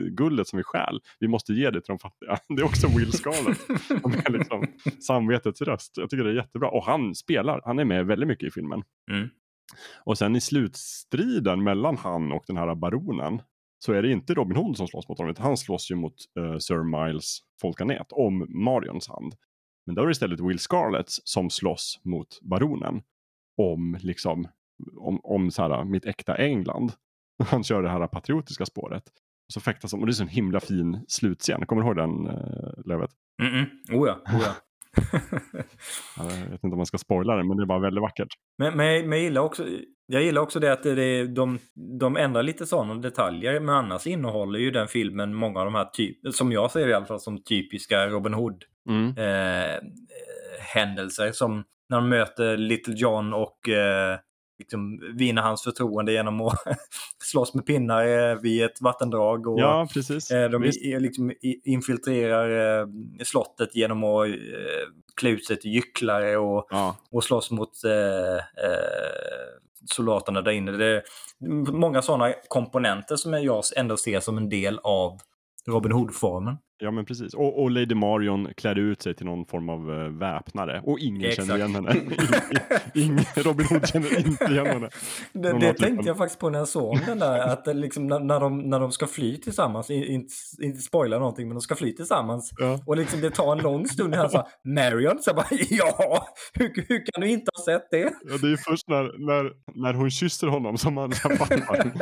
[0.10, 2.38] guldet som vi stjäl, vi måste ge det till de fattiga.
[2.56, 3.70] Det är också Will Scarlett.
[4.28, 4.68] är liksom
[5.08, 5.98] samvetets röst.
[5.98, 6.70] Jag tycker det är jättebra.
[6.70, 8.84] Och han spelar, han är med väldigt mycket i filmen.
[9.12, 9.30] Mm.
[10.04, 13.42] Och sen i slutstriden mellan han och den här baronen
[13.80, 16.16] så är det inte Robin Hood som slåss mot honom, utan han slåss ju mot
[16.40, 19.34] uh, Sir Miles Folkanet om Marions hand.
[19.86, 23.02] Men då är det istället Will Scarlett som slåss mot baronen
[23.58, 24.48] om liksom
[24.98, 26.92] om, om så här, mitt äkta England.
[27.44, 29.04] Han kör det här patriotiska spåret.
[29.48, 31.66] Och så fäktas de, och det är så en himla fin slutscen.
[31.66, 33.12] Kommer du ihåg den, uh, Lövet?
[33.42, 33.66] Mm -mm.
[33.94, 34.56] Oh ja, oh ja.
[36.18, 38.28] Jag vet inte om man ska spoila det, men det bara väldigt vackert.
[38.58, 39.66] Men, men, men jag, gillar också,
[40.06, 41.60] jag gillar också det att det är, de,
[42.00, 45.86] de ändrar lite sådana detaljer, men annars innehåller ju den filmen många av de här,
[45.86, 49.08] typ, som jag ser det i alla fall, som typiska Robin Hood Mm.
[49.18, 49.80] eh,
[50.60, 51.32] händelser.
[51.32, 54.18] Som när de möter Little John och eh,
[54.60, 56.60] liksom vinner hans förtroende genom att
[57.24, 59.48] slåss med pinnar eh, vid ett vattendrag.
[59.48, 60.32] Och, Ja, precis.
[60.32, 60.82] Eh, De Visst.
[60.86, 61.32] liksom
[61.66, 62.88] infiltrerar eh,
[63.24, 64.28] slottet genom att
[65.16, 66.96] klä ut sig till gycklare och, Ja.
[67.12, 67.72] och slåss mot
[69.86, 70.72] soldaterna där inne.
[70.72, 71.04] Det är
[71.72, 75.20] många sådana komponenter som jag ändå ser som en del av
[75.68, 76.58] Robin Hood-formen.
[76.80, 77.34] Ja, men precis.
[77.34, 80.82] Och, och Lady Marion klär ut sig till någon form av uh, väpnare.
[80.84, 81.48] Och ingen Exakt.
[81.48, 81.96] känner igen henne.
[82.96, 84.90] ingen, Robin Hood känner inte igen henne.
[85.34, 88.08] Det, det typ tänkte jag faktiskt på när jag såg den där, att det liksom,
[88.08, 91.62] när, när, de, när de ska fly tillsammans, in- inte, inte spoila någonting, men de
[91.62, 92.52] ska fly tillsammans.
[92.58, 92.80] Ja.
[92.86, 96.28] Och liksom det tar en lång stund när han sa Marion, så jag bara ja,
[96.54, 98.14] hur, hur kan du inte ha sett det?
[98.30, 99.52] Ja, det är först när, när,
[99.82, 101.94] när hon kysser honom som här fattar.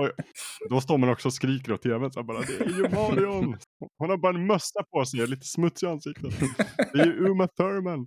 [0.70, 2.12] Då står man också och skriker åt tvn.
[2.12, 3.56] Så bara, det är ju Marion!
[3.98, 6.32] Hon har bara en mössa på sig och lite smutsig i ansiktet.
[6.92, 8.06] Det är ju Uma Thurman.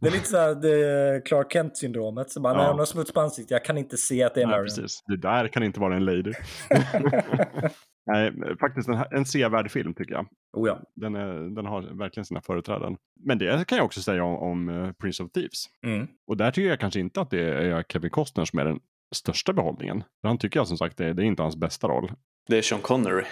[0.00, 2.30] Det är lite så här det är Clark Kent-syndromet.
[2.30, 2.58] Så bara, Ja.
[2.62, 4.64] när hon har smuts på ansiktet, jag kan inte se att det är Nej, Marion.
[4.66, 5.02] precis.
[5.06, 6.32] Det där kan inte vara en lady.
[8.06, 10.26] Nej, faktiskt en, en sevärd film tycker jag.
[10.52, 10.80] Oh ja.
[10.94, 12.96] Den, är, den har verkligen sina företräden.
[13.24, 15.64] Men det kan jag också säga om, om eh, Prince of Thieves.
[15.86, 16.06] Mm.
[16.26, 18.80] Och där tycker jag kanske inte att det är Kevin Costner som är den
[19.14, 20.04] största behållningen.
[20.20, 22.12] För han tycker jag som sagt det, det är inte hans bästa roll.
[22.48, 23.24] Det är Sean Connery.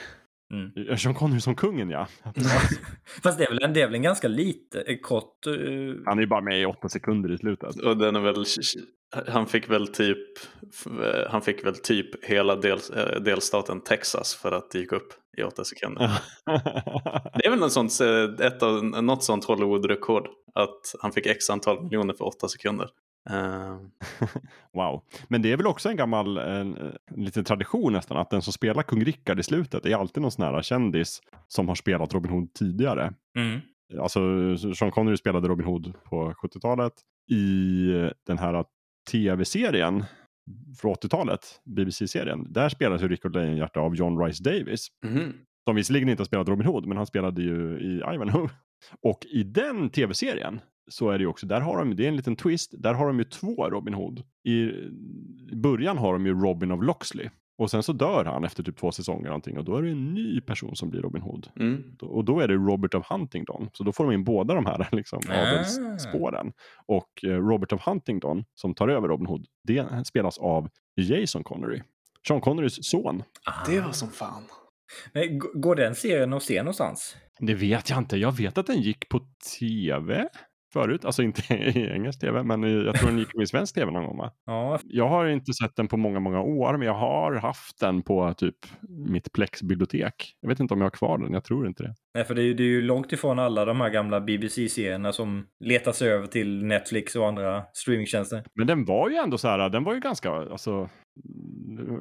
[0.52, 0.88] Mm.
[0.88, 2.06] Eh, Sean Connery som kungen ja.
[3.22, 5.46] Fast det är, väl en, det är väl en ganska lite, eh, kort...
[5.46, 5.52] eh,
[6.06, 7.76] Han är ju bara med i åtta sekunder i slutet.
[7.76, 8.44] Och den är väl,
[9.28, 10.18] han fick väl typ,
[11.30, 15.42] han fick väl typ hela del, eh, delstaten Texas för att det gick upp i
[15.42, 16.10] åtta sekunder.
[17.34, 20.28] Det är väl något sånt, eh, ett av, något sånt Hollywood-rekord.
[20.54, 22.88] Att han fick x antal miljoner för åtta sekunder.
[23.30, 23.76] Eh,
[24.72, 25.02] wow.
[25.28, 26.76] Men det är väl också en gammal en,
[27.10, 30.30] en liten tradition nästan att den som spelar kung Rickard i slutet är alltid någon
[30.30, 33.12] sån här kändis som har spelat Robin Hood tidigare.
[33.38, 33.60] Mm.
[34.00, 34.20] Alltså
[34.74, 36.92] Sean Connery spelade Robin Hood på 70-talet.
[37.30, 37.86] I
[38.26, 38.64] den här
[39.10, 40.04] tv-serien
[40.80, 44.88] från 80-talet, BBC-serien, där spelas ju Rickard Lejonhjärta av John Rice Davis.
[45.06, 45.32] mhm.
[45.64, 48.48] Som visserligen inte har spelat Robin Hood, men han spelade ju i Ivanhoe.
[49.02, 50.60] Och i den tv-serien
[50.90, 53.06] så är det ju också, där har de, det är en liten twist, där har
[53.06, 54.22] de ju två Robin Hood.
[54.44, 54.52] I,
[55.52, 57.28] i början har de ju Robin of Loxley.
[57.58, 60.14] Och sen så dör han efter typ två säsonger någonting och då är det en
[60.14, 61.48] ny person som blir Robin Hood.
[61.56, 61.96] Mm.
[62.00, 63.68] Och då är det Robert of Huntingdon.
[63.72, 65.32] Så då får de in båda de här liksom, Ah.
[65.32, 66.52] adelsspåren.
[66.86, 71.82] Och eh, Robert of Huntingdon som tar över Robin Hood, det spelas av Jason Connery.
[72.28, 73.22] Sean Connerys son.
[73.66, 74.42] Det var som fan.
[75.12, 77.16] Men går den serien att se någonstans?
[77.38, 78.16] Det vet jag inte.
[78.16, 79.20] Jag vet att den gick på
[79.58, 80.28] tv
[80.72, 81.04] förut.
[81.04, 84.04] Alltså inte i engelsk tv, men i- jag tror den gick i svensk tv någon
[84.06, 84.18] gång.
[84.18, 84.30] Va?
[84.46, 88.02] Ja, Jag har inte sett den på många, många år, men jag har haft den
[88.02, 88.56] på typ
[88.88, 90.34] mitt Plex-bibliotek.
[90.40, 91.94] Jag vet inte om jag har kvar den, jag tror inte det.
[92.14, 95.12] Nej, för det är, ju- det är ju långt ifrån alla de här gamla BBC-serierna
[95.12, 98.42] som letar sig över till Netflix och andra streamingtjänster.
[98.54, 100.88] Men den var ju ändå så här, den var ju ganska, alltså,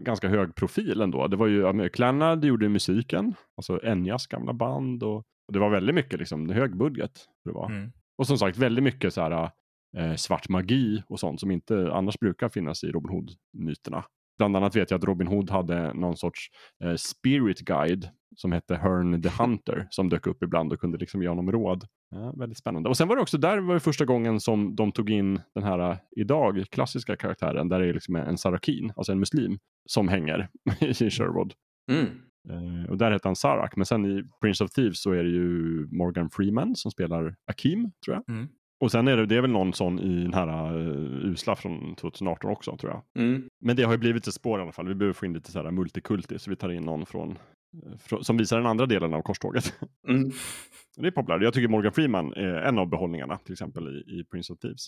[0.01, 1.27] ganska hög profil ändå.
[1.27, 5.95] Det var ju, Clannad gjorde musiken, alltså Enyas gamla band och, och det var väldigt
[5.95, 7.11] mycket liksom, hög budget.
[7.45, 7.65] Det var.
[7.65, 7.91] Mm.
[8.21, 9.49] Och som sagt väldigt mycket så här
[9.97, 14.03] eh, svart magi och sånt som inte annars brukar finnas i Robin Hood-myterna.
[14.37, 16.49] Bland annat vet jag att Robin Hood hade någon sorts
[16.83, 21.21] eh, spirit guide som hette Hearn the Hunter som dök upp ibland och kunde liksom
[21.21, 21.85] ge honom råd.
[22.09, 22.89] Ja, väldigt spännande.
[22.89, 25.63] Och sen var det också där var det första gången som de tog in den
[25.63, 30.07] här eh, idag klassiska karaktären där det är liksom en sarakin, alltså en muslim, som
[30.07, 30.49] hänger
[30.81, 31.53] i Sherwood.
[31.91, 32.07] Mm.
[32.49, 35.29] Eh, och där heter han Sarak, men sen i Prince of Thieves så är det
[35.29, 38.35] ju Morgan Freeman som spelar Akim, tror jag.
[38.35, 38.47] Mm.
[38.81, 41.95] Och sen är det, det är väl någon sån i den här uh, usla från
[41.95, 43.23] 2018 också, tror jag.
[43.23, 43.49] Mm.
[43.59, 44.87] Men det har ju blivit ett spår i alla fall.
[44.87, 47.97] Vi behöver få in lite så här multikulti, så vi tar in någon från, eh,
[47.97, 49.73] från som visar den andra delen av korståget.
[50.07, 50.31] Mm.
[50.97, 51.41] det är populärt.
[51.41, 54.87] Jag tycker Morgan Freeman är en av behållningarna, till exempel i, i Prince of Thieves.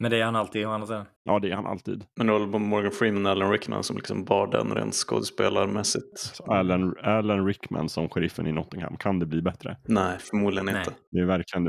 [0.00, 1.06] Men det är han alltid å andra sidan.
[1.24, 2.04] Ja, det är han alltid.
[2.16, 6.40] Men det var väl Morgan Freeman och Alan Rickman som liksom bar den rent skådespelarmässigt.
[6.46, 9.76] Alan, Alan Rickman som sheriffen i Nottingham, kan det bli bättre?
[9.84, 10.78] Nej, förmodligen Nej.
[10.78, 10.92] inte.
[11.10, 11.64] Det är verkligen,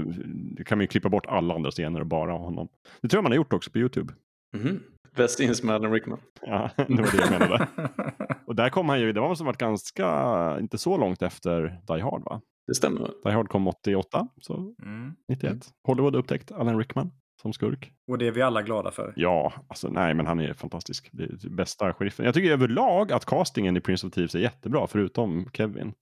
[0.56, 2.68] det kan man ju klippa bort alla andra scener och bara ha honom.
[3.02, 4.14] Det tror jag man har gjort också på YouTube.
[4.58, 4.80] Mhm.
[5.16, 6.20] Best ins med Alan Rickman.
[6.42, 7.68] Ja, det var det jag menade.
[8.48, 12.02] Och där kom han ju, det var som varit ganska, inte så långt efter Die
[12.02, 12.42] Hard va?
[12.68, 13.02] Det stämmer.
[13.02, 13.12] väl?
[13.24, 15.14] Die Hard kom 88, så mm.
[15.28, 15.58] 91.
[15.88, 17.92] Hollywood upptäckt Alan Rickman som skurk.
[18.08, 19.14] Och det är vi alla glada för.
[19.16, 21.10] Ja, alltså nej men han är fantastisk.
[21.12, 22.26] Det är bästa sheriffen.
[22.26, 25.94] Jag tycker överlag att castingen i Prince of Thieves är jättebra, förutom Kevin.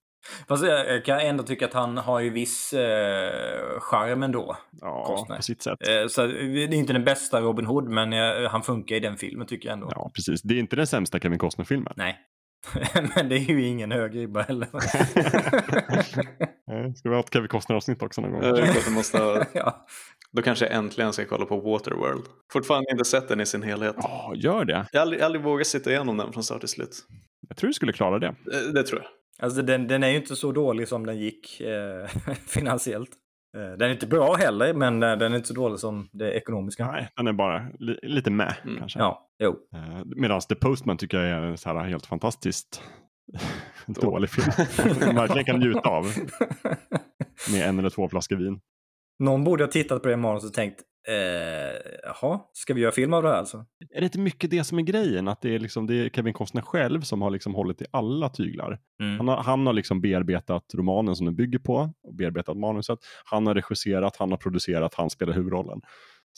[0.48, 4.56] Fast jag, jag kan ändå tycka att han har ju viss eh, charm ändå.
[4.80, 5.36] Ja, Costner.
[5.36, 5.78] på sitt sätt.
[5.88, 9.16] Eh, så det är inte den bästa Robin Hood, men eh, han funkar i den
[9.16, 9.88] filmen tycker jag ändå.
[9.94, 10.42] Ja, precis.
[10.42, 11.92] Det är inte den sämsta Kevin Costner-filmen.
[11.96, 12.18] Nej.
[13.14, 14.68] men det är ju ingen hög ribba heller.
[16.66, 18.42] Nej, Ska vi ha ett Kevin Costner-avsnitt också någon gång?
[18.42, 19.44] Jag tycker att måste ha...
[19.54, 19.86] ja.
[20.36, 22.24] Då kanske jag äntligen ska kolla på Waterworld.
[22.52, 23.94] Fortfarande inte sett den i sin helhet.
[23.98, 24.86] Ja, gör det.
[24.92, 26.96] Jag har aldrig, aldrig vågat sitta igenom den från start till slut.
[27.48, 28.26] Jag tror du skulle klara det.
[28.26, 29.08] Eh, Det tror jag.
[29.44, 32.06] Alltså den, den är ju inte så dålig som den gick eh,
[32.46, 33.10] finansiellt.
[33.56, 36.32] Eh, den är inte bra heller, men eh, den är inte så dålig som det
[36.32, 36.86] ekonomiska.
[36.92, 38.78] Nej, den är bara li- lite med Mm.
[38.78, 38.98] kanske.
[38.98, 39.56] Ja, jo.
[40.16, 42.82] Medan The Postman tycker jag är en så här helt fantastiskt
[43.86, 44.52] dålig film.
[45.06, 46.04] Man verkligen kan njuta av
[47.52, 48.60] med en eller två flaskor vin.
[49.18, 51.14] Någon borde ha tittat på det manuset och tänkt, eh,
[52.02, 53.64] jaha, ska vi göra film av det här alltså?
[53.94, 55.28] Är det inte mycket det som är grejen?
[55.28, 58.28] Att det är, liksom, det är Kevin Costner själv som har liksom hållit i alla
[58.28, 58.78] tyglar.
[59.02, 59.16] Mm.
[59.16, 62.98] Han har, han har liksom bearbetat romanen som den bygger på och bearbetat manuset.
[63.24, 65.80] Han har regisserat, han har producerat, han spelar huvudrollen.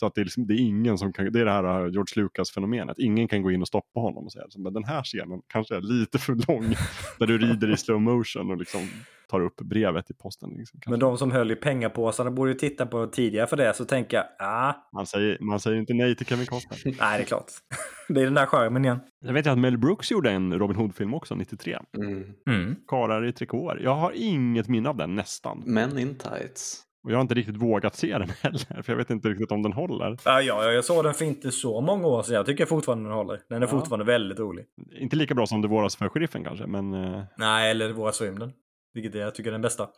[0.01, 1.93] Så att det är, liksom, det är ingen som kan, det är det här uh,
[1.93, 2.99] George Lucas-fenomenet.
[2.99, 5.81] Ingen kan gå in och stoppa honom och säga att den här scenen kanske är
[5.81, 6.75] lite för lång.
[7.19, 8.81] där du rider i slow motion och liksom
[9.29, 10.51] tar upp brevet i posten.
[10.57, 10.81] Liksom.
[10.87, 14.17] Men de som höll i pengapåsarna borde ju titta på tidigare för det, så tänker
[14.17, 16.79] jag, ah, man, säger, man säger inte nej till Kevin Costner.
[16.85, 17.53] nej det är klart.
[18.09, 19.01] det är den där skärmen igen.
[19.25, 21.79] Jag vet ju att Mel Brooks gjorde en Robin Hood-film också, 93.
[21.97, 22.25] Mm.
[22.49, 22.77] Mm.
[22.89, 23.81] Karar i trikåer.
[23.83, 25.63] Jag har inget minne av den, nästan.
[25.67, 26.87] Men in tights.
[27.05, 29.63] Och jag har inte riktigt vågat se den heller, för jag vet inte riktigt om
[29.63, 30.17] den håller.
[30.25, 32.35] Ja, ja, jag såg den för inte så många år sedan.
[32.35, 33.41] Jag tycker fortfarande den håller.
[33.49, 33.71] Den är Ja.
[33.71, 34.65] fortfarande väldigt rolig.
[35.01, 38.53] Inte lika bra som Det våras för sheriffen kanske, men eh, Nej, eller Våra rymden.
[38.95, 39.89] Vilket jag tycker är den bästa.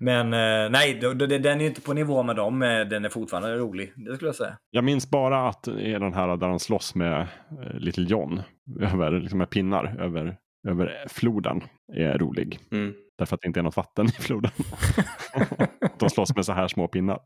[0.00, 2.60] Men eh, nej, den är ju inte på nivå med dem.
[2.90, 3.92] Den är fortfarande rolig.
[3.96, 4.56] Det skulle jag säga.
[4.70, 7.26] jag minns bara att det är den här där han slåss med eh,
[7.74, 8.40] Little John,
[8.80, 10.36] över, liksom med pinnar över,
[10.68, 11.60] över floden,
[11.96, 12.58] är rolig.
[12.72, 12.94] Mm.
[13.18, 14.50] Därför att det inte är något vatten i floden.
[16.10, 17.20] De slåss med så här små pinnar.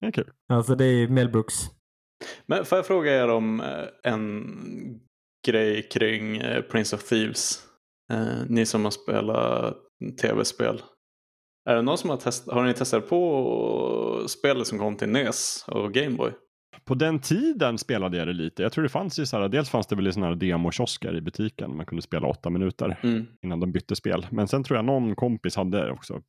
[0.00, 0.30] Det är kul.
[0.52, 1.54] Alltså det är Mel Brooks.
[2.46, 5.00] Men får jag fråga er om eh, en
[5.46, 7.62] grej kring eh, Prince of Thieves?
[8.12, 9.76] Eh, ni som har spelat
[10.22, 10.82] tv-spel.
[11.68, 15.64] Är det någon som har testat, har ni testat på spelet som kom till NES
[15.68, 16.32] och Gameboy?
[16.84, 18.62] På den tiden spelade jag det lite.
[18.62, 21.20] Jag tror det fanns ju så här, dels fanns det väl sådana här demokiosker i
[21.20, 21.76] butiken.
[21.76, 23.26] Man kunde spela åtta minuter Mm.
[23.42, 24.26] innan de bytte spel.
[24.30, 26.22] Men sen tror jag någon kompis hade också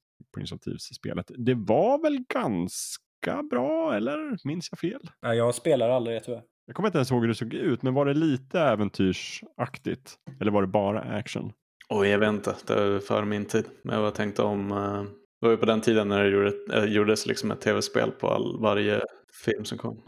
[0.46, 1.32] Thieves-spelet.
[1.38, 5.02] Det var väl ganska bra, eller minns jag fel?
[5.22, 6.42] Ja, jag spelar aldrig det tyvärr.
[6.66, 10.16] Jag kommer inte ens ihåg hur det såg ut, men var det lite äventyrsaktigt?
[10.42, 11.52] Eller var det bara action?
[11.90, 12.56] Oj, jag vet inte.
[12.68, 13.66] Det är före min tid.
[13.84, 14.72] Men jag tänkte om...
[14.72, 15.04] eh,
[15.42, 18.30] Det var ju på den tiden när det gjorde- eh, gjordes liksom ett tv-spel på
[18.30, 19.02] all, varje
[19.46, 20.02] film som kom.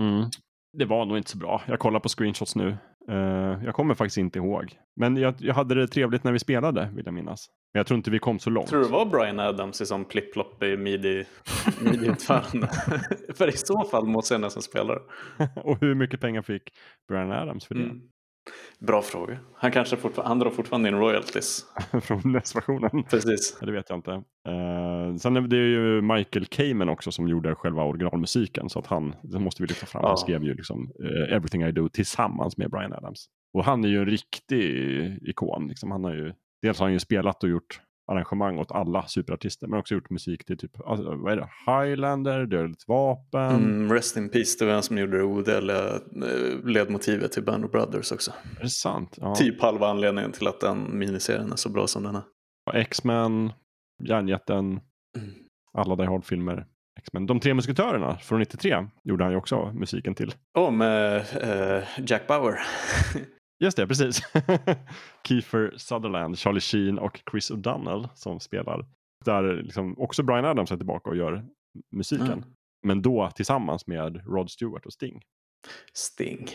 [0.77, 1.61] Det var nog inte så bra.
[1.67, 2.77] Jag kollar på screenshots nu.
[3.09, 4.73] Eh, jag kommer faktiskt inte ihåg.
[4.95, 7.47] Men jag, jag hade det trevligt när vi spelade, vill jag minnas.
[7.73, 8.67] Men jag tror inte vi kom så långt.
[8.67, 11.25] Tror du det var Brian Adams i sån plipp-plopp i midi-
[11.81, 12.69] midi-utförande?
[13.35, 15.01] För i så fall måste jag nästan spela det.
[15.63, 16.63] Och hur mycket pengar fick
[17.07, 17.83] Brian Adams för det?
[17.83, 18.01] Mm.
[18.79, 19.39] Bra fråga.
[19.55, 21.65] Han kanske fortfar- han drar fortfarande in royalties.
[22.01, 23.03] Från NES-versionen?
[23.09, 23.57] Precis.
[23.61, 24.11] Det vet jag inte.
[24.11, 28.69] Uh, sen är det ju Michael Kamen också som gjorde själva originalmusiken.
[28.69, 30.01] Så att han, det måste vi lyfta fram.
[30.03, 30.07] Ja.
[30.07, 33.25] Han skrev ju liksom eh, Everything I Do tillsammans med Brian Adams.
[33.53, 34.79] Och han är ju en riktig
[35.21, 35.67] ikon.
[35.67, 35.91] Liksom.
[35.91, 39.67] Han har ju, dels har han ju spelat och gjort arrangemang åt alla superartister.
[39.67, 41.49] Men också gjort musik till typ, alltså, vad är det?
[41.71, 43.55] Highlander, Dödligt vapen.
[43.55, 47.65] Mm, rest in peace, det var han som gjorde det odödliga eh, ledmotivet till Band
[47.65, 48.31] of Brothers också.
[48.59, 49.17] Är det sant?
[49.21, 49.35] Ja.
[49.35, 52.21] Typ halva anledningen till att den miniserien är så bra som den är.
[52.73, 53.51] X-Men,
[54.03, 54.65] Järnjätten,
[55.17, 55.29] Mm.
[55.73, 56.65] alla Die Hard-filmer.
[56.99, 57.25] X-Men.
[57.25, 60.33] De tre musketörerna från 93 gjorde han ju också musiken till.
[60.57, 62.55] Och med eh, Jack Bauer.
[63.59, 64.21] Just det, precis.
[65.27, 68.85] Kiefer Sutherland, Charlie Sheen och Chris O'Donnell som spelar.
[69.25, 71.45] Där liksom också Brian Adams är tillbaka och gör
[71.91, 72.27] musiken.
[72.27, 72.43] Mm.
[72.87, 75.21] Men då tillsammans med Rod Stewart och Sting.
[75.93, 76.47] Sting.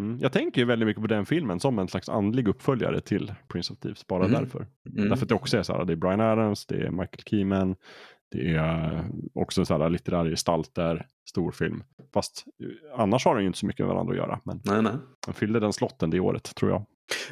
[0.00, 0.18] Mm.
[0.20, 3.72] Jag tänker ju väldigt mycket på den filmen som en slags andlig uppföljare till Prince
[3.72, 4.06] of Thieves.
[4.06, 4.40] Bara Mm.
[4.42, 4.66] därför.
[4.96, 5.08] Mm.
[5.08, 7.76] Därför att det också är så här, det är Brian Adams, det är Michael Keeman,
[8.30, 9.04] det är
[9.34, 11.82] också så här litterära gestalter, storfilm.
[12.14, 14.40] Fast eh, annars har den ju inte så mycket med varandra att göra.
[14.44, 14.92] Men Nej, nej.
[15.26, 16.84] den fyllde den slotten det året, tror jag.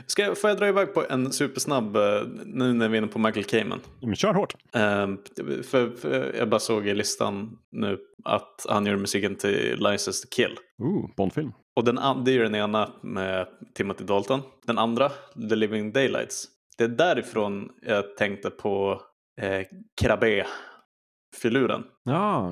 [0.06, 2.02] Ska jag, får jag dra iväg på en supersnabb, eh,
[2.44, 3.80] nu när vi är inne på Michael Kamen?
[4.00, 4.54] Men kör hårt.
[4.72, 5.18] Ehm,
[5.62, 10.28] för, för jag bara såg i listan nu att han gör musiken till License to
[10.36, 10.56] Kill.
[10.78, 11.52] Ooh, Bondfilm.
[11.76, 14.40] Och den, det är ju den ena med Timothy Dalton.
[14.66, 15.08] Den andra,
[15.48, 16.44] The Living Daylights.
[16.78, 19.00] Det är därifrån jag tänkte på
[19.40, 19.66] eh,
[20.00, 20.46] Krabbe-filuren.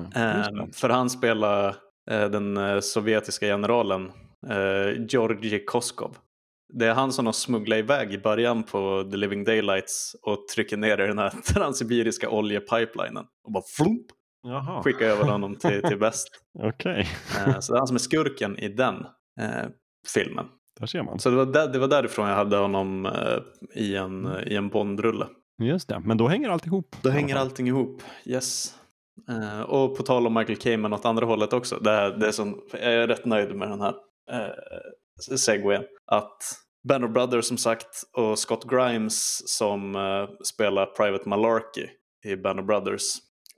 [0.05, 0.75] Just Ehm, det.
[0.75, 1.67] för han spelar
[2.11, 4.11] eh, den eh, sovjetiska generalen
[4.49, 6.17] eh, Georgij Koskov.
[6.73, 10.77] Det är han som har smugglat iväg i början på The Living Daylights och trycker
[10.77, 14.05] ner i den här transsibiriska oljepipelinen och bara flump
[14.47, 16.27] Jaha, skickar över honom till, till väst.
[16.63, 17.07] okej.
[17.47, 18.95] Eh, Så det är han som är skurken i den
[19.41, 19.65] eh,
[20.13, 20.45] filmen.
[20.79, 21.19] Där ser man.
[21.19, 23.37] Så det var, där, det var därifrån jag hade honom eh,
[23.75, 25.25] i en, eh, i en Bondrulle.
[25.61, 26.95] Just det, men då hänger allt ihop.
[27.01, 28.75] Då hänger allting ihop, yes.
[29.29, 31.79] Eh, och på tal om Michael Kamen åt andra hållet också.
[31.79, 33.93] Det, är, det är som, jag är rätt nöjd med den här
[34.31, 35.83] eh, segwayen.
[36.05, 36.37] Att
[36.87, 41.87] Banner Brothers som sagt och Scott Grimes som eh, spelar Private Malarkey
[42.25, 43.03] i Banner Brothers.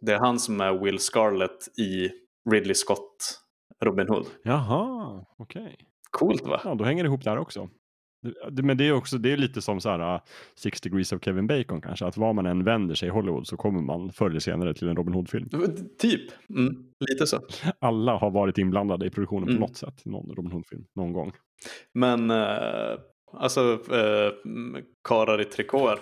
[0.01, 2.09] Det är han som är Will Scarlett i
[2.51, 3.41] Ridley Scott
[3.83, 4.25] Robin Hood.
[4.43, 5.77] Jaha, okej.
[6.11, 6.61] Coolt va?
[6.63, 7.69] Ja, då hänger det ihop där också.
[8.51, 10.21] Men det är också det är lite som så här uh,
[10.55, 12.05] Six Degrees of Kevin Bacon kanske.
[12.05, 14.87] Att var man än vänder sig i Hollywood så kommer man förr eller senare till
[14.87, 15.49] en Robin Hood-film.
[15.99, 16.75] Typ, mm,
[17.09, 17.39] lite så.
[17.79, 19.55] Alla har varit inblandade i produktionen Mm.
[19.55, 20.05] på något sätt.
[20.05, 21.31] Någon Robin Hood-film, någon gång.
[21.93, 22.99] Men eh,
[23.33, 23.79] alltså,
[24.45, 25.99] mm, karlar i trikåer.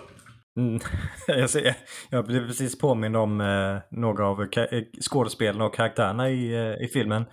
[0.56, 0.80] Mm.
[1.26, 1.76] Jag, ser,
[2.10, 6.88] jag blev precis påmind om eh, några av eh, skådespelarna och karaktärerna i, eh, i
[6.92, 7.24] filmen.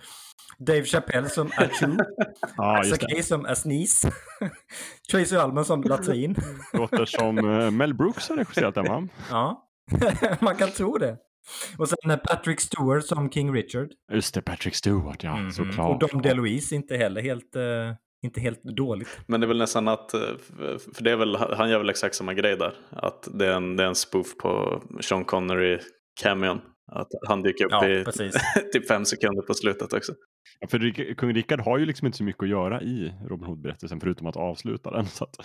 [0.58, 1.50] Dave Chappelle som
[2.84, 3.06] just det.
[3.06, 4.02] Kay som Asnis,
[5.12, 6.36] Tracy Ullman som Latrin.
[6.72, 9.08] Låter som uh, Mel Brooks har regisserat den va?
[9.30, 9.68] Ja,
[10.40, 11.16] man kan tro det.
[11.78, 13.88] Och sen eh, Patrick Stewart som King Richard.
[14.12, 15.52] Just det, Patrick Stewart ja, Mhm.
[15.52, 16.02] såklart.
[16.02, 17.62] Och Dom DeLuise inte heller helt, eh,
[18.22, 19.18] inte helt dåligt.
[19.26, 20.20] Men det är väl nästan att, eh,
[20.94, 22.74] för det är väl, han gör väl exakt samma grej där.
[22.90, 25.78] Att det är en, det är en spoof på Sean Connery
[26.22, 26.60] cameon.
[26.92, 28.04] Att han dyker upp Ja, i
[28.72, 30.12] typ fem sekunder på slutet också.
[30.60, 33.46] Ja, för Rick- kung Rickard har ju liksom inte så mycket att göra i Robin
[33.46, 35.06] Hood-berättelsen förutom att avsluta den.
[35.06, 35.36] Så att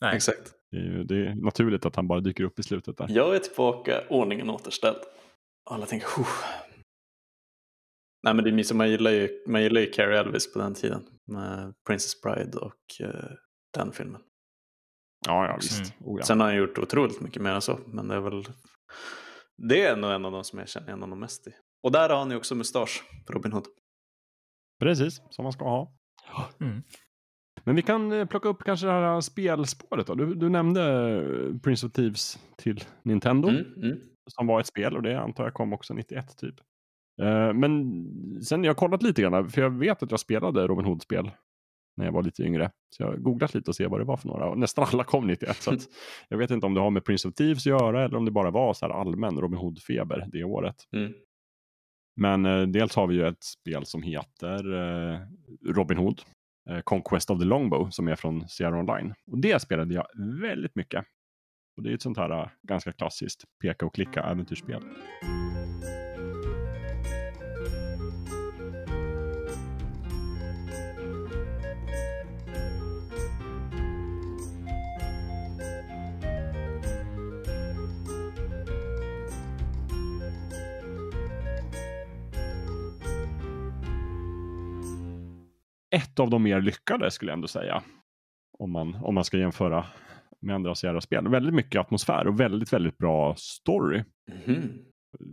[0.00, 0.16] Nej.
[0.16, 0.52] Exakt.
[0.70, 3.06] det, är ju, det är naturligt att han bara dyker upp i slutet där.
[3.10, 4.98] Jag är tillbaka, ordningen återställd.
[5.70, 6.08] Alla tänker.
[8.22, 11.02] Nej men det är man gillar ju, man gillar ju Carrie Elvis på den tiden.
[11.26, 13.30] Med Princess Bride och eh,
[13.74, 14.20] den filmen.
[15.26, 15.94] Ja, ja visst.
[16.00, 16.24] Oh, ja.
[16.24, 17.78] Sen har han gjort otroligt mycket mer än så.
[17.86, 18.44] Men det är väl,
[19.56, 21.50] det är nog en av de som jag känner igen honom mest i.
[21.82, 23.66] Och där har han ju också mustasch, Robin Hood.
[24.80, 25.92] Precis, som man ska ha.
[26.60, 26.82] Mm.
[27.64, 30.14] Men vi kan eh, plocka upp kanske det här spelspåret då.
[30.14, 33.48] Du, du nämnde eh, Prince of Thieves till Nintendo.
[33.48, 33.98] Mm, mm.
[34.30, 36.54] Som var ett spel och det antar jag kom också 91 typ.
[37.22, 38.04] Eh, Men
[38.42, 41.30] sen jag har kollat lite grann, för jag vet att jag spelade Robin Hood-spel
[41.96, 42.70] när jag var lite yngre.
[42.96, 44.48] Så jag har googlat lite och se vad det var för några.
[44.50, 45.56] Och nästan alla kom 91.
[45.56, 45.80] Så att
[46.28, 48.30] jag vet inte om det har med Prince of Thieves att göra eller om det
[48.30, 50.76] bara var så här allmän Robin Hood-feber det året.
[50.92, 51.12] Mm.
[52.16, 55.20] Men eh, dels har vi ju ett spel som heter eh,
[55.66, 56.20] Robin Hood.
[56.70, 59.14] Eh, Conquest of the Longbow som är från Sierra Online.
[59.30, 60.06] Och det spelade jag
[60.40, 61.04] väldigt mycket.
[61.76, 64.82] Och det är ett sånt här eh, ganska klassiskt peka och klicka äventyrsspel.
[85.90, 87.82] Ett av de mer lyckade skulle jag ändå säga.
[88.58, 89.86] Om man, om man ska jämföra
[90.40, 91.28] med andra Sierra-spel.
[91.28, 94.04] Väldigt mycket atmosfär och väldigt, väldigt bra story.
[94.46, 94.84] Mhm.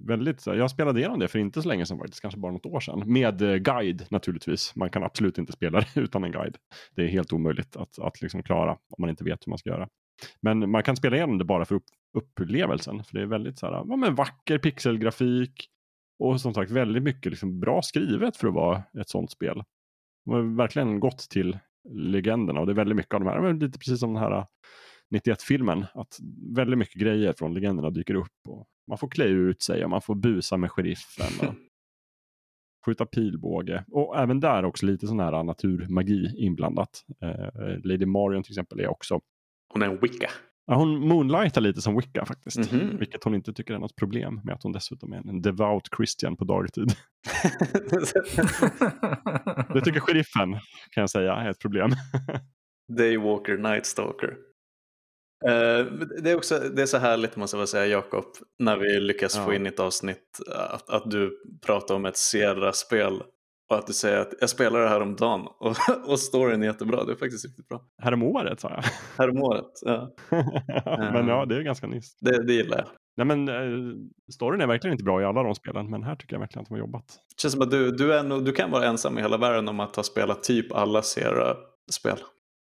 [0.07, 2.79] Väldigt, jag spelade igenom det för inte så länge sedan faktiskt, kanske bara något år
[2.79, 3.13] sedan.
[3.13, 4.75] Med eh, guide naturligtvis.
[4.75, 6.57] Man kan absolut inte spela det utan en guide.
[6.95, 9.69] Det är helt omöjligt att, att liksom klara om man inte vet hur man ska
[9.69, 9.89] göra.
[10.41, 11.85] Men man kan spela igenom det bara för upp,
[12.17, 13.03] upplevelsen.
[13.03, 15.69] För det är väldigt så här, ja, men vacker pixelgrafik.
[16.19, 19.63] Och som sagt väldigt mycket liksom bra skrivet för att vara ett sånt spel.
[20.25, 23.59] De har verkligen gått till legenderna och det är väldigt mycket av de här, men
[23.59, 24.45] lite precis som den här
[25.15, 26.19] 91-filmen, att
[26.55, 28.47] väldigt mycket grejer från legenderna dyker upp.
[28.47, 31.47] Och man får klä ut sig och man får busa med sheriffen.
[31.49, 31.55] Och
[32.85, 33.85] skjuta pilbåge.
[33.91, 37.05] Och även där också lite sån här naturmagi inblandat.
[37.21, 39.21] Eh, Lady Marion till exempel är också,
[39.73, 40.29] Hon är en wicca.
[40.67, 42.71] Ja, hon moonlightar lite som Wicca faktiskt.
[42.71, 42.97] Mhm.
[42.97, 46.37] Vilket hon inte tycker är något problem med att hon dessutom är en devout Christian
[46.37, 46.93] på dagtid.
[49.73, 50.51] Det tycker sheriffen
[50.91, 51.91] kan jag säga är ett problem.
[52.97, 54.35] Daywalker, Night Stalker.
[55.45, 55.85] Eh,
[56.23, 58.25] det, är också, det är så härligt måste jag säga Jakob,
[58.59, 59.45] när vi lyckas Ja.
[59.45, 63.23] få in ett avsnitt att, att du pratar om ett Sierra-spel
[63.69, 65.75] och att du säger att jag spelar det här om dagen och,
[66.11, 67.03] och storyn är jättebra.
[67.03, 67.81] Det är faktiskt riktigt bra.
[68.01, 68.83] Häromåret sa jag.
[69.17, 70.15] Häromåret, ja.
[71.13, 72.17] men ja, det är ganska nyss.
[72.19, 72.87] Det, det gillar jag.
[73.17, 73.95] Nej, men eh,
[74.33, 76.69] storyn är verkligen inte bra i alla de spelen, men här tycker jag verkligen att
[76.69, 77.05] de har jobbat.
[77.05, 79.67] Det känns som att du, du, är nog, du kan vara ensam i hela världen
[79.67, 82.17] om att ha spelat typ alla Sierra-spel.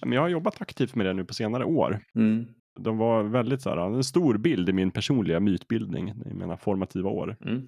[0.01, 1.99] Men jag har jobbat aktivt med det nu på senare år.
[2.15, 2.45] Mm.
[2.79, 7.09] De var väldigt så här, en stor bild i min personliga mytbildning i mina formativa
[7.09, 7.37] år.
[7.45, 7.61] Mm.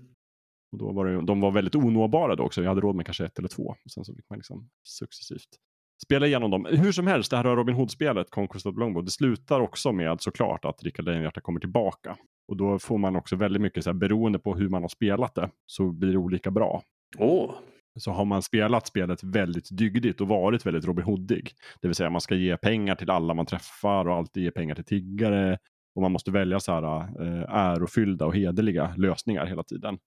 [0.72, 2.62] Och då var det, de var väldigt onåbara då också.
[2.62, 3.76] Jag hade råd med kanske ett eller två.
[3.94, 5.60] Sen så fick man liksom successivt
[6.04, 6.68] spela igenom dem.
[6.70, 10.66] Hur som helst, det här Robin Hood-spelet, Conquest of Longbow, det slutar också med såklart
[10.66, 12.18] att Rickard Lejonhjärta kommer tillbaka.
[12.48, 15.36] Och då får man också väldigt mycket, så här, beroende på hur man har spelat
[15.36, 16.84] det, så blir det olika bra.
[17.18, 17.52] Åh,
[18.00, 21.52] Så har man spelat spelet väldigt dygdigt och varit väldigt Robin Hoodig,
[21.82, 24.76] det vill säga man ska ge pengar till alla man träffar och alltid ge pengar
[24.76, 25.58] till tiggare.
[25.96, 29.98] Och man måste välja så här äh, ärofyllda och hederliga lösningar hela tiden.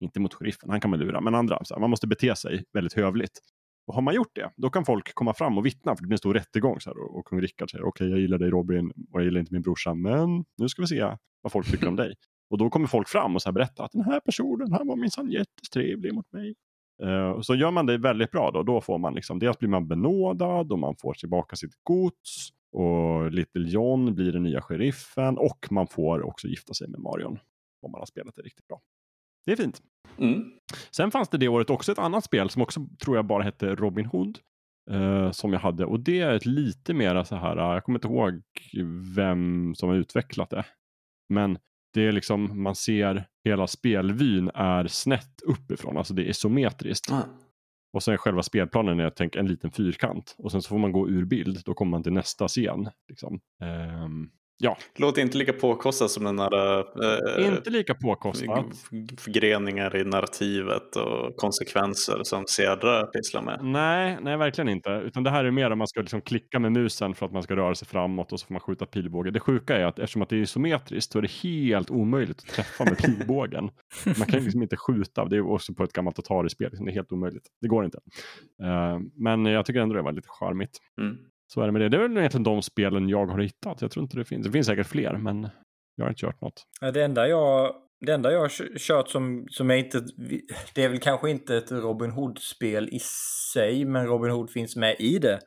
[0.00, 1.64] Inte mot sheriffen, han kan man lura, men andra.
[1.64, 3.40] Så här, man måste bete sig väldigt hövligt.
[3.86, 6.14] Och har man gjort det, då kan folk komma fram och vittna, för det blir
[6.14, 6.80] en stor rättegång.
[6.80, 9.24] Så här, och, och kung Rickard säger, okej, okay, jag gillar dig Robin, och jag
[9.24, 12.14] gillar inte min brorsa, men nu ska vi se vad folk tycker om dig.
[12.50, 14.96] Och då kommer folk fram och så här berätta att den här personen, han var
[14.96, 16.54] minsann jättetrevlig mot mig.
[17.02, 19.88] Uh, så gör man det väldigt bra då, då får man liksom, dels blir man
[19.88, 22.48] benådad och man får tillbaka sitt gods.
[22.72, 27.38] Och Little John blir den nya sheriffen och man får också gifta sig med Marion.
[27.82, 28.80] Om man har spelat det riktigt bra.
[29.48, 29.82] Det är fint.
[30.18, 30.50] mm.
[30.90, 33.74] Sen fanns det det året också ett annat spel som också tror jag bara hette
[33.74, 34.38] Robin Hood.
[34.90, 37.98] Uh, som jag hade och det är ett lite mera så här, uh, jag kommer
[37.98, 38.42] inte ihåg
[39.16, 40.64] vem som har utvecklat det.
[41.28, 41.58] Men
[41.94, 47.12] det är liksom, man ser hela spelvyn är snett uppifrån, alltså det är isometriskt.
[47.12, 47.22] Ah.
[47.92, 50.34] Och sen själva spelplanen är tänk, en liten fyrkant.
[50.38, 52.88] Och sen så får man gå ur bild, då kommer man till nästa scen.
[53.08, 53.40] Liksom.
[54.04, 54.76] Um, ja.
[54.96, 56.78] Låter inte lika påkostat som den här...
[57.38, 58.66] Eh, inte lika påkostat.
[59.18, 63.60] Förgreningar i narrativet och konsekvenser som Cedra pysslar med.
[63.62, 64.90] Nej, nej, verkligen inte.
[64.90, 67.42] Utan det här är mer om man ska liksom klicka med musen för att man
[67.42, 69.30] ska röra sig framåt och så får man skjuta pilbåge.
[69.30, 72.54] Det sjuka är att eftersom att det är isometriskt så är det helt omöjligt att
[72.54, 73.70] träffa med pilbågen.
[74.04, 77.12] man kan liksom inte skjuta, det är också på ett gammalt Atari-spel, det är helt
[77.12, 77.46] omöjligt.
[77.60, 77.98] Det går inte.
[78.62, 80.78] Uh, men jag tycker ändå det var lite charmigt.
[81.00, 81.18] Mm.
[81.52, 81.88] Så är det med det.
[81.88, 83.82] Det är väl egentligen de spelen jag har hittat.
[83.82, 84.46] Jag tror inte det finns.
[84.46, 85.48] Det finns säkert fler, men
[85.96, 86.62] jag har inte kört något.
[86.94, 87.74] Det enda jag,
[88.06, 90.02] det enda jag har kört som, som jag inte...
[90.74, 92.98] Det är väl kanske inte ett Robin Hood-spel i
[93.52, 95.40] sig, men Robin Hood finns med i det.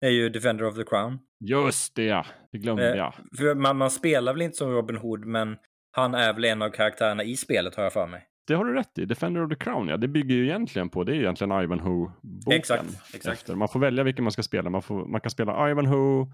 [0.00, 1.18] är ju Defender of the Crown.
[1.40, 3.14] Just det, det glömde jag.
[3.38, 5.56] För man, man spelar väl inte som Robin Hood, men
[5.92, 8.24] han är väl en av karaktärerna i spelet har jag för mig.
[8.48, 9.04] Det har du rätt i.
[9.04, 9.96] Defender of the Crown, ja.
[9.96, 12.58] Det bygger ju egentligen på, det är ju egentligen Ivanhoe-boken.
[12.58, 13.40] Exakt, exakt.
[13.40, 13.54] Efter.
[13.54, 14.70] Man får välja vilken man ska spela.
[14.70, 16.26] Man, får, man kan spela Ivanhoe,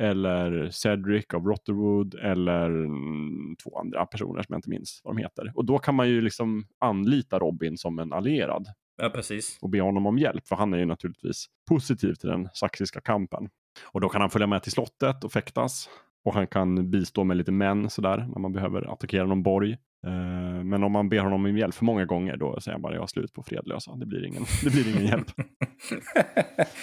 [0.00, 5.22] eller Cedric av Rotterwood, eller mm, två andra personer som jag inte minns vad de
[5.22, 5.52] heter.
[5.54, 8.66] Och då kan man ju liksom anlita Robin som en allierad.
[9.02, 9.58] Ja, precis.
[9.60, 13.48] Och be honom om hjälp, för han är ju naturligtvis positiv till den saxiska kampen.
[13.84, 15.88] Och då kan han följa med till slottet och fäktas.
[16.24, 19.76] Och han kan bistå med lite män sådär när man behöver attackera någon borg.
[20.06, 22.94] Uh, men om man ber honom om hjälp för många gånger då säger han bara
[22.94, 23.94] jag har slut på fredlösa.
[23.96, 25.26] Det blir ingen, det blir ingen hjälp.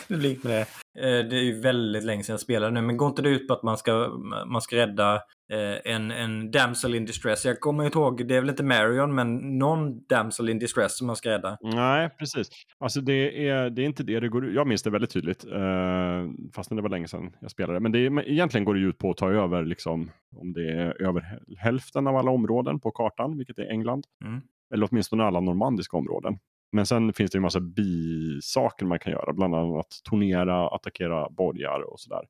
[0.07, 0.61] det blir inte det.
[0.99, 2.81] Eh, det är ju väldigt länge sedan jag spelade nu.
[2.81, 4.07] Men går inte det ut på att man ska,
[4.47, 5.21] man ska rädda
[5.53, 7.45] uh, en, en damsel in distress?
[7.45, 11.07] Jag kommer inte ihåg, det är väl inte Marion, men någon damsel in distress som
[11.07, 11.57] man ska rädda.
[11.61, 12.49] Nej, precis.
[12.79, 15.45] Alltså det är, det är inte det det går ut Jag minns det väldigt tydligt.
[15.45, 17.79] Uh, fastän det var länge sedan jag spelade.
[17.79, 21.01] Men det är, egentligen går det ut på att ta över liksom om det är
[21.01, 24.03] över hälften av alla områden på kartan, vilket är England.
[24.25, 24.41] Mm.
[24.73, 26.37] Eller åtminstone alla normandiska områden.
[26.71, 31.93] Men sen finns det ju massa bisaker man kan göra, bland annat turnera, attackera borgar
[31.93, 32.21] och sådär.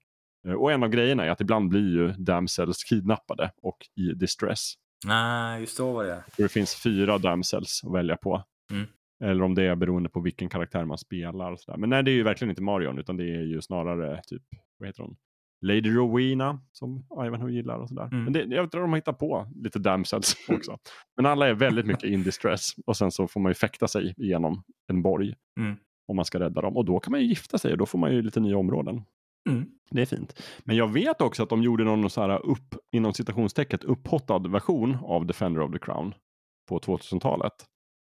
[0.58, 4.74] Och en av grejerna är att ibland blir ju damsels kidnappade och i distress.
[5.06, 6.16] Nej, just så var det.
[6.18, 8.44] Och det finns fyra damsels att välja på.
[8.72, 8.86] Mm.
[9.24, 11.52] Eller om det är beroende på vilken karaktär man spelar.
[11.52, 11.78] Och sådär.
[11.78, 14.44] Men nej, det är ju verkligen inte Marion, utan det är ju snarare typ,
[14.78, 15.16] vad heter hon?
[15.62, 18.04] Lady Rowena som Ivanhoe gillar och sådär.
[18.12, 18.24] Mm.
[18.24, 20.78] Men det, jag tror de har hittat på lite damsels också.
[21.16, 24.14] Men alla är väldigt mycket in distress och sen så får man ju fäkta sig
[24.18, 25.78] igenom en borg Mm.
[26.08, 26.78] om man ska rädda dem.
[26.78, 29.02] Och då kan man ju gifta sig och då får man ju lite nya områden.
[29.50, 29.66] Mm.
[29.92, 30.42] Det är fint.
[30.64, 34.98] Men jag vet också att de gjorde någon så här upp, inom citationstecket upphottad version
[35.04, 36.14] av Defender of the Crown
[36.70, 37.54] på 2000-talet.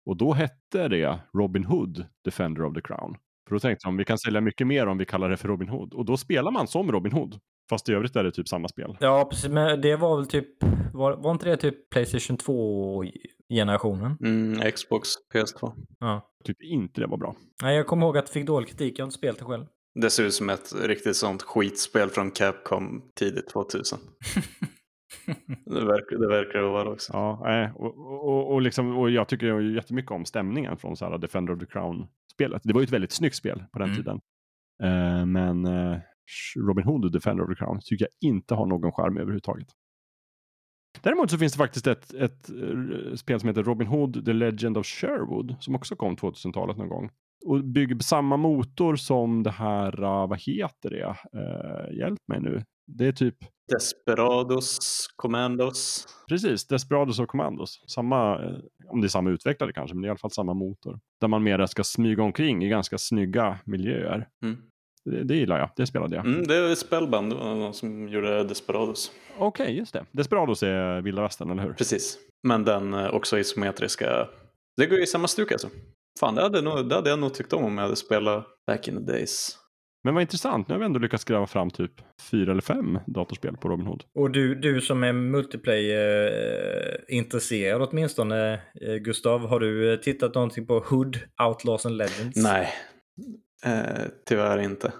[0.06, 3.18] Och då hette det Robin Hood Defender of the Crown.
[3.48, 5.70] För då tänkte de vi kan sälja mycket mer om vi kallar det för Robin
[5.70, 5.94] Hood.
[5.94, 7.40] Och då spelar man som Robin Hood.
[7.70, 8.98] Fast i övrigt är det typ samma spel.
[9.00, 9.50] Ja, precis.
[9.50, 14.18] Men det var väl typ, var, var inte det typ Playstation 2-generationen?
[14.22, 15.72] Mm, Xbox, PS2.
[16.00, 16.32] Ja.
[16.38, 17.36] Jag tyckte inte det var bra.
[17.64, 19.00] Nej, jag kommer ihåg att det fick dålig kritik.
[19.00, 19.66] Jag har inte spelat det själv.
[19.96, 24.00] Det ser ut som ett riktigt sånt skitspel från Capcom tidigt 2000.
[25.66, 27.14] det, verkar, det verkar det vara också.
[27.14, 27.98] Ja, och,
[28.28, 31.60] och, och, liksom, och jag tycker ju jättemycket om stämningen från så här Defender of
[31.60, 32.62] the Crown-spelet.
[32.64, 33.98] Det var ju ett väldigt snyggt spel på den Mm.
[33.98, 34.20] tiden.
[34.84, 36.00] Eh, men eh,
[36.58, 39.68] Robin Hood och Defender of the Crown tycker jag inte har någon charm överhuvudtaget.
[41.02, 44.78] Däremot så finns det faktiskt ett, ett eh, spel som heter Robin Hood The Legend
[44.78, 47.10] of Sherwood som också kom 2000-talet någon gång.
[47.46, 51.16] Och bygger samma motor som det här, uh, vad heter det?
[51.40, 52.64] Eh, hjälp mig nu.
[52.88, 53.36] Det är typ
[53.70, 56.08] Desperados, Commandos.
[56.30, 57.84] Precis, Desperados och Commandos.
[57.88, 58.56] Samma, eh,
[58.88, 61.00] om det är samma utvecklare kanske, men det är i alla fall samma motor.
[61.22, 64.28] Där man mera ska smyga omkring i ganska snygga miljöer.
[64.44, 64.58] Mm.
[65.06, 66.26] Det, det gillar jag, det spelade jag.
[66.26, 69.12] Mm, det är Spellbound, det var någon som gjorde Desperados.
[69.38, 70.06] Okej, okay, just det.
[70.12, 71.74] Desperados är vilda västern, eller hur?
[71.74, 72.18] Precis,
[72.48, 74.28] men den också isometriska.
[74.78, 75.70] Det går ju i samma stuk alltså.
[76.20, 78.88] Fan, det hade, nog, det hade jag nog tyckt om om jag hade spelat back
[78.88, 79.58] in the days.
[80.04, 81.92] Men vad intressant, nu har vi ändå lyckats gräva fram typ
[82.32, 84.04] fyra eller fem datorspel på Robin Hood.
[84.16, 90.80] Och du, du som är multiplayer-intresserad åtminstone, eh, Gustav, har du eh, tittat någonting på
[90.80, 92.44] Hood, Outlaws and Legends?
[92.44, 92.70] Nej,
[93.66, 94.94] eh, tyvärr inte.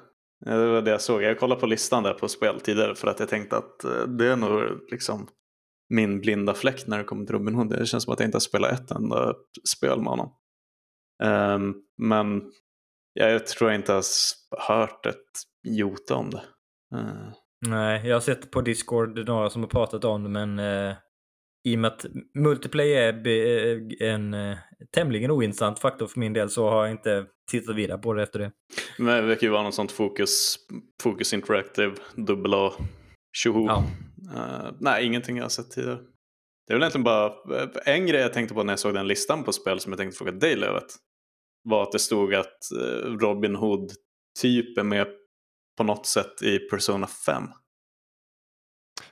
[0.46, 1.24] Det var det jag såg.
[1.24, 4.26] Jag kollade på listan där på spel tidigare för att jag tänkte att eh, det
[4.26, 5.28] är nog liksom
[5.90, 7.70] min blinda fläck när det kommer till Robin Hood.
[7.70, 9.34] Det känns som att jag inte har spelat ett enda
[9.70, 10.32] spel med honom.
[11.24, 12.52] Um, men
[13.14, 14.32] jag tror jag inte ens
[14.68, 15.16] hört ett
[15.64, 16.44] jota om det.
[16.96, 17.32] Uh.
[17.68, 20.96] Nej, jag har sett på Discord några som har pratat om det men uh,
[21.68, 24.58] i och med att multiplayer är en uh,
[24.96, 28.40] tämligen ointressant faktor för min del så har jag inte tittat vidare på det efter
[28.40, 28.52] det.
[28.98, 30.58] Men det verkar ju vara något sånt fokus,
[31.04, 32.72] fokus interactive, dubbel A,
[33.38, 33.66] tjoho.
[33.68, 33.84] Ja.
[34.36, 36.00] Uh, nej, ingenting jag har sett tidigare.
[36.68, 37.34] Det är väl egentligen bara
[37.86, 40.18] en grej jag tänkte på när jag såg den listan på spel som jag tänkte
[40.18, 40.96] fråga dig Lövet
[41.64, 43.92] var att det stod att eh, Robin Hood
[44.42, 45.08] typ är med
[45.78, 47.44] på något sätt i Persona 5.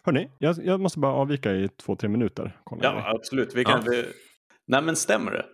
[0.03, 2.59] Hörni, jag, jag måste bara avvika i två, tre minuter.
[2.63, 3.09] Kolla ja, det.
[3.09, 3.55] absolut.
[3.55, 3.91] Vi kan, ja.
[3.91, 4.05] vi...
[4.67, 5.45] Nej, men stämmer det?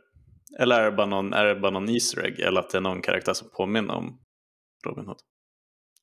[0.59, 2.39] Eller är det, bara någon, är det bara någon Easter egg?
[2.39, 4.19] Eller att det är någon karaktär som påminner om
[4.87, 5.17] Robin Hood?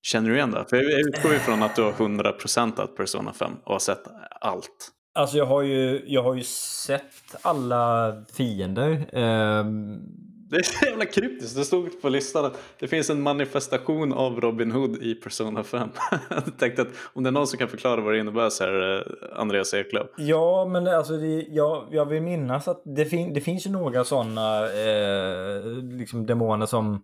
[0.02, 0.64] Känner du igen det?
[0.70, 4.02] För jag utgår ifrån att du har 100% att Persona 5 och har sett
[4.40, 4.90] allt.
[5.14, 9.14] Alltså jag har ju, jag har ju sett alla fiender.
[9.14, 11.56] Um det är så jävla kryptiskt.
[11.56, 15.88] Det stod på listan att det finns en manifestation av Robin Hood i Persona 5.
[16.30, 18.72] jag tänkte att om det är någon som kan förklara vad det innebär så är
[18.72, 19.04] det
[19.36, 20.06] Andreas Eklöf.
[20.16, 24.04] Ja, men alltså det, jag, jag vill minnas att det, fin, det finns ju några
[24.04, 27.02] sådana eh, liksom demoner som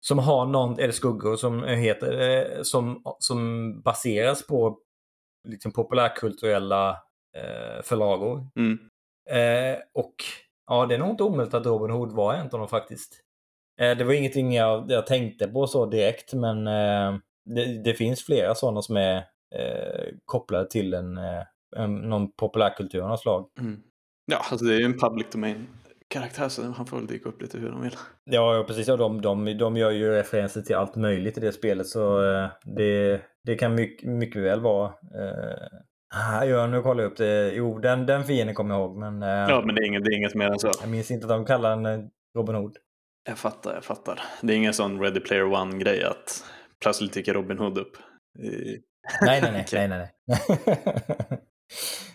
[0.00, 4.78] som har någon, eller skuggor som heter, eh, som, som baseras på
[5.48, 6.90] liksom populärkulturella
[7.36, 8.46] eh, förlagor.
[8.56, 8.78] Mm.
[9.30, 10.14] Eh, och
[10.66, 13.22] Ja, det är nog inte omöjligt att Robin Hood var en av dem faktiskt.
[13.80, 18.24] Eh, det var ingenting jag, jag tänkte på så direkt, men eh, det, det, finns
[18.24, 19.16] flera sådana som är
[19.54, 21.18] eh, kopplade till en,
[21.76, 23.48] en, någon populärkultur av något slag.
[23.60, 23.80] Mm.
[24.26, 25.66] Ja, alltså det är ju en public domain
[26.08, 27.96] karaktär så han får väl dyka upp lite hur de vill.
[28.24, 28.88] Ja, ja precis.
[28.88, 32.20] Ja, de, de, de gör ju referenser till allt möjligt i det spelet så
[32.64, 34.92] det, det kan mycket, mycket väl vara
[36.18, 37.52] Ah, ja, nu kollar jag upp det.
[37.54, 38.96] Jo, den, den fienden kommer jag ihåg.
[38.96, 40.70] Men, eh, ja, men det är, inget, det är inget mer än så.
[40.80, 42.06] Jag minns inte att de kallar den eh,
[42.36, 42.76] Robin Hood.
[43.28, 44.22] Jag fattar, jag fattar.
[44.42, 46.44] Det är ingen sån Ready Player One-grej att
[46.82, 47.96] plötsligt dyker Robin Hood upp.
[48.38, 48.78] I...
[49.22, 49.66] Nej, nej, nej.
[49.72, 51.40] nej, nej, nej.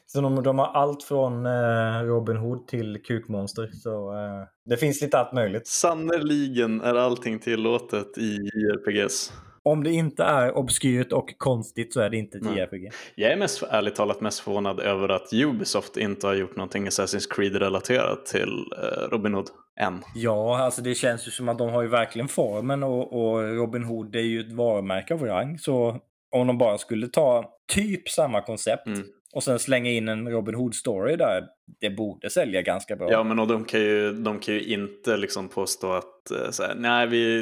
[0.05, 3.69] så de, de, har allt från eh, Robin Hood till kukmonster.
[3.73, 5.67] Så eh, det finns lite allt möjligt.
[5.67, 9.33] Sannerligen är allting tillåtet i JRPGs.
[9.63, 12.91] Om det inte är obskyrt och konstigt så är det inte ett JRPG.
[13.15, 17.27] Jag är mest, ärligt talat mest förvånad över att Ubisoft inte har gjort någonting Assassin's
[17.29, 20.03] Creed-relaterat till uh, Robin Hood än.
[20.15, 23.83] Ja, alltså det känns ju som att de har ju verkligen formen och, och Robin
[23.83, 25.59] Hood är ju ett varumärke av rang.
[25.59, 25.99] Så
[26.35, 30.55] om de bara skulle ta typ samma koncept mm och sen slänga in en Robin
[30.55, 31.43] Hood-story där,
[31.79, 33.11] det borde sälja ganska bra.
[33.11, 36.63] Ja, men och de kan ju, de kan ju inte liksom påstå att eh, så
[36.63, 37.41] här, nej, vi,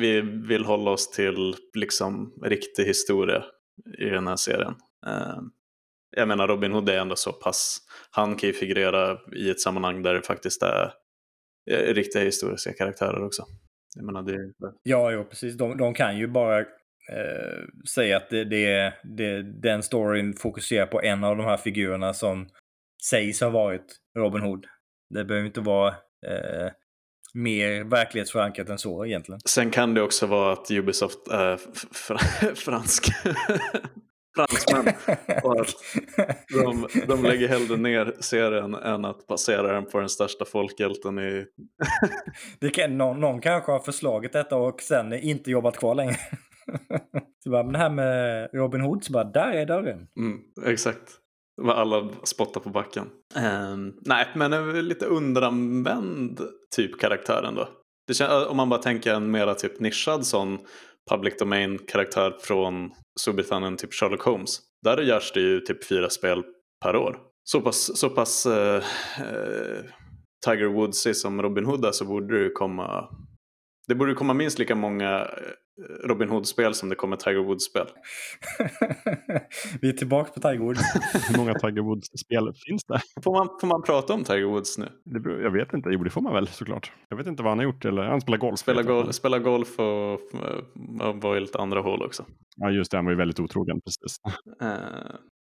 [0.00, 3.44] vi vill hålla oss till liksom riktig historia
[3.98, 4.74] i den här serien.
[5.06, 5.40] Uh,
[6.16, 7.78] jag menar, Robin Hood är ändå så pass,
[8.10, 10.92] han kan ju figurera i ett sammanhang där det faktiskt är
[11.70, 13.42] eh, riktiga historiska karaktärer också.
[13.96, 14.52] Jag menar, det,
[14.82, 15.56] Ja, jo, precis.
[15.56, 16.64] De, de kan ju bara
[17.12, 17.64] eh,
[17.94, 22.48] säga att det, det, det, den storyn fokuserar på en av de här figurerna som
[23.10, 24.66] sägs ha varit Robin Hood.
[25.14, 25.88] Det behöver inte vara
[26.26, 26.72] eh,
[27.34, 29.40] mer verklighetsförankrat än så egentligen.
[29.44, 31.56] Sen kan det också vara att Ubisoft är
[31.92, 32.16] fr
[32.54, 33.08] fransk.
[34.38, 34.94] fransmän.
[35.42, 35.74] Och att
[36.48, 41.46] de, de lägger hellre ner serien än att basera den på den största folkhjälten i...
[42.60, 46.16] det kan, någon, någon kanske har förslagit detta och sen inte jobbat kvar längre.
[47.44, 50.06] så bara, men det här med Robin Hood, så bara, där är dörren.
[50.18, 51.18] Mm, exakt.
[51.62, 53.06] Alla spottar på backen.
[53.36, 56.40] Um, nej, men en lite underanvänd
[56.76, 57.68] typ karaktär ändå.
[58.06, 60.58] Det känns, om man bara tänker en mera typ nischad sån
[61.10, 62.90] public domain-karaktär från
[63.20, 64.60] Storbritannien, typ Sherlock Holmes.
[64.82, 66.42] Där görs det ju typ fyra spel
[66.84, 67.18] per år.
[67.44, 68.82] Så pass, så pass uh, uh,
[70.46, 73.08] Tiger Woodsy som Robin Hood är så borde det ju komma
[73.88, 77.86] det borde komma minst lika många eh, Robin Hood-spel som det kommer Tiger Woods-spel.
[79.80, 80.80] Vi är tillbaka på Tiger Woods.
[81.30, 83.00] Hur många Tiger Woods-spel finns det?
[83.24, 84.88] Får man, får man prata om Tiger Woods nu?
[85.04, 85.20] det?
[85.20, 85.88] beror- Jag vet inte.
[85.90, 86.92] Jo, det får man väl såklart.
[87.08, 87.84] Jag vet inte vad han har gjort.
[87.84, 88.58] Eller han spelar golf.
[88.58, 89.04] Spela, vet jag.
[89.04, 92.24] gol spela golf och, och vara i lite andra hål också.
[92.56, 92.96] Ja, just det.
[92.98, 93.80] Han var ju väldigt otrogen.
[93.80, 94.16] Precis.
[94.62, 94.68] Eh,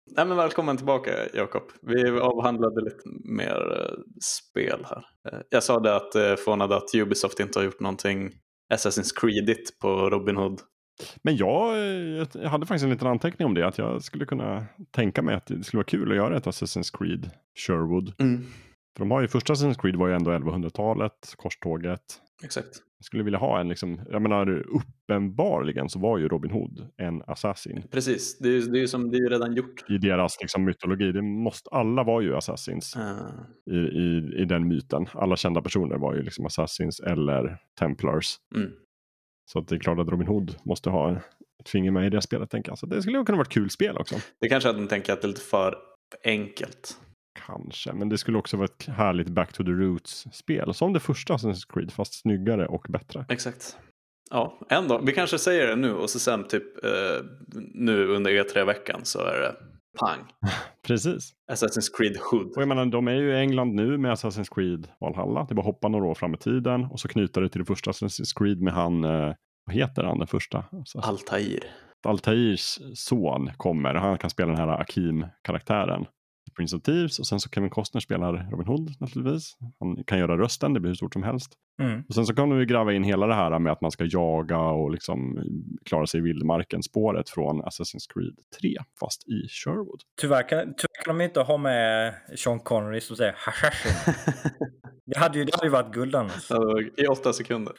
[0.06, 1.62] nej, men välkommen tillbaka Jakob.
[1.82, 5.04] Vi avhandlade lite mer eh, spel här.
[5.32, 8.30] Eh, jag sa det att uh, förvånade att Ubisoft inte har gjort någonting
[8.74, 10.60] Assassin's Creedigt på Robin Hood.
[11.22, 13.66] Men jag, eh, jag hade faktiskt en liten anteckning om det.
[13.66, 16.98] Att jag skulle kunna tänka mig att det skulle vara kul att göra ett Assassin's
[16.98, 17.30] Creed
[17.66, 18.14] Sherwood.
[18.96, 22.00] För de har ju, första Assassin's Creed var ju ändå 1100-talet, korståget.
[22.44, 22.82] Exakt.
[23.04, 24.64] Skulle vilja ha en, liksom, jag menar
[25.10, 27.82] uppenbarligen så var ju Robin Hood en assassin.
[27.90, 29.84] Precis, det är, ju- det är som det är redan gjort.
[29.90, 31.12] I deras liksom, mytologi.
[31.12, 35.06] Det måste, alla var ju assassins Eh, i, i, i den myten.
[35.12, 38.36] Alla kända personer var ju liksom assassins eller templars.
[38.56, 38.70] mm.
[39.52, 41.16] Så att det är klart att Robin Hood måste ha
[41.60, 42.50] ett finger med i det spelet.
[42.50, 42.78] Tänker jag.
[42.78, 44.14] Så det skulle kunna vara ett kul spel också.
[44.40, 45.74] Det kanske är att de tänker att det är lite för
[46.24, 46.96] enkelt.
[47.46, 50.74] Kanske, men det skulle också vara ett härligt Back to the Roots-spel.
[50.74, 53.26] Som det första Assassin's Creed, fast snyggare och bättre.
[53.28, 53.76] Exakt.
[54.30, 55.06] Ja, en dag.
[55.06, 57.24] Vi kanske säger det nu och så sen typ eh,
[57.74, 59.56] nu under E3-veckan så är det
[60.00, 60.20] pang.
[60.86, 61.32] Precis.
[61.52, 62.46] Assassin's Creed Hood.
[62.56, 65.44] Och jag menar, de är ju i England nu med Assassin's Creed Valhalla.
[65.44, 67.60] Det är bara att hoppa några år fram i tiden och så knyta det till
[67.60, 69.34] det första Assassin's Creed med han, eh,
[69.66, 70.64] vad heter han den första?
[70.72, 71.64] Alltså, Altair.
[72.06, 73.94] Altairs son kommer.
[73.94, 76.06] Han kan spela den här Akim-karaktären.
[76.56, 79.56] Prince of Thieves och sen så Kevin Costner spelar Robin Hood naturligtvis.
[79.80, 81.52] Han kan göra rösten, det blir hur stort som helst.
[81.82, 82.02] Mm.
[82.08, 84.58] Och sen så kan vi gräva in hela det här med att man ska jaga
[84.58, 85.44] och liksom
[85.84, 90.00] klara sig i vildmarken spåret från Assassin's Creed 3 fast i Sherwood.
[90.20, 94.14] Tyvärr kan, tyvärr kan de inte ha med Sean Connery som säger hashashin.
[95.06, 96.50] Det hade ju, det hade ju varit guld annars.
[96.96, 97.74] I åtta sekunder.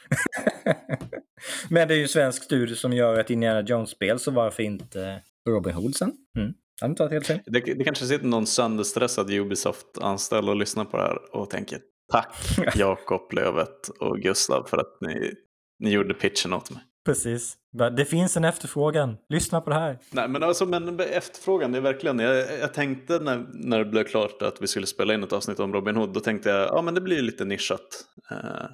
[1.68, 5.22] Men det är ju en svensk studio som gör ett Indiana Jones-spel så varför inte
[5.48, 6.12] Robin Hood sen?
[6.38, 6.54] Mm.
[6.80, 7.40] Varit helt fel.
[7.46, 11.78] Det, det kanske sitter någon sönderstressad Ubisoft-anställd och lyssnar på det här och tänker
[12.12, 12.36] tack
[12.74, 15.32] Jakob Lövet och Gustav för att ni,
[15.78, 16.82] ni gjorde pitchen åt mig.
[17.04, 17.56] Precis.
[17.96, 19.16] Det finns en efterfrågan.
[19.28, 19.98] Lyssna på det här.
[20.10, 24.04] Nej men alltså men efterfrågan det är verkligen, jag, jag tänkte när, när det blev
[24.04, 26.82] klart att vi skulle spela in ett avsnitt om Robin Hood, då tänkte jag ja
[26.82, 28.04] men det blir ju lite nischat.
[28.30, 28.70] Eh,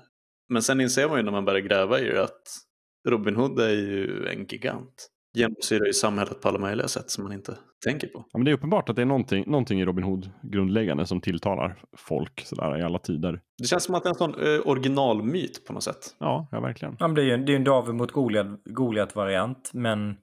[0.49, 2.43] men sen inser man ju när man börjar gräva i det att
[3.09, 5.11] Robin Hood är ju en gigant.
[5.35, 8.25] Genomsyrar ju samhället på alla möjliga sätt som man inte tänker på.
[8.33, 11.21] Ja, men det är uppenbart att det är någonting, någonting i Robin Hood grundläggande som
[11.21, 13.41] tilltalar folk sådär i alla tider.
[13.59, 16.17] Det känns som att det är en sån eh, originalmyt på något sätt.
[16.19, 16.97] Ja, ja verkligen.
[16.99, 20.17] Ja, men det är ju en, det är en David mot Goliat- Goliat-variant, men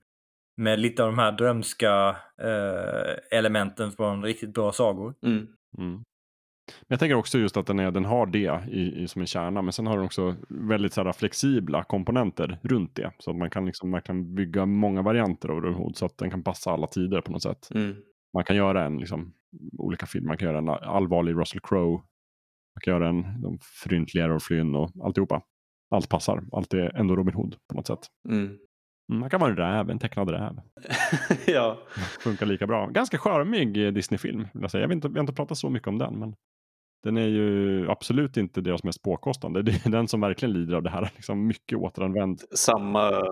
[0.58, 5.14] med lite av de här drömska eh, elementen från riktigt bra sagor.
[5.26, 5.48] Mm.
[5.78, 6.04] Mm.
[6.68, 9.28] Men jag tänker också just att den, är, den har det i, i, som en
[9.28, 13.12] kärna, men sen har den också väldigt så här, flexibla komponenter runt det.
[13.20, 16.18] Så att man kan, liksom, man kan bygga många varianter av Robin Hood så att
[16.18, 17.68] den kan passa alla tider på något sätt.
[17.76, 17.96] Mm.
[18.34, 19.34] Man kan göra en, liksom,
[19.78, 21.92] olika filmer, man kan göra en allvarlig Russell Crowe,
[22.76, 25.42] man kan göra en de fryntliga Errol Flynn och alltihopa.
[25.96, 28.00] Allt passar, allt är ändå Robin Hood på något sätt.
[28.30, 28.58] Mm.
[29.12, 30.62] Mm, Man kan vara en räv, en tecknad räv.
[31.48, 31.80] ja,
[32.20, 32.88] Funkar lika bra.
[32.88, 34.48] Ganska charmig eh, Disney-film.
[34.54, 34.82] Jag säga.
[34.82, 36.20] Jag vet inte, vi har inte pratat så mycket om den.
[36.20, 36.36] Men
[37.04, 39.62] den är ju absolut inte deras mest påkostande.
[39.62, 41.12] Det är den som verkligen lider av det här.
[41.16, 43.24] Liksom mycket återanvänd, samma eh,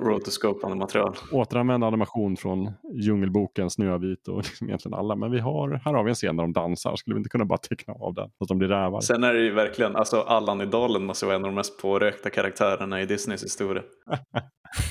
[0.00, 1.14] rotoscopande material.
[1.32, 5.16] återanvänd animation från Djungelboken, Snövit och liksom egentligen alla.
[5.16, 6.96] Men vi har, här har vi en scen där de dansar.
[6.96, 8.30] Skulle vi inte kunna bara teckna av den?
[8.38, 9.00] Så att de blir rävar.
[9.00, 11.82] Sen är det ju verkligen, alltså Allan i Dalen måste vara en av de mest
[11.82, 13.82] pårökta karaktärerna i Disneys historia.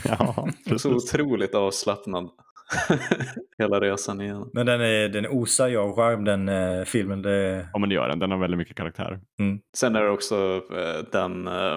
[0.05, 0.47] Ja,
[0.77, 2.29] Så otroligt avslappnad.
[3.57, 4.49] Hela resan igen.
[4.53, 7.21] Men den, är, den osar ju av charm den eh, filmen.
[7.21, 8.19] Det, Ja, men det gör den.
[8.19, 9.19] Den har väldigt mycket karaktär.
[9.77, 11.73] Sen är det också eh, den, eh,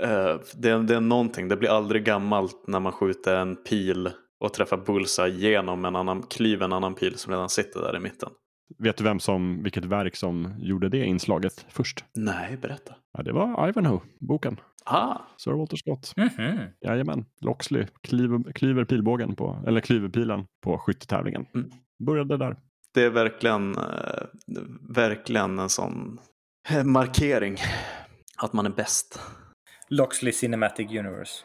[0.00, 4.10] eh, det, det är någonting, det blir aldrig gammalt när man skjuter en pil
[4.40, 8.00] och träffar bullseye genom en annan, klyver en annan pil som redan sitter där i
[8.00, 8.30] mitten.
[8.78, 12.04] Vet du vem som, vilket verk som gjorde det inslaget först?
[12.14, 12.94] Nej, berätta.
[13.18, 14.60] Ja, det var Ivanhoe, boken.
[14.86, 16.12] Ah, Sir Walter Scott.
[16.16, 16.58] Mhm.
[16.80, 21.46] Jajamän, Loxley kliver, kliver pilbågen på, eller klyver pilen på skyttetävlingen.
[21.54, 21.70] Mm.
[22.06, 22.56] Började där.
[22.94, 24.22] det är verkligen, eh,
[24.88, 26.18] verkligen en sån
[26.70, 27.56] eh, markering
[28.36, 29.20] att man är bäst.
[29.88, 31.44] Loxley Cinematic Universe.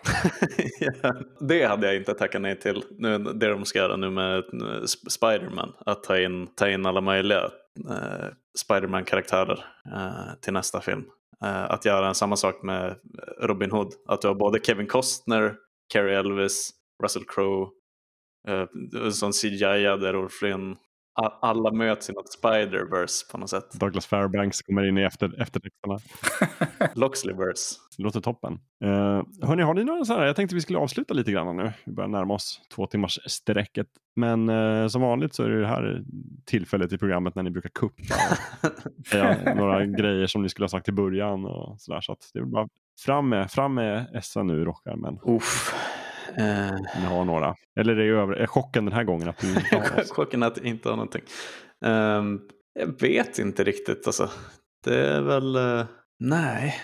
[1.02, 2.84] ja, det hade jag inte tackat nej till.
[2.98, 4.42] Nu, det de ska göra nu med eh,
[4.82, 5.74] Sp- Spiderman.
[5.86, 7.44] Att ta in, ta in alla möjliga
[7.90, 11.04] eh, Spiderman-karaktärer eh, till nästa film.
[11.46, 13.94] Eh, att göra en samma sak med eh, Robin Hood.
[14.08, 15.56] Att du har både Kevin Costner,
[15.94, 16.72] Cary Elvis,
[17.04, 17.68] Russell Crowe,
[18.48, 18.66] eh,
[19.06, 20.76] en sån CGI där Errol Flynn
[21.20, 23.72] alla möts i något Spider-Verse på något sätt.
[23.80, 26.00] Douglas Fairbanks kommer in i efter, eftertexterna.
[26.96, 27.76] Loxleyverse.
[27.98, 28.54] Det låter toppen.
[28.84, 30.26] Uh, hörni, har ni några sådana?
[30.26, 31.72] Jag tänkte vi skulle avsluta lite grann nu.
[31.86, 33.88] Vi börjar närma oss två timmars sträcket.
[34.16, 36.04] Men uh, som vanligt så är det det här
[36.46, 38.16] tillfället i programmet när ni brukar kuppa
[39.50, 42.02] och några grejer som ni skulle ha sagt i början och sådär.
[42.02, 42.68] Så att det är bara
[43.06, 45.20] fram med, fram med Essa nu rockarmen.
[45.26, 45.74] Uff.
[46.30, 47.56] Uh, Ni har några.
[47.80, 50.90] Eller är, över, är chocken den här gången att du inte har Chocken att inte
[50.90, 51.22] ha någonting.
[51.86, 52.42] Um,
[52.80, 54.30] jag vet inte riktigt alltså.
[54.84, 55.86] Det är väl, uh,
[56.20, 56.76] nej,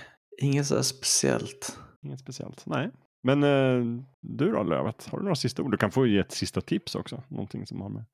[0.42, 1.80] inget så speciellt.
[2.06, 2.92] Inget speciellt, nej.
[3.24, 5.72] Men uh, du då Lövet, har du några sista ord?
[5.72, 7.24] Du kan få ge ett sista tips också.
[7.28, 8.06] Någonting som har med.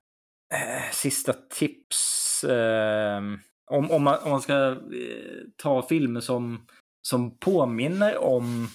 [0.92, 2.44] sista tips.
[2.50, 3.40] Ehm,
[3.72, 4.78] om, om, man, om man ska
[5.58, 6.66] ta filmer som,
[7.08, 8.68] som påminner om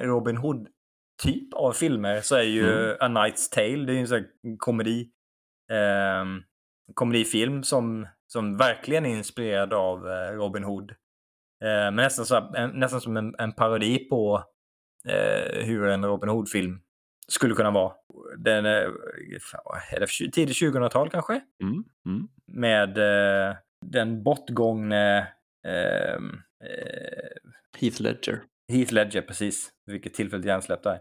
[0.00, 0.68] Robin Hood
[1.22, 2.96] typ av filmer så är ju mm.
[3.00, 5.10] A Night's Tale, det är ju en sån här komedi,
[5.72, 6.24] eh,
[6.94, 10.90] komedifilm som, som verkligen är inspirerad av eh, Robin Hood.
[11.64, 14.44] Eh, men nästan, så, en, nästan som en, en parodi på
[15.08, 16.80] eh, hur en Robin Hood-film
[17.28, 17.92] skulle kunna vara.
[18.38, 18.82] Den är,
[19.92, 21.40] är det tidigt 2000-tal kanske?
[21.62, 21.84] Mm.
[22.06, 22.28] Mm.
[22.46, 23.56] Med eh,
[23.86, 25.28] den bortgångne
[25.66, 28.42] ehm, eh, Heath Ledger.
[28.72, 29.70] Heath Ledger, precis.
[29.86, 31.00] Vilket tillfälligt hjärnsläpp där.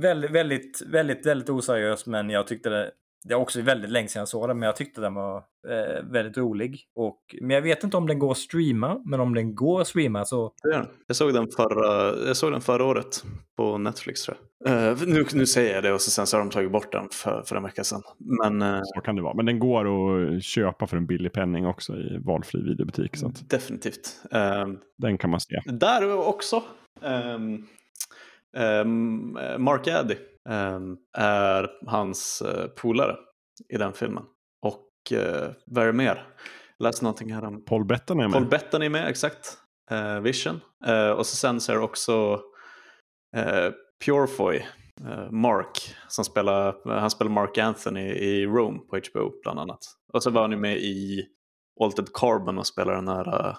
[0.00, 2.90] Väldigt, väldigt, väldigt, väldigt oseriös, men jag tyckte det...
[3.24, 5.36] Det är också väldigt länge sedan jag såg den, men jag tyckte den var
[5.68, 6.80] eh, väldigt rolig.
[6.94, 9.88] Och, men jag vet inte om den går att streama, men om den går att
[9.88, 10.52] streama så...
[10.62, 13.24] Ja, jag, såg den förra, jag såg den förra året
[13.56, 14.44] på Netflix tror jag.
[14.92, 17.08] Uh, nu, nu säger jag det och så sen så har de tagit bort den
[17.12, 18.02] för, för en vecka sedan.
[18.42, 21.66] Men, uh, så kan det vara, men den går att köpa för en billig penning
[21.66, 23.16] också i valfri videobutik.
[23.16, 23.50] Så att...
[23.50, 24.20] Definitivt.
[24.34, 25.60] Uh, den kan man se.
[25.66, 26.62] Där också.
[27.00, 27.66] Um,
[28.56, 30.14] um, Mark Addy
[31.18, 33.16] är hans uh, polare
[33.68, 34.24] i den filmen.
[34.62, 36.26] Och uh, vad är det mer?
[36.78, 37.64] Jag läste någonting här om...
[37.64, 38.32] Paul Bettany är med.
[38.32, 39.58] Paul Bettany är med, exakt.
[39.92, 40.60] Uh, Vision.
[41.16, 42.40] Och så sen så är det också
[44.04, 44.66] Purefoy,
[45.30, 49.78] Mark, som spelar, han spelar Mark Anthony i Rome på HBO bland annat.
[50.12, 51.26] Och så var han ju med i
[51.80, 53.56] Altered Carbon och spelar den här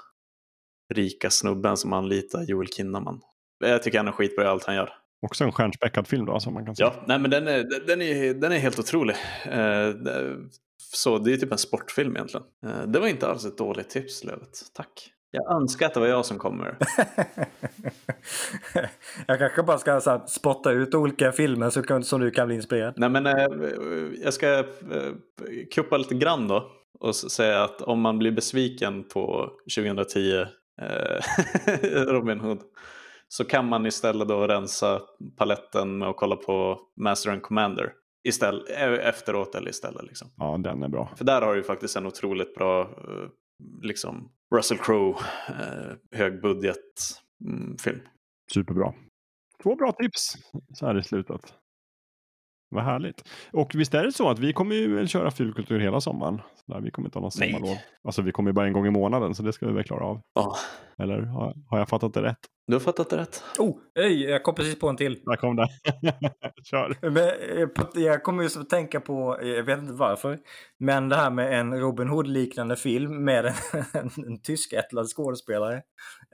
[0.93, 3.21] rika snubben som anlitar Joel Kinnaman.
[3.59, 4.93] Jag tycker han är skitbra i allt han gör.
[5.25, 6.93] Också en stjärnspäckad film då som man kan säga.
[6.95, 9.15] Ja, nej men den är, den är, den är helt otrolig.
[10.93, 12.45] Så det är typ en sportfilm egentligen.
[12.87, 14.59] Det var inte alls ett dåligt tips, Lövet.
[14.73, 15.11] Tack.
[15.35, 16.77] Jag önskar att det var jag som kommer.
[19.27, 22.47] jag kanske bara ska så här, spotta ut olika filmer så kan, som du kan
[22.47, 22.93] bli inspirerad.
[22.97, 23.47] Nej men eh,
[24.23, 24.63] jag ska eh,
[25.75, 26.71] kuppa lite grann då.
[26.99, 30.45] Och säga att om man blir besviken på 2010
[30.81, 30.87] eh,
[32.07, 32.59] Robin Hood
[33.27, 35.01] så kan man istället då rensa
[35.37, 37.93] paletten med att kolla på Master and Commander
[38.27, 38.69] istället,
[38.99, 40.03] efteråt eller istället.
[40.03, 40.27] Liksom.
[40.37, 41.11] Ja, den är bra.
[41.17, 42.89] För där har du faktiskt en otroligt bra
[43.81, 45.19] liksom Russell Crowe,
[45.49, 47.99] eh, högbudget mm, film.
[48.53, 48.93] Superbra.
[49.63, 50.35] Två bra tips
[50.73, 51.41] så här i slutet.
[52.69, 53.23] Vad härligt.
[53.53, 56.41] Och visst är det så att vi kommer ju köra fulkultur hela sommaren.
[56.65, 57.77] Så vi kommer inte ha någon sommarlov.
[58.03, 60.21] Alltså vi kommer bara en gång i månaden så det ska vi väl klara av.
[60.35, 60.55] Ja.
[61.03, 62.39] Eller har, har jag fattat det rätt?
[62.67, 63.43] Du har fattat det rätt.
[63.59, 65.21] Oh, hej, jag kom precis på en till.
[65.25, 65.67] Där kom det.
[66.63, 66.97] Kör.
[67.01, 70.39] Men, jag kommer just att tänka på, jag vet inte varför,
[70.79, 73.53] men det här med en Robin Hood-liknande film med en,
[73.93, 75.75] en, en tyskättlad skådespelare.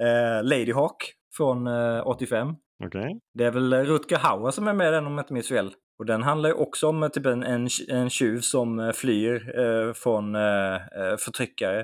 [0.01, 2.55] Eh, Lady Hawk från eh, 85.
[2.85, 3.19] Okay.
[3.33, 5.73] Det är väl Rutger Hauer som är med den om jag inte minns fel.
[5.99, 9.93] Och den handlar ju också om typ en, en, en tjuv som eh, flyr eh,
[9.93, 11.79] från eh, eh, förtryckare.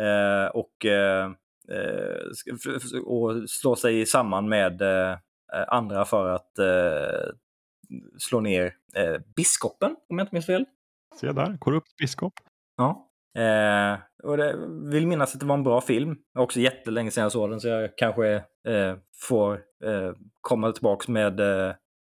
[0.00, 1.30] Eh, och, eh,
[3.04, 4.82] och slår sig samman med
[5.68, 6.52] andra för att
[8.18, 8.74] slå ner
[9.36, 10.64] biskopen, om jag inte minns fel.
[11.20, 12.32] Se där, korrupt biskop.
[12.76, 13.10] Ja.
[13.38, 14.56] Eh, och det,
[14.90, 16.16] vill minnas att det var en bra film.
[16.38, 18.34] Också jättelänge sedan jag såg den så jag kanske
[18.68, 19.52] eh, får
[19.84, 21.40] eh, komma tillbaks med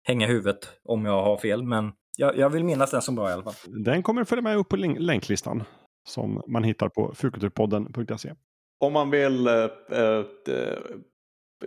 [0.03, 1.63] hänga huvudet om jag har fel.
[1.63, 3.83] Men jag, jag vill minnas den som bra i alla fall.
[3.83, 5.63] Den kommer följa med upp på länklistan
[6.07, 8.33] som man hittar på fulkulturpodden.se.
[8.79, 9.53] Om man vill äh,
[9.89, 10.25] äh,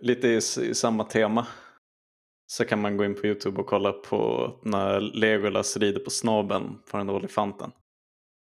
[0.00, 1.46] lite i, i, samma tema
[2.46, 6.78] så kan man gå in på Youtube och kolla på när Legolas rider på snabeln
[6.90, 7.72] på den där elefanten.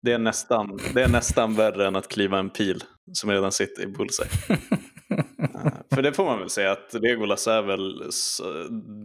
[0.04, 3.84] Det är, nästan, det är nästan värre än att kliva en pil som redan sitter
[3.84, 4.30] i bullseye.
[5.94, 8.12] För det får man väl säga att Legolas är väl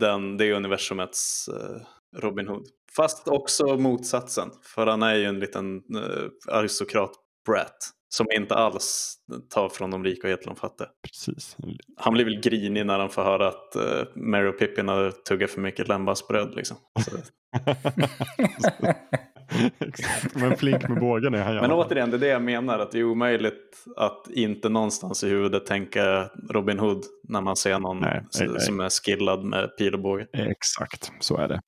[0.01, 2.67] den, det universumets eh, Robin Hood.
[2.97, 9.17] Fast också motsatsen, för han är ju en liten eh, aristokrat-brat som inte alls
[9.51, 10.89] tar från de rika och ger till de fattiga.
[11.03, 11.57] Precis.
[11.97, 15.51] Han blir väl grinig när han får höra att uh, Mary och Pippin har tuggat
[15.51, 16.55] för mycket lämbasbröd.
[16.55, 16.77] Liksom.
[19.79, 20.35] Exakt.
[20.35, 22.79] Men flink med bågen är han i Men återigen, det är det jag menar.
[22.79, 27.79] Att det är omöjligt att inte någonstans i huvudet tänka Robin Hood när man ser
[27.79, 28.61] någon Nej, nej, nej.
[28.61, 30.27] som är skillad med pil och båge.
[30.33, 31.61] Exakt, så är det.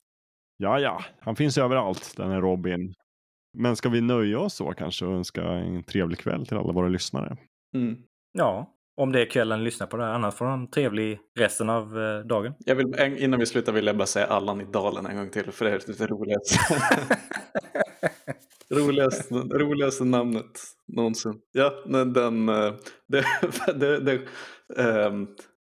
[0.56, 2.94] Ja, ja, han finns överallt, den här Robin.
[3.58, 6.88] Men ska vi nöja oss så kanske och önska en trevlig kväll till alla våra
[6.88, 7.36] lyssnare?
[7.74, 7.96] Mm.
[8.32, 10.12] Ja, om det är kvällen ni lyssnar på det här.
[10.12, 12.54] Annars får han trevlig resten av eh, dagen.
[12.58, 15.52] Jag vill, innan vi slutar vill jag bara säga Allan i dalen en gång till.
[15.52, 16.56] För det är det roligaste.
[18.74, 21.40] roligaste, roligaste namnet någonsin.
[21.52, 22.72] Ja, men den, eh,
[23.08, 24.20] det,
[24.78, 25.26] ehm,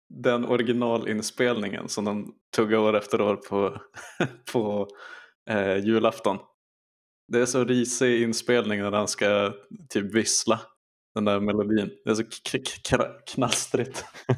[0.08, 3.76] den originalinspelningen som de tuggar år efter år på,
[4.52, 4.88] på
[5.50, 6.38] eh, julafton.
[7.28, 9.52] Det är så risig inspelning när han ska
[9.90, 10.60] typ vissla
[11.14, 11.90] den där melodin.
[12.04, 12.24] Det är så
[13.34, 14.04] knastrigt.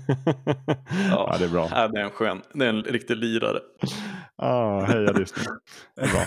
[1.11, 1.37] ja.
[1.39, 1.69] det är bra.
[1.71, 3.61] Ja, det är en skön, det är en riktig lirare.
[4.37, 5.47] Ah, heja Disney.
[5.97, 6.23] Det är bra.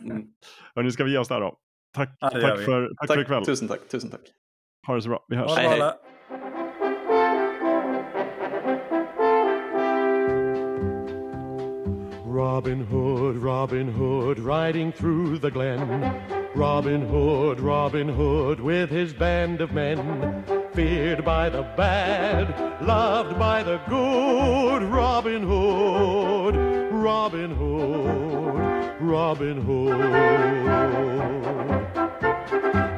[0.00, 0.26] Mm.
[0.74, 1.58] Hörni, ska vi ge oss där då?
[1.94, 3.44] Tack, Ja, tack, för, tack, för ikväll.
[3.44, 4.20] tusen tack, tusen tack.
[4.86, 5.24] Ha det så bra.
[5.28, 5.56] Vi hörs.
[5.56, 5.92] Hej, hej.
[12.36, 16.12] Robin Hood, Robin Hood, riding through the glen.
[16.54, 20.44] Robin Hood, Robin Hood, with his band of men.
[20.74, 24.82] Feared by the bad, loved by the good.
[24.82, 26.56] Robin Hood,
[26.92, 29.96] Robin Hood, Robin Hood.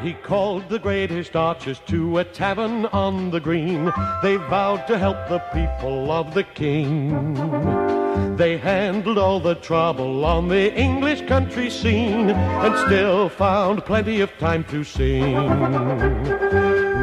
[0.03, 3.93] He called the greatest archers to a tavern on the green.
[4.21, 7.98] They vowed to help the people of the king.
[8.37, 14.31] They handled all the trouble on the English country scene and still found plenty of
[14.39, 15.35] time to sing.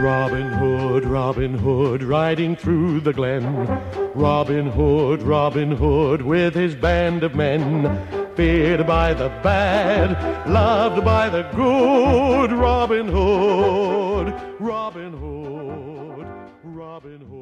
[0.05, 3.43] Robin Hood, Robin Hood, riding through the glen.
[4.13, 7.83] Robin Hood, Robin Hood, with his band of men.
[8.35, 12.51] Feared by the bad, loved by the good.
[12.51, 16.27] Robin Hood, Robin Hood,
[16.63, 17.34] Robin Hood.